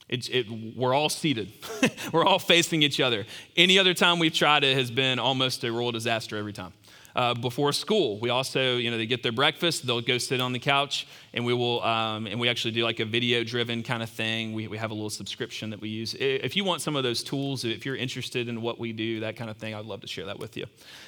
It, 0.08 0.30
it, 0.30 0.46
we're 0.74 0.94
all 0.94 1.10
seated. 1.10 1.52
we're 2.10 2.24
all 2.24 2.38
facing 2.38 2.82
each 2.82 3.00
other. 3.00 3.26
Any 3.54 3.78
other 3.78 3.92
time 3.92 4.18
we've 4.18 4.32
tried 4.32 4.64
it 4.64 4.78
has 4.78 4.90
been 4.90 5.18
almost 5.18 5.62
a 5.62 5.70
royal 5.70 5.92
disaster 5.92 6.38
every 6.38 6.54
time 6.54 6.72
uh, 7.16 7.32
before 7.32 7.72
school. 7.72 8.18
We 8.20 8.28
also, 8.28 8.76
you 8.76 8.90
know, 8.90 8.98
they 8.98 9.06
get 9.06 9.22
their 9.22 9.32
breakfast, 9.32 9.86
they'll 9.86 10.02
go 10.02 10.18
sit 10.18 10.38
on 10.38 10.52
the 10.52 10.58
couch, 10.58 11.08
and 11.32 11.46
we 11.46 11.54
will, 11.54 11.82
um, 11.82 12.26
and 12.26 12.38
we 12.38 12.48
actually 12.48 12.72
do 12.72 12.84
like 12.84 13.00
a 13.00 13.06
video 13.06 13.42
driven 13.42 13.82
kind 13.82 14.02
of 14.02 14.10
thing. 14.10 14.52
We, 14.52 14.68
we 14.68 14.76
have 14.76 14.90
a 14.90 14.94
little 14.94 15.08
subscription 15.08 15.70
that 15.70 15.80
we 15.80 15.88
use. 15.88 16.14
If 16.20 16.54
you 16.54 16.62
want 16.62 16.82
some 16.82 16.94
of 16.94 17.02
those 17.02 17.24
tools, 17.24 17.64
if 17.64 17.86
you're 17.86 17.96
interested 17.96 18.48
in 18.48 18.60
what 18.60 18.78
we 18.78 18.92
do, 18.92 19.20
that 19.20 19.34
kind 19.34 19.48
of 19.48 19.56
thing, 19.56 19.74
I'd 19.74 19.86
love 19.86 20.02
to 20.02 20.06
share 20.06 20.26
that 20.26 20.38
with 20.38 20.58
you 20.58 20.66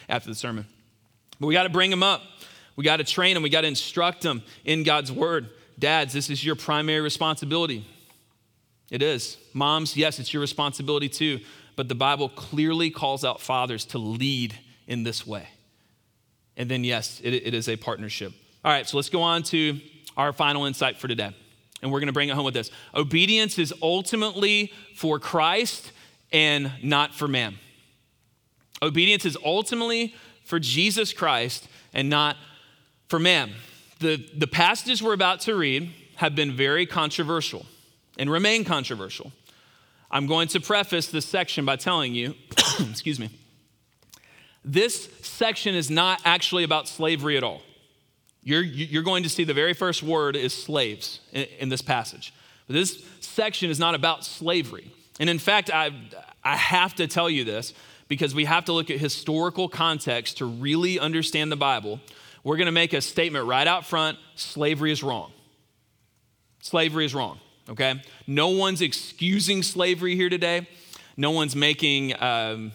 after 0.09 0.31
the 0.31 0.35
sermon. 0.35 0.65
But 1.39 1.47
we 1.47 1.53
got 1.53 1.65
to 1.65 1.69
bring 1.69 1.91
them 1.91 2.03
up. 2.03 2.23
We 2.75 2.85
got 2.85 2.97
to 2.97 3.05
train 3.05 3.35
them, 3.35 3.43
we 3.43 3.51
got 3.51 3.61
to 3.61 3.69
instruct 3.69 4.23
them 4.23 4.43
in 4.65 4.85
God's 4.85 5.13
word. 5.13 5.51
Dads, 5.79 6.15
this 6.15 6.31
is 6.31 6.43
your 6.43 6.57
primary 6.57 7.01
responsibility. 7.01 7.87
It 8.91 9.03
is. 9.03 9.37
Moms, 9.53 9.95
yes, 9.95 10.19
it's 10.19 10.33
your 10.33 10.41
responsibility 10.41 11.11
too. 11.11 11.41
But 11.77 11.89
the 11.89 11.95
Bible 11.95 12.31
clearly 12.31 12.91
calls 12.91 13.27
out 13.27 13.43
fathers 13.43 13.85
to 13.87 13.99
lead 13.99 14.59
in 14.87 15.03
this 15.03 15.27
way. 15.27 15.49
And 16.59 16.69
then, 16.69 16.85
yes, 16.85 17.21
it, 17.25 17.33
it 17.33 17.55
is 17.55 17.69
a 17.69 17.77
partnership. 17.77 18.33
All 18.65 18.73
right, 18.73 18.87
so 18.87 18.99
let's 18.99 19.09
go 19.09 19.23
on 19.23 19.45
to 19.45 19.81
our 20.17 20.33
final 20.33 20.67
insight 20.67 20.99
for 20.99 21.09
today. 21.09 21.35
And 21.81 21.93
we're 21.93 22.01
going 22.01 22.09
to 22.09 22.13
bring 22.13 22.29
it 22.29 22.35
home 22.35 22.45
with 22.45 22.55
this. 22.55 22.73
Obedience 22.95 23.57
is 23.59 23.73
ultimately 23.81 24.73
for 24.97 25.21
Christ 25.21 25.93
and 26.33 26.73
not 26.83 27.15
for 27.15 27.29
man. 27.29 27.55
Obedience 28.83 29.25
is 29.25 29.39
ultimately 29.45 30.15
for 30.45 30.59
Jesus 30.59 31.13
Christ 31.13 31.69
and 31.95 32.11
not 32.11 32.37
for 33.07 33.21
man. 33.21 33.53
The, 34.01 34.17
the 34.37 34.49
passages 34.49 35.01
we're 35.01 35.15
about 35.15 35.41
to 35.43 35.55
read 35.55 35.93
have 36.17 36.35
been 36.35 36.57
very 36.57 36.85
controversial 36.85 37.65
and 38.19 38.29
remain 38.31 38.65
controversial. 38.65 39.33
I'm 40.11 40.27
going 40.27 40.49
to 40.49 40.61
preface 40.61 41.07
this 41.07 41.27
section 41.27 41.65
by 41.65 41.77
telling 41.77 42.15
you, 42.15 42.35
excuse 42.91 43.21
me, 43.21 43.31
this 44.65 45.09
section 45.23 45.75
is 45.75 45.91
not 45.91 46.21
actually 46.25 46.65
about 46.65 46.89
slavery 46.89 47.37
at 47.37 47.43
all. 47.43 47.63
You're, 48.43 48.63
you're 48.63 49.03
going 49.03 49.23
to 49.25 49.29
see 49.29 49.45
the 49.45 49.55
very 49.55 49.75
first 49.75 50.03
word 50.03 50.37
is 50.37 50.55
slaves 50.55 51.21
in, 51.33 51.47
in 51.59 51.69
this 51.69 51.83
passage. 51.83 52.33
But 52.67 52.75
this 52.75 53.05
section 53.21 53.71
is 53.71 53.79
not 53.79 53.95
about 53.95 54.25
slavery. 54.25 54.93
And 55.21 55.29
in 55.29 55.39
fact, 55.39 55.71
I, 55.73 55.91
I 56.45 56.57
have 56.57 56.95
to 56.97 57.07
tell 57.07 57.29
you 57.29 57.45
this 57.45 57.75
because 58.09 58.35
we 58.35 58.47
have 58.47 58.65
to 58.67 58.73
look 58.73 58.91
at 58.91 58.99
historical 58.99 59.69
context 59.69 60.39
to 60.39 60.47
really 60.47 60.99
understand 60.99 61.53
the 61.53 61.57
Bible. 61.57 62.01
We're 62.43 62.57
going 62.57 62.67
to 62.67 62.73
make 62.73 62.93
a 62.93 63.01
statement 63.01 63.47
right 63.47 63.67
out 63.67 63.85
front 63.85 64.19
slavery 64.35 64.93
is 64.93 65.03
wrong. 65.03 65.33
Slavery 66.61 67.05
is 67.05 67.15
wrong, 67.15 67.39
okay? 67.69 68.03
No 68.27 68.49
one's 68.49 68.81
excusing 68.81 69.63
slavery 69.63 70.17
here 70.17 70.29
today. 70.29 70.67
No 71.17 71.31
one's 71.33 71.55
making 71.55 72.21
um, 72.23 72.73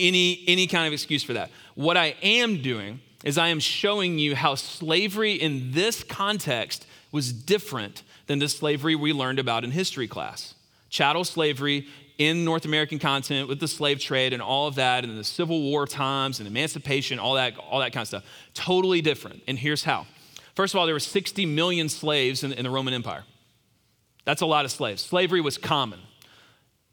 any, 0.00 0.44
any 0.46 0.66
kind 0.66 0.86
of 0.86 0.92
excuse 0.92 1.22
for 1.22 1.34
that. 1.34 1.50
What 1.74 1.96
I 1.96 2.16
am 2.22 2.62
doing 2.62 3.00
is 3.24 3.38
I 3.38 3.48
am 3.48 3.60
showing 3.60 4.18
you 4.18 4.34
how 4.34 4.54
slavery 4.54 5.34
in 5.34 5.72
this 5.72 6.02
context 6.02 6.86
was 7.12 7.32
different 7.32 8.02
than 8.26 8.38
the 8.38 8.48
slavery 8.48 8.94
we 8.94 9.12
learned 9.12 9.38
about 9.38 9.64
in 9.64 9.70
history 9.70 10.08
class. 10.08 10.54
Chattel 10.88 11.24
slavery 11.24 11.86
in 12.18 12.44
North 12.44 12.64
American 12.64 12.98
continent 12.98 13.48
with 13.48 13.60
the 13.60 13.68
slave 13.68 13.98
trade 13.98 14.32
and 14.32 14.42
all 14.42 14.66
of 14.66 14.74
that, 14.74 15.04
and 15.04 15.18
the 15.18 15.24
Civil 15.24 15.62
War 15.62 15.86
times 15.86 16.38
and 16.38 16.46
emancipation, 16.46 17.18
all 17.18 17.34
that, 17.34 17.56
all 17.58 17.80
that 17.80 17.92
kind 17.92 18.02
of 18.02 18.08
stuff. 18.08 18.24
Totally 18.52 19.00
different. 19.00 19.42
And 19.48 19.58
here's 19.58 19.84
how. 19.84 20.06
First 20.54 20.74
of 20.74 20.80
all, 20.80 20.86
there 20.86 20.94
were 20.94 21.00
60 21.00 21.46
million 21.46 21.88
slaves 21.88 22.44
in, 22.44 22.52
in 22.52 22.64
the 22.64 22.70
Roman 22.70 22.92
Empire. 22.92 23.24
That's 24.26 24.42
a 24.42 24.46
lot 24.46 24.64
of 24.64 24.70
slaves. 24.70 25.02
Slavery 25.02 25.40
was 25.40 25.56
common. 25.56 26.00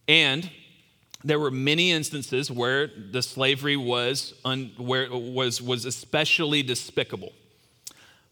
And 0.07 0.49
there 1.23 1.39
were 1.39 1.51
many 1.51 1.91
instances 1.91 2.51
where 2.51 2.87
the 2.87 3.21
slavery 3.21 3.77
was, 3.77 4.33
un, 4.45 4.71
where 4.77 5.09
was, 5.11 5.61
was 5.61 5.85
especially 5.85 6.63
despicable. 6.63 7.33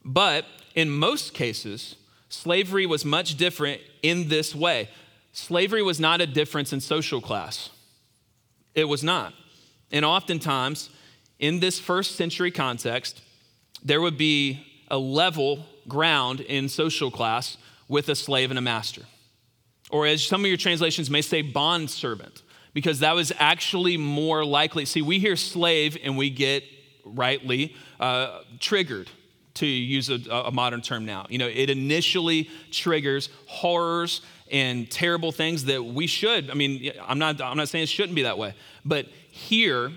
But 0.03 0.45
in 0.75 0.89
most 0.89 1.33
cases, 1.33 1.95
slavery 2.29 2.85
was 2.85 3.03
much 3.03 3.35
different 3.37 3.81
in 4.01 4.29
this 4.29 4.53
way 4.53 4.89
slavery 5.33 5.83
was 5.83 5.99
not 5.99 6.21
a 6.21 6.25
difference 6.25 6.71
in 6.71 6.79
social 6.79 7.19
class. 7.19 7.69
It 8.73 8.85
was 8.85 9.03
not. 9.03 9.33
And 9.91 10.05
oftentimes, 10.05 10.89
in 11.39 11.59
this 11.59 11.77
first 11.77 12.15
century 12.15 12.51
context, 12.51 13.21
there 13.83 13.99
would 13.99 14.17
be 14.17 14.65
a 14.89 14.97
level 14.97 15.65
ground 15.87 16.39
in 16.39 16.69
social 16.69 17.11
class 17.11 17.57
with 17.87 18.07
a 18.09 18.15
slave 18.15 18.49
and 18.49 18.57
a 18.57 18.61
master. 18.61 19.01
Or 19.89 20.07
as 20.07 20.25
some 20.25 20.41
of 20.41 20.47
your 20.47 20.57
translations 20.57 21.09
may 21.09 21.21
say, 21.21 21.41
bond 21.41 21.89
servant, 21.89 22.41
because 22.75 22.99
that 22.99 23.15
was 23.15 23.31
actually 23.39 23.95
more 23.95 24.45
likely. 24.45 24.83
See, 24.85 25.01
we 25.01 25.17
hear 25.17 25.37
slave 25.37 25.97
and 26.03 26.17
we 26.17 26.29
get 26.29 26.63
rightly 27.05 27.73
uh, 27.99 28.41
triggered 28.59 29.09
to 29.55 29.65
use 29.65 30.09
a, 30.09 30.19
a, 30.29 30.51
modern 30.51 30.81
term 30.81 31.05
now. 31.05 31.25
You 31.29 31.37
know, 31.37 31.47
it 31.47 31.69
initially 31.69 32.49
triggers 32.71 33.29
horrors 33.47 34.21
and 34.51 34.91
terrible 34.91 35.31
things 35.31 35.63
that 35.65 35.83
we 35.83 36.05
should. 36.05 36.51
I 36.51 36.53
mean, 36.53 36.91
I'm 37.07 37.17
not, 37.17 37.39
I'm 37.39 37.55
not 37.55 37.69
saying 37.69 37.83
it 37.83 37.89
shouldn't 37.89 38.15
be 38.15 38.23
that 38.23 38.37
way, 38.37 38.53
but 38.83 39.05
here, 39.31 39.91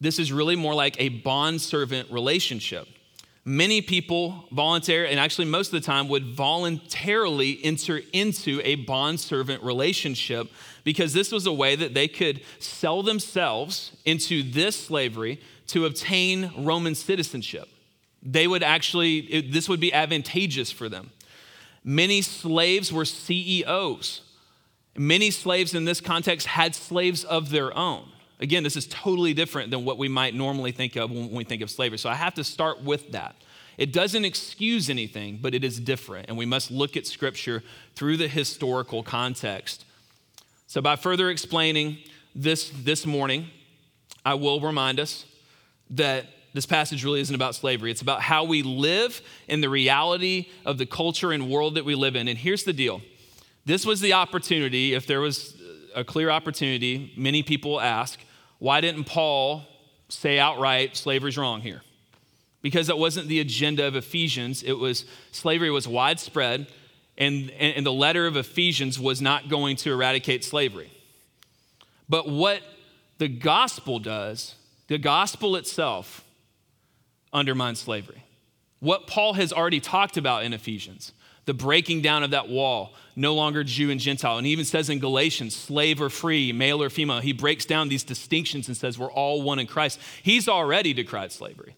this 0.00 0.18
is 0.18 0.32
really 0.32 0.56
more 0.56 0.74
like 0.74 0.98
a 0.98 1.10
bond 1.10 1.60
servant 1.60 2.10
relationship. 2.10 2.88
Many 3.44 3.80
people 3.80 4.44
volunteer, 4.52 5.06
and 5.06 5.18
actually 5.18 5.46
most 5.46 5.68
of 5.68 5.80
the 5.80 5.86
time 5.86 6.08
would 6.08 6.26
voluntarily 6.26 7.58
enter 7.64 8.00
into 8.12 8.60
a 8.62 8.74
bond 8.74 9.20
servant 9.20 9.62
relationship 9.62 10.48
because 10.84 11.12
this 11.12 11.32
was 11.32 11.46
a 11.46 11.52
way 11.52 11.74
that 11.74 11.94
they 11.94 12.08
could 12.08 12.42
sell 12.58 13.02
themselves 13.02 13.96
into 14.04 14.42
this 14.42 14.76
slavery 14.76 15.40
to 15.68 15.86
obtain 15.86 16.52
Roman 16.58 16.94
citizenship. 16.94 17.68
They 18.22 18.46
would 18.46 18.62
actually, 18.62 19.18
it, 19.18 19.52
this 19.52 19.68
would 19.68 19.80
be 19.80 19.92
advantageous 19.92 20.70
for 20.70 20.88
them. 20.88 21.10
Many 21.84 22.20
slaves 22.22 22.92
were 22.92 23.04
CEOs. 23.04 24.22
Many 24.96 25.30
slaves 25.30 25.74
in 25.74 25.84
this 25.84 26.00
context 26.00 26.48
had 26.48 26.74
slaves 26.74 27.24
of 27.24 27.50
their 27.50 27.76
own. 27.76 28.10
Again, 28.40 28.62
this 28.62 28.76
is 28.76 28.86
totally 28.86 29.34
different 29.34 29.70
than 29.70 29.84
what 29.84 29.98
we 29.98 30.08
might 30.08 30.34
normally 30.34 30.72
think 30.72 30.96
of 30.96 31.10
when 31.10 31.30
we 31.30 31.44
think 31.44 31.62
of 31.62 31.70
slavery. 31.70 31.98
So 31.98 32.08
I 32.08 32.14
have 32.14 32.34
to 32.34 32.44
start 32.44 32.82
with 32.82 33.12
that. 33.12 33.34
It 33.76 33.92
doesn't 33.92 34.24
excuse 34.24 34.90
anything, 34.90 35.38
but 35.40 35.54
it 35.54 35.64
is 35.64 35.78
different. 35.78 36.28
And 36.28 36.36
we 36.36 36.46
must 36.46 36.70
look 36.70 36.96
at 36.96 37.06
Scripture 37.06 37.62
through 37.94 38.16
the 38.16 38.28
historical 38.28 39.02
context. 39.02 39.84
So, 40.66 40.82
by 40.82 40.96
further 40.96 41.30
explaining 41.30 41.98
this 42.34 42.70
this 42.70 43.06
morning, 43.06 43.46
I 44.24 44.34
will 44.34 44.60
remind 44.60 45.00
us 45.00 45.24
that 45.90 46.26
this 46.54 46.66
passage 46.66 47.04
really 47.04 47.20
isn't 47.20 47.34
about 47.34 47.54
slavery. 47.54 47.90
It's 47.90 48.02
about 48.02 48.20
how 48.20 48.44
we 48.44 48.62
live 48.62 49.22
in 49.46 49.60
the 49.60 49.68
reality 49.68 50.48
of 50.64 50.76
the 50.76 50.86
culture 50.86 51.30
and 51.30 51.48
world 51.48 51.76
that 51.76 51.84
we 51.84 51.94
live 51.94 52.16
in. 52.16 52.26
And 52.26 52.36
here's 52.36 52.64
the 52.64 52.72
deal 52.72 53.00
this 53.64 53.86
was 53.86 54.00
the 54.00 54.14
opportunity, 54.14 54.94
if 54.94 55.06
there 55.06 55.20
was 55.20 55.56
a 55.94 56.04
clear 56.04 56.30
opportunity, 56.30 57.12
many 57.16 57.42
people 57.42 57.80
ask, 57.80 58.18
why 58.58 58.80
didn't 58.80 59.04
Paul 59.04 59.62
say 60.08 60.38
outright 60.38 60.96
slavery's 60.96 61.38
wrong 61.38 61.60
here? 61.60 61.82
Because 62.60 62.88
that 62.88 62.98
wasn't 62.98 63.28
the 63.28 63.40
agenda 63.40 63.86
of 63.86 63.94
Ephesians. 63.94 64.62
It 64.62 64.72
was 64.72 65.04
slavery 65.30 65.70
was 65.70 65.86
widespread, 65.86 66.66
and, 67.16 67.50
and 67.52 67.86
the 67.86 67.92
letter 67.92 68.26
of 68.26 68.36
Ephesians 68.36 68.98
was 68.98 69.22
not 69.22 69.48
going 69.48 69.76
to 69.76 69.92
eradicate 69.92 70.44
slavery. 70.44 70.90
But 72.08 72.28
what 72.28 72.62
the 73.18 73.28
gospel 73.28 73.98
does, 73.98 74.54
the 74.88 74.98
gospel 74.98 75.56
itself, 75.56 76.24
undermines 77.32 77.78
slavery. 77.78 78.24
What 78.80 79.06
Paul 79.06 79.34
has 79.34 79.52
already 79.52 79.80
talked 79.80 80.16
about 80.16 80.44
in 80.44 80.52
Ephesians, 80.52 81.12
the 81.48 81.54
breaking 81.54 82.02
down 82.02 82.22
of 82.22 82.32
that 82.32 82.50
wall, 82.50 82.92
no 83.16 83.34
longer 83.34 83.64
Jew 83.64 83.90
and 83.90 83.98
Gentile. 83.98 84.36
And 84.36 84.46
he 84.46 84.52
even 84.52 84.66
says 84.66 84.90
in 84.90 84.98
Galatians, 84.98 85.56
slave 85.56 85.98
or 85.98 86.10
free, 86.10 86.52
male 86.52 86.82
or 86.82 86.90
female. 86.90 87.20
He 87.20 87.32
breaks 87.32 87.64
down 87.64 87.88
these 87.88 88.04
distinctions 88.04 88.68
and 88.68 88.76
says 88.76 88.98
we're 88.98 89.10
all 89.10 89.40
one 89.40 89.58
in 89.58 89.66
Christ. 89.66 89.98
He's 90.22 90.46
already 90.46 90.92
decried 90.92 91.32
slavery, 91.32 91.74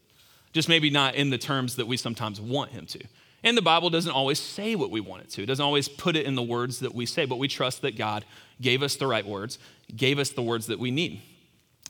just 0.53 0.69
maybe 0.69 0.91
not 0.91 1.15
in 1.15 1.31
the 1.31 1.39
terms 1.39 1.77
that 1.77 1.87
we 1.87 1.97
sometimes 1.97 2.41
want 2.41 2.73
him 2.73 2.85
to. 2.87 2.99
And 3.45 3.57
the 3.57 3.63
Bible 3.63 3.91
doesn't 3.91 4.11
always 4.11 4.41
say 4.41 4.75
what 4.75 4.91
we 4.91 5.01
want 5.01 5.23
it 5.23 5.31
to. 5.31 5.45
It 5.45 5.47
doesn't 5.47 5.65
always 5.65 5.89
put 5.89 6.17
it 6.17 6.27
in 6.27 6.35
the 6.35 6.43
words 6.43 6.81
that 6.81 6.93
we 6.93 7.07
say, 7.07 7.25
but 7.25 7.37
we 7.37 7.47
trust 7.47 7.83
that 7.83 7.97
God 7.97 8.25
gave 8.61 8.83
us 8.83 8.97
the 8.97 9.07
right 9.07 9.25
words, 9.25 9.61
gave 9.95 10.19
us 10.19 10.31
the 10.31 10.43
words 10.43 10.67
that 10.67 10.81
we 10.81 10.91
need. 10.91 11.23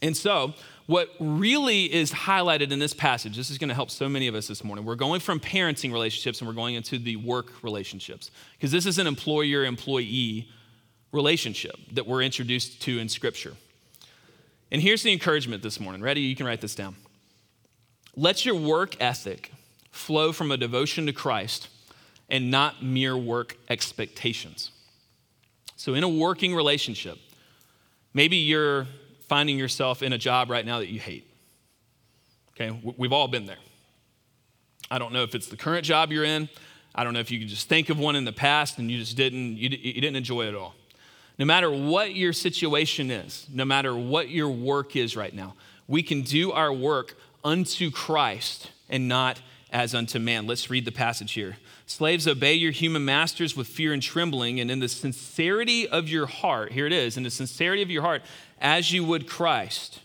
And 0.02 0.14
so, 0.14 0.52
what 0.90 1.08
really 1.20 1.84
is 1.84 2.10
highlighted 2.10 2.72
in 2.72 2.80
this 2.80 2.92
passage, 2.92 3.36
this 3.36 3.48
is 3.48 3.58
going 3.58 3.68
to 3.68 3.74
help 3.76 3.92
so 3.92 4.08
many 4.08 4.26
of 4.26 4.34
us 4.34 4.48
this 4.48 4.64
morning. 4.64 4.84
We're 4.84 4.96
going 4.96 5.20
from 5.20 5.38
parenting 5.38 5.92
relationships 5.92 6.40
and 6.40 6.48
we're 6.48 6.54
going 6.54 6.74
into 6.74 6.98
the 6.98 7.14
work 7.14 7.62
relationships 7.62 8.32
because 8.56 8.72
this 8.72 8.86
is 8.86 8.98
an 8.98 9.06
employer 9.06 9.64
employee 9.64 10.48
relationship 11.12 11.76
that 11.92 12.08
we're 12.08 12.22
introduced 12.22 12.82
to 12.82 12.98
in 12.98 13.08
Scripture. 13.08 13.54
And 14.72 14.82
here's 14.82 15.04
the 15.04 15.12
encouragement 15.12 15.62
this 15.62 15.78
morning. 15.78 16.02
Ready? 16.02 16.22
You 16.22 16.34
can 16.34 16.44
write 16.44 16.60
this 16.60 16.74
down. 16.74 16.96
Let 18.16 18.44
your 18.44 18.56
work 18.56 19.00
ethic 19.00 19.52
flow 19.92 20.32
from 20.32 20.50
a 20.50 20.56
devotion 20.56 21.06
to 21.06 21.12
Christ 21.12 21.68
and 22.28 22.50
not 22.50 22.82
mere 22.82 23.16
work 23.16 23.56
expectations. 23.68 24.72
So, 25.76 25.94
in 25.94 26.02
a 26.02 26.08
working 26.08 26.52
relationship, 26.52 27.16
maybe 28.12 28.38
you're 28.38 28.88
finding 29.30 29.56
yourself 29.56 30.02
in 30.02 30.12
a 30.12 30.18
job 30.18 30.50
right 30.50 30.66
now 30.66 30.80
that 30.80 30.88
you 30.88 30.98
hate. 30.98 31.24
Okay, 32.50 32.76
we've 32.98 33.12
all 33.12 33.28
been 33.28 33.46
there. 33.46 33.60
I 34.90 34.98
don't 34.98 35.12
know 35.12 35.22
if 35.22 35.36
it's 35.36 35.46
the 35.46 35.56
current 35.56 35.84
job 35.84 36.10
you're 36.10 36.24
in. 36.24 36.48
I 36.96 37.04
don't 37.04 37.14
know 37.14 37.20
if 37.20 37.30
you 37.30 37.44
just 37.44 37.68
think 37.68 37.90
of 37.90 37.98
one 38.00 38.16
in 38.16 38.24
the 38.24 38.32
past 38.32 38.78
and 38.78 38.90
you 38.90 38.98
just 38.98 39.16
didn't, 39.16 39.56
you, 39.56 39.68
you 39.70 40.00
didn't 40.00 40.16
enjoy 40.16 40.46
it 40.46 40.48
at 40.48 40.54
all. 40.56 40.74
No 41.38 41.44
matter 41.44 41.70
what 41.70 42.16
your 42.16 42.32
situation 42.32 43.12
is, 43.12 43.46
no 43.52 43.64
matter 43.64 43.96
what 43.96 44.30
your 44.30 44.50
work 44.50 44.96
is 44.96 45.16
right 45.16 45.32
now, 45.32 45.54
we 45.86 46.02
can 46.02 46.22
do 46.22 46.50
our 46.50 46.72
work 46.72 47.16
unto 47.44 47.92
Christ 47.92 48.72
and 48.88 49.06
not 49.06 49.40
as 49.72 49.94
unto 49.94 50.18
man. 50.18 50.48
Let's 50.48 50.70
read 50.70 50.84
the 50.84 50.92
passage 50.92 51.32
here. 51.32 51.56
Slaves, 51.86 52.26
obey 52.26 52.54
your 52.54 52.72
human 52.72 53.04
masters 53.04 53.56
with 53.56 53.66
fear 53.66 53.92
and 53.92 54.02
trembling, 54.02 54.60
and 54.60 54.70
in 54.70 54.80
the 54.80 54.88
sincerity 54.88 55.88
of 55.88 56.08
your 56.08 56.26
heart, 56.26 56.72
here 56.72 56.86
it 56.86 56.92
is, 56.92 57.16
in 57.16 57.22
the 57.22 57.30
sincerity 57.30 57.82
of 57.82 57.90
your 57.90 58.02
heart, 58.02 58.22
as 58.60 58.92
you 58.92 59.04
would 59.04 59.28
Christ. 59.28 60.00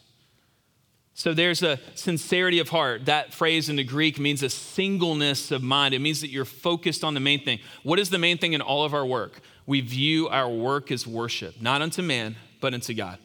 So 1.17 1.33
there's 1.33 1.63
a 1.63 1.79
sincerity 1.95 2.59
of 2.59 2.69
heart. 2.69 3.05
That 3.05 3.33
phrase 3.33 3.69
in 3.69 3.77
the 3.77 3.85
Greek 3.85 4.19
means 4.19 4.43
a 4.43 4.49
singleness 4.49 5.49
of 5.49 5.63
mind. 5.63 5.93
It 5.93 5.99
means 5.99 6.19
that 6.19 6.29
you're 6.29 6.43
focused 6.43 7.05
on 7.05 7.13
the 7.13 7.21
main 7.21 7.43
thing. 7.43 7.59
What 7.83 7.99
is 7.99 8.09
the 8.09 8.17
main 8.17 8.37
thing 8.37 8.51
in 8.51 8.59
all 8.59 8.83
of 8.83 8.93
our 8.93 9.05
work? 9.05 9.39
We 9.65 9.79
view 9.79 10.27
our 10.27 10.49
work 10.49 10.91
as 10.91 11.07
worship, 11.07 11.61
not 11.61 11.81
unto 11.81 12.01
man, 12.01 12.35
but 12.59 12.73
unto 12.73 12.93
God. 12.93 13.17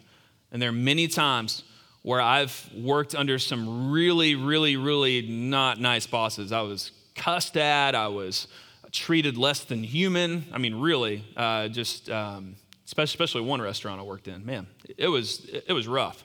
And 0.52 0.62
there 0.62 0.68
are 0.68 0.72
many 0.72 1.08
times 1.08 1.64
where 2.02 2.20
I've 2.20 2.70
worked 2.74 3.14
under 3.14 3.38
some 3.40 3.90
really, 3.90 4.36
really, 4.36 4.76
really 4.76 5.22
not 5.22 5.80
nice 5.80 6.06
bosses. 6.06 6.52
I 6.52 6.60
was 6.62 6.92
cussed 7.16 7.56
at, 7.56 7.96
I 7.96 8.08
was 8.08 8.46
treated 8.92 9.36
less 9.36 9.64
than 9.64 9.82
human. 9.82 10.46
I 10.52 10.58
mean, 10.58 10.76
really, 10.76 11.24
uh, 11.36 11.68
just 11.68 12.08
um, 12.08 12.54
especially 12.92 13.42
one 13.42 13.60
restaurant 13.60 14.00
I 14.00 14.04
worked 14.04 14.28
in. 14.28 14.44
Man, 14.44 14.66
it 14.96 15.08
was 15.08 15.44
it 15.46 15.72
was 15.72 15.88
rough. 15.88 16.24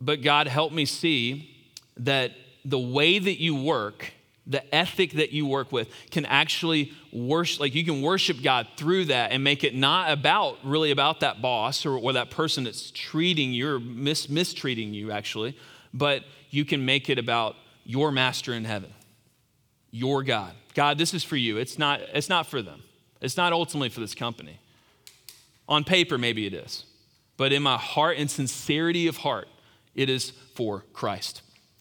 But 0.00 0.22
God 0.22 0.48
helped 0.48 0.74
me 0.74 0.86
see 0.86 1.54
that 1.98 2.32
the 2.64 2.78
way 2.78 3.18
that 3.18 3.40
you 3.40 3.54
work 3.54 4.12
the 4.46 4.74
ethic 4.74 5.12
that 5.12 5.32
you 5.32 5.46
work 5.46 5.70
with 5.70 5.88
can 6.10 6.26
actually 6.26 6.92
worship 7.12 7.60
like 7.60 7.74
you 7.74 7.84
can 7.84 8.02
worship 8.02 8.42
god 8.42 8.66
through 8.76 9.04
that 9.04 9.32
and 9.32 9.44
make 9.44 9.62
it 9.62 9.74
not 9.74 10.10
about 10.10 10.56
really 10.64 10.90
about 10.90 11.20
that 11.20 11.40
boss 11.40 11.86
or, 11.86 11.96
or 11.96 12.12
that 12.14 12.30
person 12.30 12.64
that's 12.64 12.90
treating 12.90 13.52
you 13.52 13.74
or 13.74 13.80
mis- 13.80 14.28
mistreating 14.28 14.92
you 14.92 15.12
actually 15.12 15.56
but 15.94 16.24
you 16.50 16.64
can 16.64 16.84
make 16.84 17.08
it 17.08 17.18
about 17.18 17.54
your 17.84 18.10
master 18.10 18.52
in 18.52 18.64
heaven 18.64 18.92
your 19.90 20.22
god 20.22 20.52
god 20.74 20.98
this 20.98 21.14
is 21.14 21.22
for 21.22 21.36
you 21.36 21.56
it's 21.56 21.78
not 21.78 22.00
it's 22.12 22.28
not 22.28 22.46
for 22.46 22.60
them 22.60 22.82
it's 23.20 23.36
not 23.36 23.52
ultimately 23.52 23.88
for 23.88 24.00
this 24.00 24.14
company 24.14 24.58
on 25.70 25.84
paper 25.84 26.18
maybe 26.18 26.46
it 26.46 26.52
is 26.52 26.84
but 27.38 27.52
in 27.52 27.62
my 27.62 27.78
heart 27.78 28.18
and 28.18 28.30
sincerity 28.30 29.06
of 29.06 29.18
heart 29.18 29.48
it 29.94 30.10
is 30.10 30.30
for 30.54 30.84
christ 30.92 31.40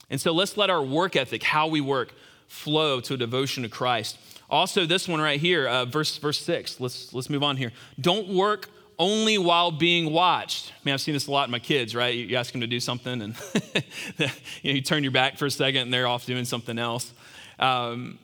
and 0.09 0.21
so 0.21 0.31
let's 0.31 0.55
let 0.55 0.69
our 0.69 0.81
work 0.81 1.15
ethic 1.15 1.43
how 1.43 1.67
we 1.67 1.81
work 1.81 2.13
flow 2.49 2.99
to 2.99 3.13
a 3.13 3.17
devotion 3.17 3.63
to 3.63 3.69
Christ. 3.69 4.17
Also, 4.49 4.85
this 4.85 5.07
one 5.07 5.21
right 5.21 5.39
here, 5.39 5.67
uh, 5.67 5.85
verse, 5.85 6.17
verse 6.17 6.41
6. 6.41 6.79
Let's, 6.79 7.13
let's 7.13 7.29
move 7.29 7.43
on 7.43 7.55
here. 7.55 7.71
Don't 8.01 8.27
work 8.27 8.69
only 8.97 9.37
while 9.37 9.71
being 9.71 10.11
watched. 10.11 10.73
I 10.73 10.79
mean, 10.83 10.93
I've 10.93 11.01
seen 11.01 11.13
this 11.13 11.27
a 11.27 11.31
lot 11.31 11.47
in 11.47 11.51
my 11.51 11.59
kids, 11.59 11.95
right? 11.95 12.13
You, 12.13 12.35
ask 12.35 12.51
them 12.51 12.61
to 12.61 12.67
do 12.67 12.79
something 12.79 13.21
and 13.21 13.35
you, 14.17 14.25
know, 14.25 14.31
you 14.63 14.81
turn 14.81 15.03
your 15.03 15.11
back 15.11 15.37
for 15.37 15.45
a 15.45 15.51
second 15.51 15.83
and 15.83 15.93
they're 15.93 16.07
off 16.07 16.25
doing 16.25 16.43
something 16.43 16.77
else. 16.77 17.13
Um, 17.59 18.17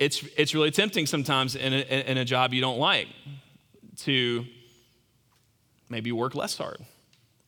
it's, 0.00 0.24
it's 0.36 0.54
really 0.54 0.70
tempting 0.70 1.06
sometimes 1.06 1.54
in 1.54 1.72
a, 1.72 2.10
in 2.10 2.18
a 2.18 2.24
job 2.24 2.54
you 2.54 2.60
don't 2.60 2.78
like 2.78 3.08
to 3.98 4.46
maybe 5.88 6.12
work 6.12 6.34
less 6.34 6.58
hard, 6.58 6.78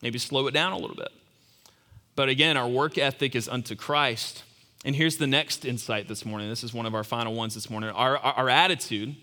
maybe 0.02 0.18
slow 0.18 0.46
it 0.46 0.52
down 0.52 0.72
a 0.72 0.78
little 0.78 0.96
bit. 0.96 1.12
But 2.14 2.28
again, 2.28 2.56
our 2.56 2.68
work 2.68 2.98
ethic 2.98 3.36
is 3.36 3.48
unto 3.48 3.76
Christ. 3.76 4.42
And 4.84 4.94
here's 4.96 5.18
the 5.18 5.26
next 5.26 5.64
insight 5.64 6.08
this 6.08 6.24
morning. 6.24 6.48
This 6.48 6.64
is 6.64 6.72
one 6.72 6.86
of 6.86 6.94
our 6.94 7.04
final 7.04 7.34
ones 7.34 7.54
this 7.54 7.68
morning. 7.70 7.90
Our, 7.90 8.16
our, 8.18 8.32
our 8.34 8.48
attitude, 8.48 9.16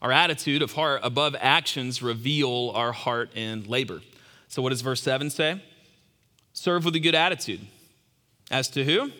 our 0.00 0.12
attitude 0.12 0.62
of 0.62 0.72
heart 0.72 1.00
above 1.02 1.36
actions 1.40 2.02
reveal 2.02 2.70
our 2.74 2.92
heart 2.92 3.30
in 3.36 3.64
labor. 3.64 4.00
So, 4.48 4.62
what 4.62 4.70
does 4.70 4.80
verse 4.80 5.02
7 5.02 5.30
say? 5.30 5.62
Serve 6.52 6.84
with 6.84 6.94
a 6.94 7.00
good 7.00 7.14
attitude. 7.14 7.60
As 8.50 8.68
to 8.70 8.84
who? 8.84 9.10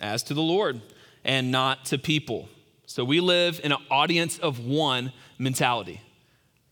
As 0.00 0.22
to 0.24 0.34
the 0.34 0.42
Lord, 0.42 0.80
and 1.24 1.50
not 1.50 1.84
to 1.86 1.98
people. 1.98 2.48
So, 2.86 3.04
we 3.04 3.20
live 3.20 3.60
in 3.62 3.72
an 3.72 3.78
audience 3.90 4.38
of 4.38 4.58
one 4.58 5.12
mentality. 5.38 6.00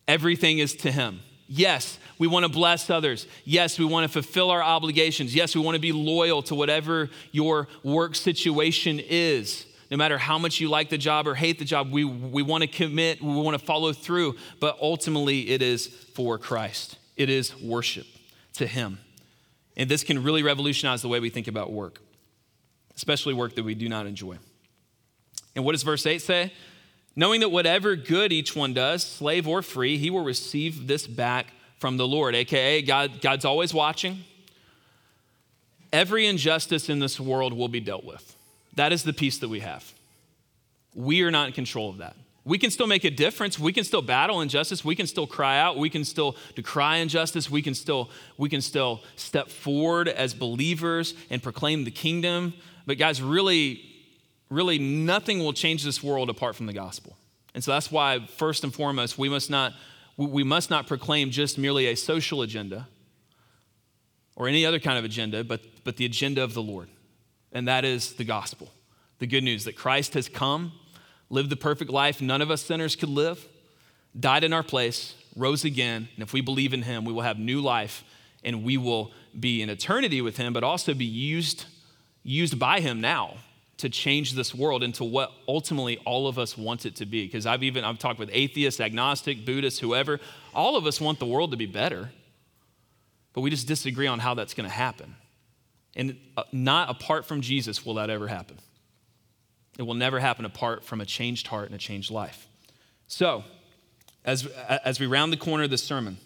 Everything 0.09 0.59
is 0.59 0.75
to 0.77 0.91
Him. 0.91 1.21
Yes, 1.47 1.99
we 2.19 2.27
want 2.27 2.45
to 2.45 2.49
bless 2.49 2.89
others. 2.89 3.27
Yes, 3.45 3.79
we 3.79 3.85
want 3.85 4.05
to 4.05 4.13
fulfill 4.13 4.51
our 4.51 4.63
obligations. 4.63 5.35
Yes, 5.35 5.55
we 5.55 5.61
want 5.61 5.75
to 5.75 5.81
be 5.81 5.93
loyal 5.93 6.43
to 6.45 6.55
whatever 6.55 7.11
your 7.33 7.69
work 7.83 8.15
situation 8.15 9.01
is. 9.01 9.67
No 9.91 9.99
matter 9.99 10.17
how 10.17 10.39
much 10.39 10.61
you 10.61 10.69
like 10.69 10.89
the 10.89 10.99
job 10.99 11.29
or 11.29 11.35
hate 11.35 11.59
the 11.59 11.65
job, 11.65 11.93
we, 11.93 12.05
we 12.05 12.43
want 12.43 12.63
to 12.63 12.67
commit, 12.67 13.23
we 13.23 13.35
want 13.35 13.59
to 13.59 13.65
follow 13.65 13.93
through. 13.93 14.37
But 14.59 14.79
ultimately, 14.81 15.51
it 15.51 15.61
is 15.61 15.87
for 15.87 16.39
Christ, 16.39 16.99
it 17.17 17.29
is 17.29 17.55
worship 17.61 18.07
to 18.55 18.67
Him. 18.67 18.99
And 19.77 19.91
this 19.91 20.05
can 20.05 20.23
really 20.23 20.43
revolutionize 20.43 21.03
the 21.03 21.09
way 21.09 21.21
we 21.21 21.31
think 21.31 21.49
about 21.49 21.73
work, 21.73 22.01
especially 22.97 23.35
work 23.35 23.57
that 23.57 23.65
we 23.65 23.75
do 23.75 23.89
not 23.89 24.07
enjoy. 24.07 24.39
And 25.55 25.65
what 25.65 25.73
does 25.73 25.83
verse 25.83 26.07
8 26.07 26.23
say? 26.23 26.53
Knowing 27.17 27.41
that 27.41 27.51
whatever 27.51 27.95
good 27.95 28.33
each 28.33 28.57
one 28.57 28.75
does, 28.75 29.03
slave 29.03 29.47
or 29.47 29.63
free, 29.63 29.99
he 29.99 30.11
will 30.11 30.25
receive 30.25 30.87
this 30.87 31.07
back 31.07 31.53
from 31.79 31.97
the 31.97 32.07
Lord, 32.07 32.35
aka 32.35 32.83
God, 32.83 33.21
God's 33.21 33.45
always 33.45 33.73
watching. 33.73 34.25
Every 35.93 36.27
injustice 36.27 36.89
in 36.89 36.99
this 36.99 37.21
world 37.21 37.53
will 37.53 37.69
be 37.69 37.81
dealt 37.81 38.05
with. 38.05 38.35
That 38.75 38.93
is 38.93 39.05
the 39.05 39.13
peace 39.13 39.39
that 39.39 39.49
we 39.49 39.61
have. 39.61 39.93
We 40.95 41.23
are 41.23 41.31
not 41.31 41.49
in 41.49 41.53
control 41.53 41.91
of 41.91 41.99
that. 41.99 42.17
We 42.45 42.59
can 42.59 42.71
still 42.71 42.87
make 42.87 43.05
a 43.05 43.11
difference. 43.11 43.59
We 43.59 43.73
can 43.73 43.85
still 43.85 44.03
battle 44.03 44.41
injustice. 44.41 44.85
We 44.85 44.97
can 44.97 45.07
still 45.07 45.27
cry 45.27 45.59
out. 45.59 45.79
We 45.79 45.89
can 45.89 46.05
still 46.05 46.37
decry 46.55 46.97
injustice. 46.97 47.49
We 47.49 47.63
can 47.63 47.75
still, 47.75 48.11
we 48.37 48.49
can 48.49 48.61
still 48.61 49.03
step 49.17 49.49
forward 49.49 50.09
as 50.09 50.35
believers 50.35 51.15
and 51.31 51.43
proclaim 51.43 51.85
the 51.85 51.91
kingdom. 51.91 52.53
But 52.87 52.99
guys, 52.99 53.23
really, 53.23 53.94
really 54.55 54.79
nothing 54.79 55.41
will 55.41 55.53
change 55.53 55.85
this 55.85 56.03
world 56.03 56.31
apart 56.31 56.57
from 56.57 56.67
the 56.67 56.73
gospel. 56.73 57.17
And 57.55 57.63
so 57.63 57.73
that's 57.73 57.91
why, 57.91 58.27
first 58.37 58.65
and 58.65 58.75
foremost, 58.75 59.19
we 59.19 59.29
must 59.29 59.51
not 59.51 59.73
we 60.17 60.45
must 60.45 60.71
not 60.71 60.87
proclaim 60.87 61.31
just 61.31 61.59
merely 61.59 61.87
a 61.87 61.97
social 61.97 62.43
agenda 62.43 62.87
or 64.37 64.47
any 64.47 64.65
other 64.65 64.79
kind 64.79 64.99
of 64.99 65.05
agenda, 65.05 65.43
but, 65.43 65.61
but 65.83 65.97
the 65.97 66.05
agenda 66.05 66.43
of 66.43 66.55
the 66.55 66.63
Lord. 66.63 66.89
And 67.53 67.67
that 67.69 67.85
is 67.85 68.15
the 68.15 68.25
gospel 68.25 68.71
the 69.21 69.27
good 69.27 69.45
news 69.45 69.65
that 69.65 69.77
Christ 69.77 70.15
has 70.15 70.29
come, 70.29 70.73
lived 71.31 71.49
the 71.49 71.57
perfect 71.57 71.91
life 71.91 72.21
none 72.21 72.43
of 72.43 72.51
us 72.51 72.63
sinners 72.63 72.95
could 72.97 73.09
live, 73.09 73.47
died 74.19 74.45
in 74.45 74.53
our 74.53 74.63
place, 74.63 75.15
rose 75.37 75.65
again. 75.65 76.09
And 76.15 76.23
if 76.23 76.33
we 76.33 76.41
believe 76.41 76.75
in 76.75 76.83
him, 76.83 77.05
we 77.05 77.13
will 77.13 77.23
have 77.23 77.39
new 77.39 77.61
life 77.61 78.05
and 78.43 78.63
we 78.65 78.77
will 78.77 79.13
be 79.39 79.63
in 79.63 79.71
eternity 79.71 80.21
with 80.21 80.37
him, 80.37 80.53
but 80.53 80.63
also 80.63 80.95
be 80.95 81.05
used, 81.05 81.65
used 82.23 82.59
by 82.59 82.81
him 82.81 83.01
now 83.01 83.37
to 83.79 83.89
change 83.89 84.35
this 84.35 84.55
world 84.55 84.83
into 84.83 85.05
what 85.05 85.33
ultimately 85.49 85.99
all 86.05 86.29
of 86.29 86.39
us 86.39 86.57
want 86.57 86.87
it 86.87 86.97
to 86.97 87.07
be. 87.07 87.25
Because 87.27 87.47
I've 87.47 87.63
even 87.63 87.85
I've 87.85 87.99
talked 87.99 88.19
with 88.19 88.31
atheists, 88.33 88.81
agnostic, 88.81 89.45
Buddhists, 89.45 89.81
whoever. 89.81 90.21
All 90.55 90.77
of 90.77 90.87
us 90.87 91.01
want 91.01 91.19
the 91.19 91.27
world 91.27 91.51
to 91.51 91.57
be 91.57 91.67
better, 91.67 92.11
but 93.33 93.41
we 93.41 93.51
just 93.51 93.67
disagree 93.67 94.07
on 94.07 94.21
how 94.21 94.35
that's 94.35 94.55
going 94.55 94.69
to 94.69 94.75
happen. 94.75 95.17
And 95.97 96.17
uh, 96.37 96.45
not 96.53 96.91
apart 96.91 97.25
from 97.25 97.41
Jesus 97.41 97.85
will 97.85 97.95
that 97.95 98.11
ever 98.11 98.29
happen. 98.29 98.59
It 99.79 99.83
will 99.83 99.95
never 99.95 100.21
happen 100.21 100.45
apart 100.45 100.85
from 100.85 101.01
a 101.01 101.07
changed 101.07 101.49
heart 101.49 101.67
and 101.67 101.75
a 101.75 101.79
changed 101.79 102.11
life. 102.11 102.47
So, 103.07 103.45
as, 104.25 104.47
as 104.47 104.99
we 104.99 105.07
round 105.07 105.33
the 105.33 105.37
corner 105.37 105.65
of 105.65 105.71
this 105.71 105.83
sermon, 105.83 106.17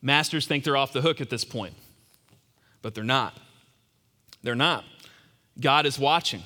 masters 0.00 0.46
think 0.46 0.64
they're 0.64 0.76
off 0.76 0.92
the 0.92 1.02
hook 1.02 1.20
at 1.20 1.30
this 1.30 1.44
point, 1.44 1.74
but 2.80 2.94
they're 2.94 3.04
not. 3.04 3.36
They're 4.42 4.54
not. 4.54 4.84
God 5.60 5.86
is 5.86 5.98
watching. 5.98 6.42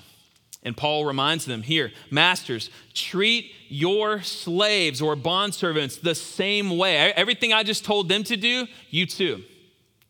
And 0.65 0.77
Paul 0.77 1.05
reminds 1.05 1.45
them 1.45 1.63
here 1.63 1.93
Masters, 2.11 2.71
treat 2.95 3.53
your 3.69 4.23
slaves 4.23 5.03
or 5.03 5.17
bondservants 5.17 6.01
the 6.01 6.15
same 6.15 6.77
way. 6.77 7.13
Everything 7.13 7.53
I 7.53 7.63
just 7.63 7.85
told 7.85 8.09
them 8.09 8.23
to 8.25 8.37
do, 8.37 8.67
you 8.91 9.07
too. 9.07 9.43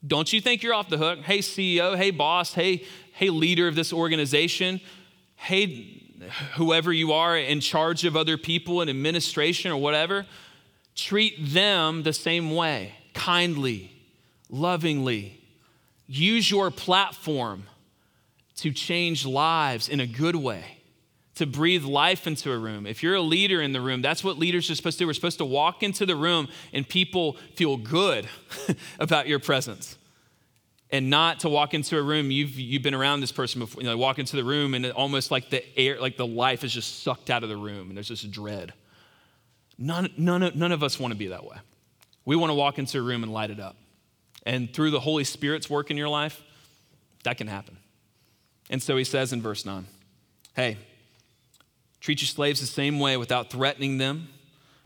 Don't 0.07 0.33
you 0.33 0.41
think 0.41 0.63
you're 0.63 0.75
off 0.75 0.89
the 0.89 0.99
hook? 0.99 1.21
Hey, 1.21 1.39
CEO, 1.39 1.97
hey, 1.97 2.11
boss, 2.11 2.55
hey, 2.55 2.85
hey, 3.13 3.31
leader 3.31 3.69
of 3.69 3.77
this 3.77 3.93
organization, 3.93 4.81
hey, 5.37 6.03
whoever 6.55 6.93
you 6.93 7.13
are 7.13 7.37
in 7.37 7.61
charge 7.61 8.05
of 8.05 8.17
other 8.17 8.37
people 8.37 8.83
in 8.83 8.89
administration 8.89 9.71
or 9.71 9.77
whatever, 9.77 10.27
treat 10.97 11.35
them 11.39 12.03
the 12.03 12.13
same 12.13 12.51
way, 12.51 12.95
kindly, 13.15 13.93
lovingly. 14.51 15.41
Use 16.09 16.51
your 16.51 16.71
platform 16.71 17.65
to 18.63 18.71
change 18.71 19.27
lives 19.27 19.89
in 19.89 19.99
a 19.99 20.07
good 20.07 20.37
way, 20.37 20.79
to 21.35 21.47
breathe 21.47 21.83
life 21.83 22.29
into 22.29 22.53
a 22.53 22.57
room. 22.57 22.87
If 22.87 23.03
you're 23.03 23.17
a 23.17 23.21
leader 23.21 23.61
in 23.61 23.73
the 23.73 23.81
room, 23.81 24.03
that's 24.03 24.23
what 24.23 24.39
leaders 24.39 24.71
are 24.71 24.77
supposed 24.77 24.99
to 24.99 25.03
do. 25.03 25.09
We're 25.09 25.15
supposed 25.15 25.39
to 25.39 25.45
walk 25.45 25.83
into 25.83 26.07
the 26.07 26.15
room 26.15 26.47
and 26.73 26.89
people 26.89 27.33
feel 27.57 27.77
good 27.77 28.29
about 29.01 29.27
your 29.27 29.41
presence. 29.41 29.99
And 30.91 31.11
not 31.11 31.41
to 31.41 31.49
walk 31.49 31.75
into 31.75 31.99
a 31.99 32.03
room, 32.03 32.31
you've, 32.31 32.57
you've 32.57 32.83
been 32.83 32.95
around 32.95 33.21
this 33.21 33.33
person 33.33 33.59
before, 33.59 33.83
you 33.83 33.89
know, 33.89 33.97
walk 33.97 34.21
into 34.21 34.37
the 34.37 34.45
room 34.45 34.75
and 34.75 34.87
almost 34.93 35.33
like 35.33 35.51
the 35.51 35.65
air, 35.77 36.01
like 36.01 36.17
the 36.17 36.27
life 36.27 36.63
is 36.63 36.73
just 36.73 37.03
sucked 37.03 37.31
out 37.31 37.43
of 37.43 37.49
the 37.49 37.57
room 37.57 37.89
and 37.89 37.97
there's 37.97 38.11
this 38.11 38.23
dread. 38.23 38.73
None, 39.77 40.09
none, 40.17 40.45
of, 40.45 40.55
none 40.55 40.71
of 40.71 40.85
us 40.85 41.01
want 41.01 41.11
to 41.11 41.19
be 41.19 41.29
that 41.29 41.45
way. 41.45 41.57
We 42.25 42.37
want 42.37 42.51
to 42.51 42.55
walk 42.55 42.79
into 42.79 42.99
a 42.99 43.03
room 43.03 43.25
and 43.25 43.33
light 43.33 43.51
it 43.51 43.59
up. 43.59 43.75
And 44.47 44.73
through 44.73 44.93
the 44.93 45.01
Holy 45.01 45.25
Spirit's 45.25 45.69
work 45.69 45.91
in 45.91 45.97
your 45.97 46.09
life, 46.09 46.41
that 47.25 47.39
can 47.39 47.49
happen. 47.49 47.79
And 48.71 48.83
so 48.83 48.97
he 48.97 49.05
says 49.05 49.33
in 49.33 49.43
verse 49.43 49.65
9, 49.65 49.87
Hey, 50.55 50.79
treat 52.01 52.21
your 52.21 52.27
slaves 52.27 52.61
the 52.61 52.67
same 52.67 52.99
way 52.99 53.17
without 53.17 53.51
threatening 53.51 53.99
them, 53.99 54.29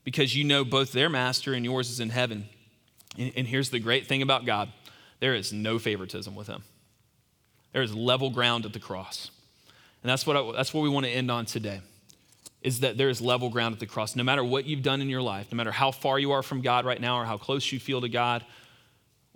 because 0.04 0.36
you 0.36 0.44
know 0.44 0.64
both 0.64 0.92
their 0.92 1.08
master 1.08 1.52
and 1.52 1.64
yours 1.64 1.90
is 1.90 2.00
in 2.00 2.10
heaven. 2.10 2.48
And 3.18 3.46
here's 3.46 3.70
the 3.70 3.80
great 3.80 4.06
thing 4.06 4.22
about 4.22 4.44
God 4.44 4.72
there 5.18 5.34
is 5.34 5.52
no 5.52 5.78
favoritism 5.78 6.34
with 6.34 6.46
him, 6.46 6.62
there 7.72 7.82
is 7.82 7.94
level 7.94 8.30
ground 8.30 8.64
at 8.64 8.72
the 8.72 8.80
cross. 8.80 9.30
And 10.02 10.10
that's 10.10 10.26
what, 10.26 10.36
I, 10.36 10.52
that's 10.52 10.72
what 10.72 10.82
we 10.82 10.88
want 10.88 11.04
to 11.06 11.10
end 11.10 11.32
on 11.32 11.46
today 11.46 11.80
is 12.62 12.80
that 12.80 12.96
there 12.96 13.08
is 13.08 13.20
level 13.20 13.48
ground 13.48 13.74
at 13.74 13.80
the 13.80 13.86
cross. 13.86 14.16
No 14.16 14.24
matter 14.24 14.42
what 14.42 14.64
you've 14.64 14.82
done 14.82 15.00
in 15.00 15.08
your 15.08 15.22
life, 15.22 15.48
no 15.52 15.56
matter 15.56 15.70
how 15.70 15.90
far 15.90 16.18
you 16.18 16.32
are 16.32 16.42
from 16.42 16.62
God 16.62 16.84
right 16.84 17.00
now 17.00 17.20
or 17.20 17.24
how 17.24 17.38
close 17.38 17.70
you 17.70 17.78
feel 17.78 18.00
to 18.00 18.08
God, 18.08 18.44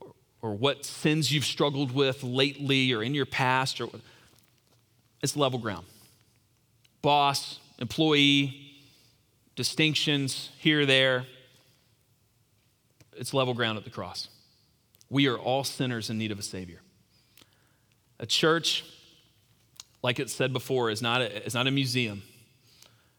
or, 0.01 0.12
or 0.43 0.55
what 0.55 0.84
sins 0.84 1.32
you've 1.32 1.45
struggled 1.45 1.93
with 1.93 2.22
lately 2.22 2.93
or 2.93 3.03
in 3.03 3.14
your 3.14 3.26
past, 3.26 3.80
or 3.80 3.88
it's 5.23 5.37
level 5.37 5.59
ground. 5.59 5.87
Boss, 7.03 7.59
employee, 7.79 8.75
distinctions 9.57 10.51
here, 10.59 10.87
there. 10.87 11.27
It's 13.16 13.35
level 13.35 13.55
ground 13.55 13.79
at 13.79 13.85
the 13.85 13.91
cross. 13.91 14.29
We 15.09 15.27
are 15.29 15.37
all 15.37 15.64
sinners 15.64 16.11
in 16.11 16.18
need 16.18 16.31
of 16.31 16.39
a 16.39 16.43
Savior. 16.43 16.81
A 18.18 18.27
church 18.27 18.85
like 20.03 20.18
it 20.18 20.31
said 20.31 20.53
before, 20.53 20.91
is 20.91 21.03
not 21.03 21.21
a, 21.21 21.45
is 21.45 21.55
not 21.55 21.66
a 21.66 21.71
museum 21.71 22.23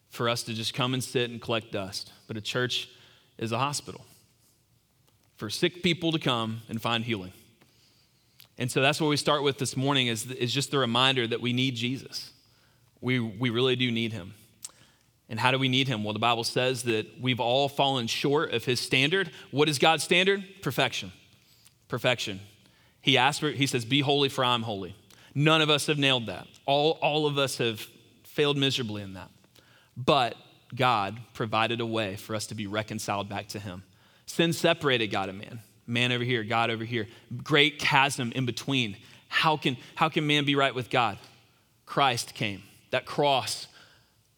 for 0.10 0.28
us 0.28 0.44
to 0.44 0.54
just 0.54 0.74
come 0.74 0.94
and 0.94 1.04
sit 1.04 1.30
and 1.30 1.42
collect 1.42 1.72
dust, 1.72 2.12
but 2.28 2.38
a 2.38 2.42
church 2.42 2.90
is 3.38 3.52
a 3.52 3.58
hospital 3.58 4.06
for 5.38 5.50
sick 5.50 5.82
people 5.82 6.12
to 6.12 6.20
come 6.20 6.62
and 6.70 6.82
find 6.82 7.06
healing. 7.06 7.34
And 8.58 8.72
so 8.72 8.82
that's 8.82 9.02
what 9.02 9.08
we 9.08 9.18
start 9.18 9.44
with 9.44 9.58
this 9.58 9.76
morning 9.76 10.08
is, 10.08 10.30
is 10.32 10.54
just 10.54 10.72
the 10.72 10.78
reminder 10.78 11.26
that 11.28 11.42
we 11.42 11.54
need 11.54 11.76
Jesus. 11.76 12.32
We, 13.00 13.20
we 13.20 13.50
really 13.50 13.76
do 13.76 13.92
need 13.92 14.14
him. 14.14 14.34
And 15.30 15.40
how 15.40 15.52
do 15.52 15.58
we 15.58 15.70
need 15.70 15.88
him? 15.88 16.04
Well, 16.04 16.14
the 16.14 16.20
Bible 16.20 16.44
says 16.44 16.84
that 16.84 17.08
we've 17.20 17.40
all 17.40 17.70
fallen 17.70 18.08
short 18.08 18.52
of 18.54 18.66
his 18.66 18.80
standard. 18.80 19.32
What 19.50 19.70
is 19.70 19.80
God's 19.80 20.04
standard? 20.04 20.44
Perfection. 20.62 21.12
Perfection. 21.88 22.42
He 23.02 23.18
asks 23.18 23.40
for, 23.40 23.50
he 23.50 23.66
says, 23.66 23.86
Be 23.86 24.02
holy, 24.02 24.30
for 24.30 24.44
I'm 24.44 24.64
holy. 24.64 24.96
None 25.34 25.62
of 25.62 25.70
us 25.70 25.88
have 25.88 25.98
nailed 25.98 26.28
that. 26.28 26.48
All, 26.66 27.00
all 27.02 27.26
of 27.26 27.38
us 27.38 27.58
have 27.58 27.88
failed 28.24 28.58
miserably 28.58 29.02
in 29.02 29.14
that. 29.14 29.30
But 29.96 30.36
God 30.76 31.20
provided 31.34 31.80
a 31.82 31.86
way 31.86 32.16
for 32.16 32.36
us 32.36 32.48
to 32.48 32.56
be 32.56 32.68
reconciled 32.68 33.30
back 33.30 33.48
to 33.50 33.60
Him. 33.60 33.84
Sin 34.26 34.54
separated 34.54 35.08
God 35.08 35.30
and 35.30 35.40
man. 35.40 35.62
Man 35.88 36.12
over 36.12 36.24
here, 36.24 36.44
God 36.44 36.70
over 36.70 36.84
here. 36.84 37.08
Great 37.44 37.80
chasm 37.80 38.32
in 38.36 38.46
between. 38.46 38.98
How 39.28 39.58
can, 39.58 39.78
how 39.96 40.10
can 40.10 40.28
man 40.28 40.46
be 40.46 40.56
right 40.56 40.74
with 40.74 40.90
God? 40.90 41.18
Christ 41.86 42.34
came. 42.34 42.64
That 42.92 43.06
cross 43.06 43.68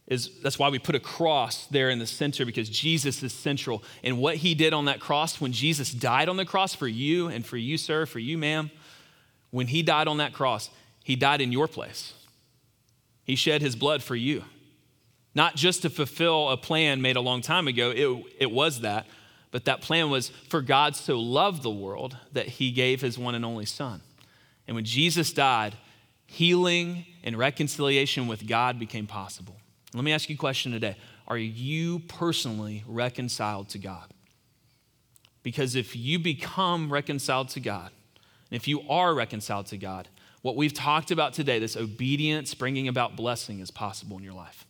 is 0.08 0.30
that's 0.42 0.60
why 0.60 0.70
we 0.70 0.80
put 0.80 0.96
a 0.96 1.00
cross 1.00 1.66
there 1.68 1.90
in 1.90 1.98
the 1.98 2.06
center 2.06 2.46
because 2.46 2.70
Jesus 2.70 3.24
is 3.24 3.34
central. 3.34 3.84
And 4.04 4.18
what 4.18 4.38
he 4.38 4.54
did 4.54 4.74
on 4.74 4.86
that 4.86 5.00
cross, 5.00 5.40
when 5.40 5.54
Jesus 5.54 5.92
died 5.92 6.28
on 6.28 6.38
the 6.38 6.46
cross 6.46 6.76
for 6.76 6.88
you 6.88 7.28
and 7.28 7.46
for 7.46 7.58
you, 7.58 7.78
sir, 7.78 8.06
for 8.06 8.20
you, 8.20 8.38
ma'am, 8.38 8.70
when 9.52 9.68
he 9.68 9.82
died 9.82 10.08
on 10.08 10.18
that 10.18 10.34
cross, 10.34 10.70
he 11.04 11.16
died 11.16 11.42
in 11.42 11.52
your 11.52 11.68
place. 11.68 12.14
He 13.24 13.36
shed 13.36 13.62
his 13.62 13.76
blood 13.76 14.04
for 14.04 14.16
you. 14.16 14.44
Not 15.36 15.56
just 15.56 15.82
to 15.84 15.90
fulfill 15.90 16.50
a 16.50 16.58
plan 16.58 17.02
made 17.02 17.16
a 17.16 17.22
long 17.22 17.42
time 17.42 17.68
ago, 17.68 17.92
it, 17.92 18.26
it 18.40 18.52
was 18.52 18.82
that, 18.82 19.08
but 19.54 19.66
that 19.66 19.82
plan 19.82 20.10
was 20.10 20.30
for 20.50 20.64
God 20.64 20.96
so 20.96 21.20
loved 21.20 21.62
the 21.62 21.70
world 21.70 22.18
that 22.32 22.48
he 22.48 22.72
gave 22.72 23.02
his 23.02 23.20
one 23.20 23.36
and 23.36 23.46
only 23.46 23.68
Son. 23.68 24.02
And 24.68 24.74
when 24.74 24.84
Jesus 24.84 25.32
died, 25.32 25.76
healing 26.26 27.06
and 27.24 27.38
reconciliation 27.38 28.26
with 28.26 28.48
God 28.48 28.80
became 28.80 29.06
possible. 29.06 29.56
Let 29.94 30.04
me 30.04 30.12
ask 30.12 30.28
you 30.28 30.34
a 30.34 30.40
question 30.40 30.72
today 30.72 30.98
Are 31.28 31.38
you 31.38 32.00
personally 32.00 32.84
reconciled 32.88 33.70
to 33.70 33.78
God? 33.78 34.12
Because 35.44 35.76
if 35.76 35.96
you 35.96 36.18
become 36.18 36.92
reconciled 36.92 37.50
to 37.50 37.60
God, 37.60 37.92
and 38.50 38.60
if 38.60 38.68
you 38.68 38.82
are 38.90 39.14
reconciled 39.14 39.68
to 39.68 39.78
God, 39.78 40.08
what 40.42 40.56
we've 40.56 40.74
talked 40.74 41.12
about 41.12 41.34
today, 41.34 41.60
this 41.60 41.78
obedience 41.78 42.56
bringing 42.56 42.88
about 42.88 43.16
blessing, 43.16 43.60
is 43.60 43.70
possible 43.70 44.18
in 44.18 44.24
your 44.24 44.34
life. 44.34 44.66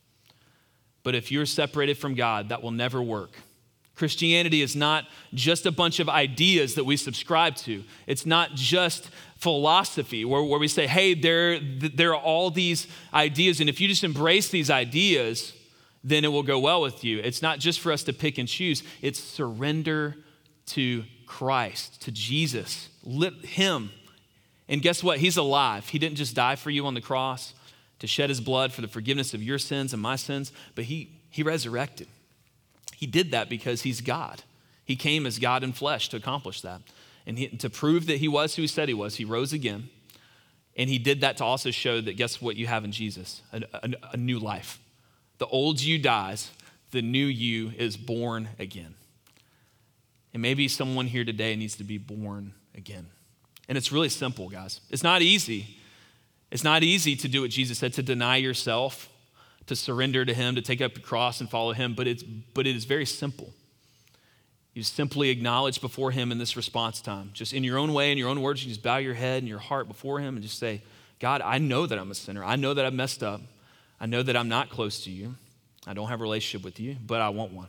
But 1.03 1.15
if 1.15 1.31
you're 1.31 1.45
separated 1.45 1.97
from 1.97 2.15
God, 2.15 2.49
that 2.49 2.61
will 2.61 2.71
never 2.71 3.01
work. 3.01 3.31
Christianity 3.95 4.61
is 4.61 4.75
not 4.75 5.05
just 5.33 5.65
a 5.65 5.71
bunch 5.71 5.99
of 5.99 6.09
ideas 6.09 6.75
that 6.75 6.83
we 6.83 6.97
subscribe 6.97 7.55
to. 7.57 7.83
It's 8.07 8.25
not 8.25 8.55
just 8.55 9.09
philosophy 9.37 10.25
where, 10.25 10.41
where 10.41 10.59
we 10.59 10.67
say, 10.67 10.87
hey, 10.87 11.13
there, 11.13 11.59
there 11.59 12.15
are 12.15 12.21
all 12.21 12.49
these 12.49 12.87
ideas, 13.13 13.59
and 13.59 13.69
if 13.69 13.79
you 13.79 13.87
just 13.87 14.03
embrace 14.03 14.49
these 14.49 14.69
ideas, 14.69 15.53
then 16.03 16.25
it 16.25 16.29
will 16.29 16.43
go 16.43 16.59
well 16.59 16.81
with 16.81 17.03
you. 17.03 17.19
It's 17.19 17.41
not 17.41 17.59
just 17.59 17.79
for 17.79 17.91
us 17.91 18.03
to 18.03 18.13
pick 18.13 18.37
and 18.37 18.47
choose, 18.47 18.83
it's 19.01 19.19
surrender 19.19 20.15
to 20.67 21.03
Christ, 21.27 22.01
to 22.03 22.11
Jesus. 22.11 22.89
Let 23.03 23.33
Him 23.45 23.91
and 24.67 24.81
guess 24.81 25.03
what? 25.03 25.19
He's 25.19 25.37
alive. 25.37 25.89
He 25.89 25.99
didn't 25.99 26.15
just 26.15 26.35
die 26.35 26.55
for 26.55 26.69
you 26.69 26.85
on 26.85 26.93
the 26.93 27.01
cross 27.01 27.53
to 27.99 28.07
shed 28.07 28.29
his 28.29 28.41
blood 28.41 28.71
for 28.71 28.81
the 28.81 28.87
forgiveness 28.87 29.33
of 29.33 29.43
your 29.43 29.59
sins 29.59 29.93
and 29.93 30.01
my 30.01 30.15
sins, 30.15 30.51
but 30.75 30.85
he, 30.85 31.21
he 31.29 31.43
resurrected. 31.43 32.07
He 33.03 33.07
did 33.07 33.31
that 33.31 33.49
because 33.49 33.81
he's 33.81 33.99
God. 33.99 34.43
He 34.85 34.95
came 34.95 35.25
as 35.25 35.37
God 35.37 35.61
in 35.61 35.73
flesh 35.73 36.07
to 36.07 36.15
accomplish 36.15 36.61
that. 36.61 36.79
And 37.27 37.37
he, 37.37 37.49
to 37.49 37.69
prove 37.69 38.05
that 38.05 38.19
he 38.19 38.29
was 38.29 38.55
who 38.55 38.61
he 38.61 38.67
said 38.69 38.87
he 38.87 38.93
was, 38.93 39.17
he 39.17 39.25
rose 39.25 39.51
again. 39.51 39.89
And 40.77 40.89
he 40.89 40.99
did 40.99 41.19
that 41.19 41.35
to 41.35 41.43
also 41.43 41.69
show 41.69 41.99
that 41.99 42.15
guess 42.15 42.41
what 42.41 42.55
you 42.55 42.65
have 42.67 42.85
in 42.85 42.93
Jesus? 42.93 43.41
A, 43.51 43.61
a, 43.73 43.89
a 44.13 44.15
new 44.15 44.39
life. 44.39 44.79
The 45.39 45.47
old 45.47 45.81
you 45.81 45.99
dies, 45.99 46.51
the 46.91 47.01
new 47.01 47.25
you 47.25 47.73
is 47.77 47.97
born 47.97 48.47
again. 48.57 48.95
And 50.31 50.41
maybe 50.41 50.69
someone 50.69 51.07
here 51.07 51.25
today 51.25 51.57
needs 51.57 51.75
to 51.75 51.83
be 51.83 51.97
born 51.97 52.53
again. 52.73 53.07
And 53.67 53.77
it's 53.77 53.91
really 53.91 54.07
simple, 54.07 54.47
guys. 54.47 54.79
It's 54.89 55.03
not 55.03 55.21
easy. 55.21 55.75
It's 56.51 56.63
not 56.63 56.83
easy 56.83 57.17
to 57.17 57.27
do 57.27 57.41
what 57.41 57.49
Jesus 57.49 57.79
said 57.79 57.91
to 57.95 58.01
deny 58.01 58.37
yourself, 58.37 59.09
to 59.67 59.75
surrender 59.75 60.25
to 60.25 60.33
Him, 60.33 60.55
to 60.55 60.61
take 60.61 60.81
up 60.81 60.95
your 60.95 61.05
cross 61.05 61.39
and 61.39 61.49
follow 61.49 61.73
Him, 61.73 61.93
but, 61.93 62.07
it's, 62.07 62.23
but 62.23 62.67
it 62.67 62.75
is 62.75 62.85
very 62.85 63.05
simple. 63.05 63.53
You 64.73 64.83
simply 64.83 65.29
acknowledge 65.29 65.81
before 65.81 66.11
Him 66.11 66.31
in 66.31 66.39
this 66.39 66.57
response 66.57 66.99
time. 67.01 67.29
Just 67.33 67.53
in 67.53 67.63
your 67.63 67.77
own 67.77 67.93
way, 67.93 68.11
in 68.11 68.17
your 68.17 68.29
own 68.29 68.41
words, 68.41 68.63
you 68.63 68.69
just 68.69 68.81
bow 68.81 68.97
your 68.97 69.13
head 69.13 69.39
and 69.39 69.47
your 69.47 69.59
heart 69.59 69.87
before 69.87 70.19
Him 70.19 70.35
and 70.35 70.43
just 70.43 70.57
say, 70.57 70.81
God, 71.19 71.41
I 71.41 71.59
know 71.59 71.85
that 71.85 71.97
I'm 71.97 72.11
a 72.11 72.15
sinner. 72.15 72.43
I 72.43 72.55
know 72.55 72.73
that 72.73 72.85
I've 72.85 72.93
messed 72.93 73.23
up. 73.23 73.41
I 73.99 74.07
know 74.07 74.23
that 74.23 74.35
I'm 74.35 74.49
not 74.49 74.69
close 74.69 75.03
to 75.05 75.11
you. 75.11 75.35
I 75.85 75.93
don't 75.93 76.09
have 76.09 76.19
a 76.19 76.23
relationship 76.23 76.65
with 76.65 76.79
you, 76.79 76.97
but 77.05 77.21
I 77.21 77.29
want 77.29 77.53
one. 77.53 77.67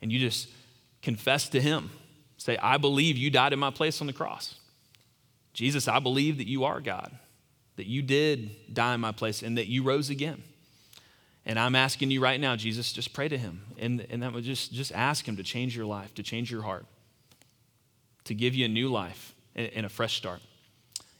And 0.00 0.10
you 0.10 0.18
just 0.18 0.48
confess 1.02 1.48
to 1.50 1.60
Him. 1.60 1.90
Say, 2.38 2.56
I 2.56 2.78
believe 2.78 3.16
you 3.16 3.30
died 3.30 3.52
in 3.52 3.58
my 3.58 3.70
place 3.70 4.00
on 4.00 4.06
the 4.06 4.12
cross. 4.12 4.56
Jesus, 5.52 5.86
I 5.86 5.98
believe 5.98 6.38
that 6.38 6.48
you 6.48 6.64
are 6.64 6.80
God, 6.80 7.16
that 7.76 7.86
you 7.86 8.02
did 8.02 8.74
die 8.74 8.94
in 8.94 9.00
my 9.00 9.12
place, 9.12 9.42
and 9.42 9.56
that 9.56 9.68
you 9.68 9.82
rose 9.82 10.10
again. 10.10 10.42
And 11.46 11.58
I'm 11.58 11.74
asking 11.74 12.10
you 12.10 12.20
right 12.20 12.40
now, 12.40 12.56
Jesus, 12.56 12.92
just 12.92 13.12
pray 13.12 13.28
to 13.28 13.36
him. 13.36 13.62
And, 13.78 14.06
and 14.08 14.22
that 14.22 14.32
would 14.32 14.44
just, 14.44 14.72
just 14.72 14.92
ask 14.92 15.26
him 15.28 15.36
to 15.36 15.42
change 15.42 15.76
your 15.76 15.86
life, 15.86 16.14
to 16.14 16.22
change 16.22 16.50
your 16.50 16.62
heart, 16.62 16.86
to 18.24 18.34
give 18.34 18.54
you 18.54 18.64
a 18.64 18.68
new 18.68 18.88
life 18.88 19.34
and, 19.54 19.84
a 19.84 19.90
fresh 19.90 20.16
start. 20.16 20.40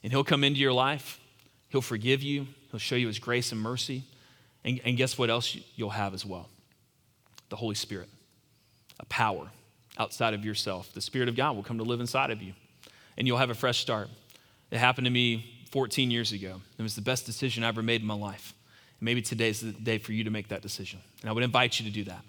And 0.03 0.11
he'll 0.11 0.23
come 0.23 0.43
into 0.43 0.59
your 0.59 0.73
life, 0.73 1.19
he'll 1.69 1.81
forgive 1.81 2.23
you, 2.23 2.47
he'll 2.71 2.79
show 2.79 2.95
you 2.95 3.07
his 3.07 3.19
grace 3.19 3.51
and 3.51 3.61
mercy. 3.61 4.03
And, 4.63 4.81
and 4.83 4.97
guess 4.97 5.17
what 5.17 5.29
else 5.29 5.55
you'll 5.75 5.91
have 5.91 6.15
as 6.15 6.25
well? 6.25 6.49
The 7.49 7.55
Holy 7.55 7.75
Spirit, 7.75 8.09
a 8.99 9.05
power 9.05 9.51
outside 9.99 10.33
of 10.33 10.43
yourself. 10.43 10.91
The 10.91 11.01
Spirit 11.01 11.29
of 11.29 11.35
God 11.35 11.55
will 11.55 11.63
come 11.63 11.77
to 11.77 11.83
live 11.83 11.99
inside 11.99 12.31
of 12.31 12.41
you, 12.41 12.53
and 13.15 13.27
you'll 13.27 13.37
have 13.37 13.51
a 13.51 13.55
fresh 13.55 13.77
start. 13.77 14.09
It 14.71 14.79
happened 14.79 15.05
to 15.05 15.11
me 15.11 15.67
14 15.69 16.09
years 16.09 16.31
ago. 16.31 16.61
It 16.79 16.81
was 16.81 16.95
the 16.95 17.01
best 17.01 17.27
decision 17.27 17.63
I 17.63 17.67
ever 17.67 17.83
made 17.83 18.01
in 18.01 18.07
my 18.07 18.15
life. 18.15 18.54
Maybe 19.05 19.21
today's 19.21 19.61
the 19.61 19.71
day 19.71 19.97
for 19.97 20.11
you 20.11 20.23
to 20.23 20.29
make 20.29 20.49
that 20.49 20.61
decision. 20.61 20.99
And 21.21 21.29
I 21.29 21.33
would 21.33 21.43
invite 21.43 21.79
you 21.79 21.85
to 21.85 21.91
do 21.91 22.03
that 22.05 22.21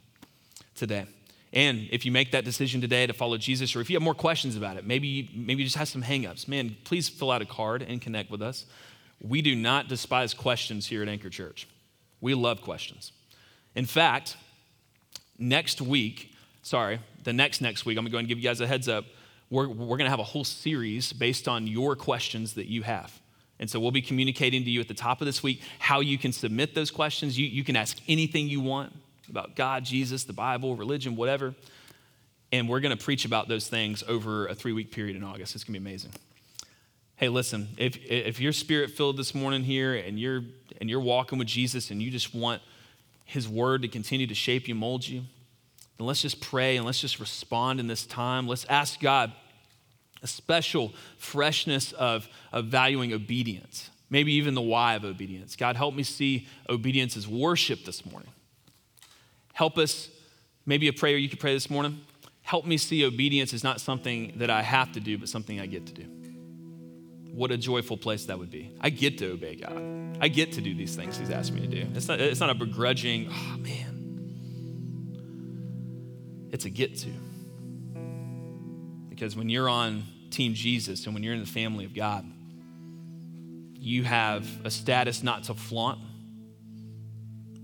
today. 0.74 1.06
And 1.52 1.88
if 1.90 2.04
you 2.04 2.12
make 2.12 2.32
that 2.32 2.44
decision 2.44 2.80
today 2.80 3.06
to 3.06 3.12
follow 3.12 3.38
Jesus, 3.38 3.74
or 3.74 3.80
if 3.80 3.88
you 3.88 3.96
have 3.96 4.02
more 4.02 4.14
questions 4.14 4.56
about 4.56 4.76
it, 4.76 4.86
maybe 4.86 5.06
you, 5.06 5.28
maybe 5.34 5.62
you 5.62 5.66
just 5.66 5.76
have 5.76 5.88
some 5.88 6.02
hangups, 6.02 6.46
man, 6.46 6.76
please 6.84 7.08
fill 7.08 7.30
out 7.30 7.40
a 7.40 7.46
card 7.46 7.82
and 7.82 8.00
connect 8.00 8.30
with 8.30 8.42
us. 8.42 8.66
We 9.20 9.42
do 9.42 9.56
not 9.56 9.88
despise 9.88 10.34
questions 10.34 10.86
here 10.86 11.02
at 11.02 11.08
Anchor 11.08 11.30
Church. 11.30 11.66
We 12.20 12.34
love 12.34 12.60
questions. 12.60 13.12
In 13.74 13.86
fact, 13.86 14.36
next 15.38 15.80
week, 15.80 16.32
sorry, 16.62 17.00
the 17.24 17.32
next 17.32 17.60
next 17.60 17.86
week, 17.86 17.96
I'm 17.96 18.06
going 18.06 18.24
to 18.24 18.28
give 18.28 18.38
you 18.38 18.44
guys 18.44 18.60
a 18.60 18.66
heads 18.66 18.88
up 18.88 19.06
we're, 19.50 19.68
we're 19.68 19.96
going 19.96 20.06
to 20.06 20.10
have 20.10 20.20
a 20.20 20.24
whole 20.24 20.44
series 20.44 21.12
based 21.12 21.46
on 21.46 21.66
your 21.66 21.94
questions 21.94 22.54
that 22.54 22.66
you 22.66 22.82
have. 22.82 23.20
And 23.58 23.70
so 23.70 23.80
we'll 23.80 23.90
be 23.90 24.02
communicating 24.02 24.64
to 24.64 24.70
you 24.70 24.80
at 24.80 24.88
the 24.88 24.94
top 24.94 25.20
of 25.20 25.26
this 25.26 25.42
week 25.42 25.62
how 25.78 26.00
you 26.00 26.18
can 26.18 26.32
submit 26.32 26.74
those 26.74 26.90
questions. 26.90 27.38
You, 27.38 27.46
you 27.46 27.64
can 27.64 27.76
ask 27.76 27.98
anything 28.06 28.48
you 28.48 28.60
want 28.60 28.92
about 29.28 29.56
God, 29.56 29.84
Jesus, 29.84 30.24
the 30.24 30.32
Bible, 30.32 30.76
religion, 30.76 31.16
whatever. 31.16 31.54
And 32.52 32.68
we're 32.68 32.80
going 32.80 32.96
to 32.96 33.02
preach 33.02 33.24
about 33.24 33.48
those 33.48 33.68
things 33.68 34.04
over 34.06 34.46
a 34.46 34.54
three 34.54 34.72
week 34.72 34.92
period 34.92 35.16
in 35.16 35.24
August. 35.24 35.54
It's 35.54 35.64
going 35.64 35.74
to 35.74 35.80
be 35.80 35.88
amazing. 35.88 36.12
Hey, 37.16 37.30
listen, 37.30 37.68
if, 37.78 37.96
if 38.04 38.40
you're 38.40 38.52
spirit 38.52 38.90
filled 38.90 39.16
this 39.16 39.34
morning 39.34 39.64
here 39.64 39.94
and 39.94 40.20
you're, 40.20 40.42
and 40.80 40.90
you're 40.90 41.00
walking 41.00 41.38
with 41.38 41.48
Jesus 41.48 41.90
and 41.90 42.02
you 42.02 42.10
just 42.10 42.34
want 42.34 42.60
his 43.24 43.48
word 43.48 43.82
to 43.82 43.88
continue 43.88 44.26
to 44.26 44.34
shape 44.34 44.68
you, 44.68 44.74
mold 44.74 45.08
you, 45.08 45.22
then 45.96 46.06
let's 46.06 46.20
just 46.20 46.42
pray 46.42 46.76
and 46.76 46.84
let's 46.84 47.00
just 47.00 47.18
respond 47.18 47.80
in 47.80 47.86
this 47.86 48.04
time. 48.04 48.46
Let's 48.46 48.66
ask 48.66 49.00
God 49.00 49.32
a 50.26 50.28
special 50.28 50.92
freshness 51.18 51.92
of, 51.92 52.28
of 52.52 52.66
valuing 52.66 53.12
obedience, 53.12 53.90
maybe 54.10 54.32
even 54.32 54.54
the 54.54 54.62
why 54.62 54.94
of 54.94 55.04
obedience. 55.04 55.54
God, 55.54 55.76
help 55.76 55.94
me 55.94 56.02
see 56.02 56.48
obedience 56.68 57.16
as 57.16 57.28
worship 57.28 57.84
this 57.84 58.04
morning. 58.04 58.30
Help 59.52 59.78
us, 59.78 60.10
maybe 60.66 60.88
a 60.88 60.92
prayer 60.92 61.16
you 61.16 61.28
could 61.28 61.38
pray 61.38 61.54
this 61.54 61.70
morning. 61.70 62.00
Help 62.42 62.66
me 62.66 62.76
see 62.76 63.04
obedience 63.04 63.54
as 63.54 63.62
not 63.62 63.80
something 63.80 64.32
that 64.36 64.50
I 64.50 64.62
have 64.62 64.90
to 64.92 65.00
do, 65.00 65.16
but 65.16 65.28
something 65.28 65.60
I 65.60 65.66
get 65.66 65.86
to 65.86 65.92
do 65.92 66.06
what 67.36 67.50
a 67.50 67.56
joyful 67.58 67.98
place 67.98 68.24
that 68.24 68.38
would 68.38 68.50
be. 68.50 68.72
I 68.80 68.88
get 68.88 69.18
to 69.18 69.32
obey 69.32 69.56
God. 69.56 69.78
I 70.22 70.28
get 70.28 70.52
to 70.52 70.62
do 70.62 70.74
these 70.74 70.96
things 70.96 71.18
He's 71.18 71.28
asked 71.28 71.52
me 71.52 71.60
to 71.60 71.66
do. 71.66 71.86
It's 71.94 72.08
not, 72.08 72.18
it's 72.18 72.40
not 72.40 72.48
a 72.48 72.54
begrudging, 72.54 73.28
oh 73.30 73.58
man. 73.58 73.92
It's 76.50 76.64
a 76.64 76.70
get 76.70 76.96
to. 77.00 77.10
Because 79.10 79.36
when 79.36 79.50
you're 79.50 79.68
on 79.68 80.04
Team 80.30 80.54
Jesus 80.54 81.06
and 81.06 81.14
when 81.14 81.22
you're 81.22 81.34
in 81.34 81.40
the 81.40 81.46
family 81.46 81.84
of 81.84 81.94
God, 81.94 82.24
you 83.74 84.04
have 84.04 84.46
a 84.64 84.70
status 84.70 85.22
not 85.22 85.44
to 85.44 85.54
flaunt, 85.54 86.00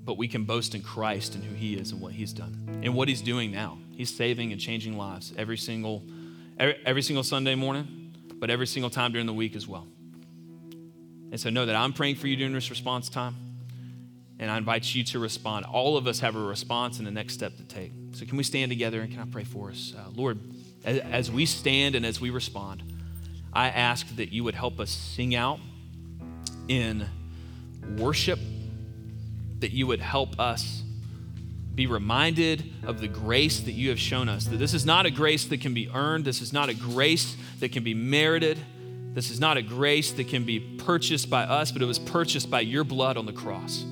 but 0.05 0.17
we 0.17 0.29
can 0.29 0.45
boast 0.45 0.75
in 0.75 0.83
Christ 0.83 1.35
and 1.35 1.45
who 1.45 1.55
He 1.55 1.75
is 1.75 1.93
and 1.93 2.01
what 2.01 2.13
He's 2.13 2.33
done 2.33 2.81
and 2.83 2.95
what 2.95 3.09
He's 3.09 3.23
doing 3.23 3.51
now. 3.51 3.79
He's 3.97 4.15
saving 4.15 4.53
and 4.53 4.61
changing 4.61 4.97
lives 4.97 5.33
every 5.37 5.59
single, 5.59 6.03
every, 6.59 6.77
every 6.87 7.03
single 7.03 7.25
Sunday 7.25 7.55
morning 7.55 8.03
but 8.43 8.51
every 8.51 8.67
single 8.67 8.91
time 8.91 9.13
during 9.13 9.29
the 9.29 9.33
week 9.33 9.55
as 9.55 9.69
well. 9.69 9.87
And 11.31 11.39
so 11.39 11.49
know 11.49 11.65
that 11.65 11.77
I'm 11.77 11.93
praying 11.93 12.17
for 12.17 12.27
you 12.27 12.35
during 12.35 12.53
this 12.53 12.71
response 12.71 13.09
time, 13.09 13.37
and 14.41 14.51
I 14.51 14.59
invite 14.59 14.93
you 14.93 15.05
to 15.05 15.21
respond. 15.21 15.65
All 15.65 15.97
of 15.97 16.09
us 16.09 16.19
have 16.19 16.35
a 16.35 16.41
response 16.41 16.99
and 16.99 17.07
the 17.07 17.13
next 17.13 17.35
step 17.35 17.57
to 17.59 17.63
take. 17.63 17.93
So 18.15 18.27
can 18.27 18.37
we 18.37 18.43
stand 18.43 18.73
together 18.73 19.01
and 19.01 19.13
can 19.13 19.21
I 19.21 19.27
pray 19.27 19.45
for 19.45 19.71
us? 19.71 19.95
Uh, 19.97 20.11
Lord, 20.13 20.41
as, 20.85 20.99
as 20.99 21.31
we 21.31 21.47
stand 21.47 21.95
and 21.95 22.05
as 22.05 22.21
we 22.21 22.31
respond, 22.31 22.83
I 23.53 23.69
ask 23.69 24.17
that 24.17 24.33
you 24.33 24.45
would 24.45 24.55
help 24.55 24.81
us 24.81 24.91
sing 24.91 25.35
out 25.35 25.61
in 26.69 27.07
worship, 27.97 28.39
that 29.59 29.73
you 29.73 29.87
would 29.87 30.01
help 30.01 30.39
us 30.41 30.83
be 31.75 31.87
reminded 31.87 32.71
of 32.85 33.01
the 33.01 33.09
grace 33.09 33.61
that 33.61 33.73
you 33.73 33.89
have 33.89 33.99
shown 33.99 34.29
us. 34.29 34.45
That 34.45 34.59
this 34.59 34.75
is 34.75 34.85
not 34.85 35.07
a 35.07 35.11
grace 35.11 35.45
that 35.47 35.61
can 35.61 35.75
be 35.75 35.89
earned, 35.93 36.25
this 36.25 36.41
is 36.41 36.53
not 36.53 36.69
a 36.69 36.75
grace 36.75 37.37
that 37.61 37.73
can 37.73 37.83
be 37.83 37.95
merited, 37.95 38.59
this 39.15 39.31
is 39.31 39.41
not 39.41 39.57
a 39.57 39.63
grace 39.63 40.13
that 40.13 40.29
can 40.29 40.45
be 40.45 40.61
purchased 40.61 41.29
by 41.29 41.43
us, 41.43 41.73
but 41.73 41.83
it 41.83 41.87
was 41.87 41.99
purchased 41.99 42.51
by 42.51 42.61
your 42.61 42.85
blood 42.85 43.17
on 43.17 43.27
the 43.27 43.33
cross. 43.33 43.85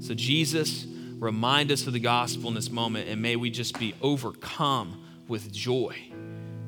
So, 0.00 0.14
Jesus, 0.14 0.86
remind 1.18 1.70
us 1.70 1.86
of 1.86 1.92
the 1.92 2.00
gospel 2.00 2.48
in 2.48 2.54
this 2.54 2.70
moment, 2.70 3.08
and 3.08 3.20
may 3.20 3.36
we 3.36 3.50
just 3.50 3.78
be 3.78 3.94
overcome 4.00 4.99
with 5.30 5.52
joy 5.52 5.96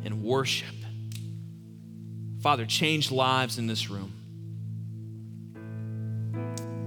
and 0.05 0.23
worship. 0.23 0.75
Father, 2.41 2.65
change 2.65 3.11
lives 3.11 3.59
in 3.59 3.67
this 3.67 3.91
room. 3.91 4.13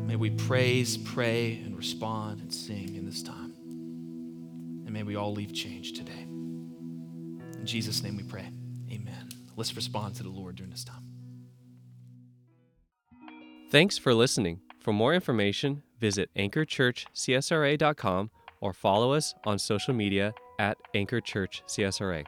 May 0.07 0.15
we 0.15 0.29
praise, 0.29 0.95
pray, 0.95 1.59
and 1.65 1.77
respond 1.77 2.39
and 2.39 2.53
sing 2.53 2.95
in 2.95 3.05
this 3.05 3.21
time 3.21 3.53
And 4.85 4.91
may 4.91 5.03
we 5.03 5.17
all 5.17 5.33
leave 5.33 5.53
changed 5.53 5.97
today. 5.97 6.23
In 6.23 7.65
Jesus' 7.65 8.01
name 8.01 8.15
we 8.15 8.23
pray. 8.23 8.49
Amen. 8.89 9.29
Let's 9.57 9.75
respond 9.75 10.15
to 10.15 10.23
the 10.23 10.29
Lord 10.29 10.55
during 10.55 10.71
this 10.71 10.85
time. 10.85 11.03
Thanks 13.69 13.97
for 13.97 14.13
listening. 14.13 14.61
For 14.79 14.93
more 14.93 15.13
information, 15.13 15.83
visit 15.99 16.29
anchorchurchcsra.com 16.37 18.31
or 18.61 18.71
follow 18.73 19.11
us 19.11 19.33
on 19.45 19.59
social 19.59 19.93
media 19.93 20.33
at 20.59 20.77
Anchor 20.93 21.21
Church 21.21 21.63
CSRA. 21.67 22.25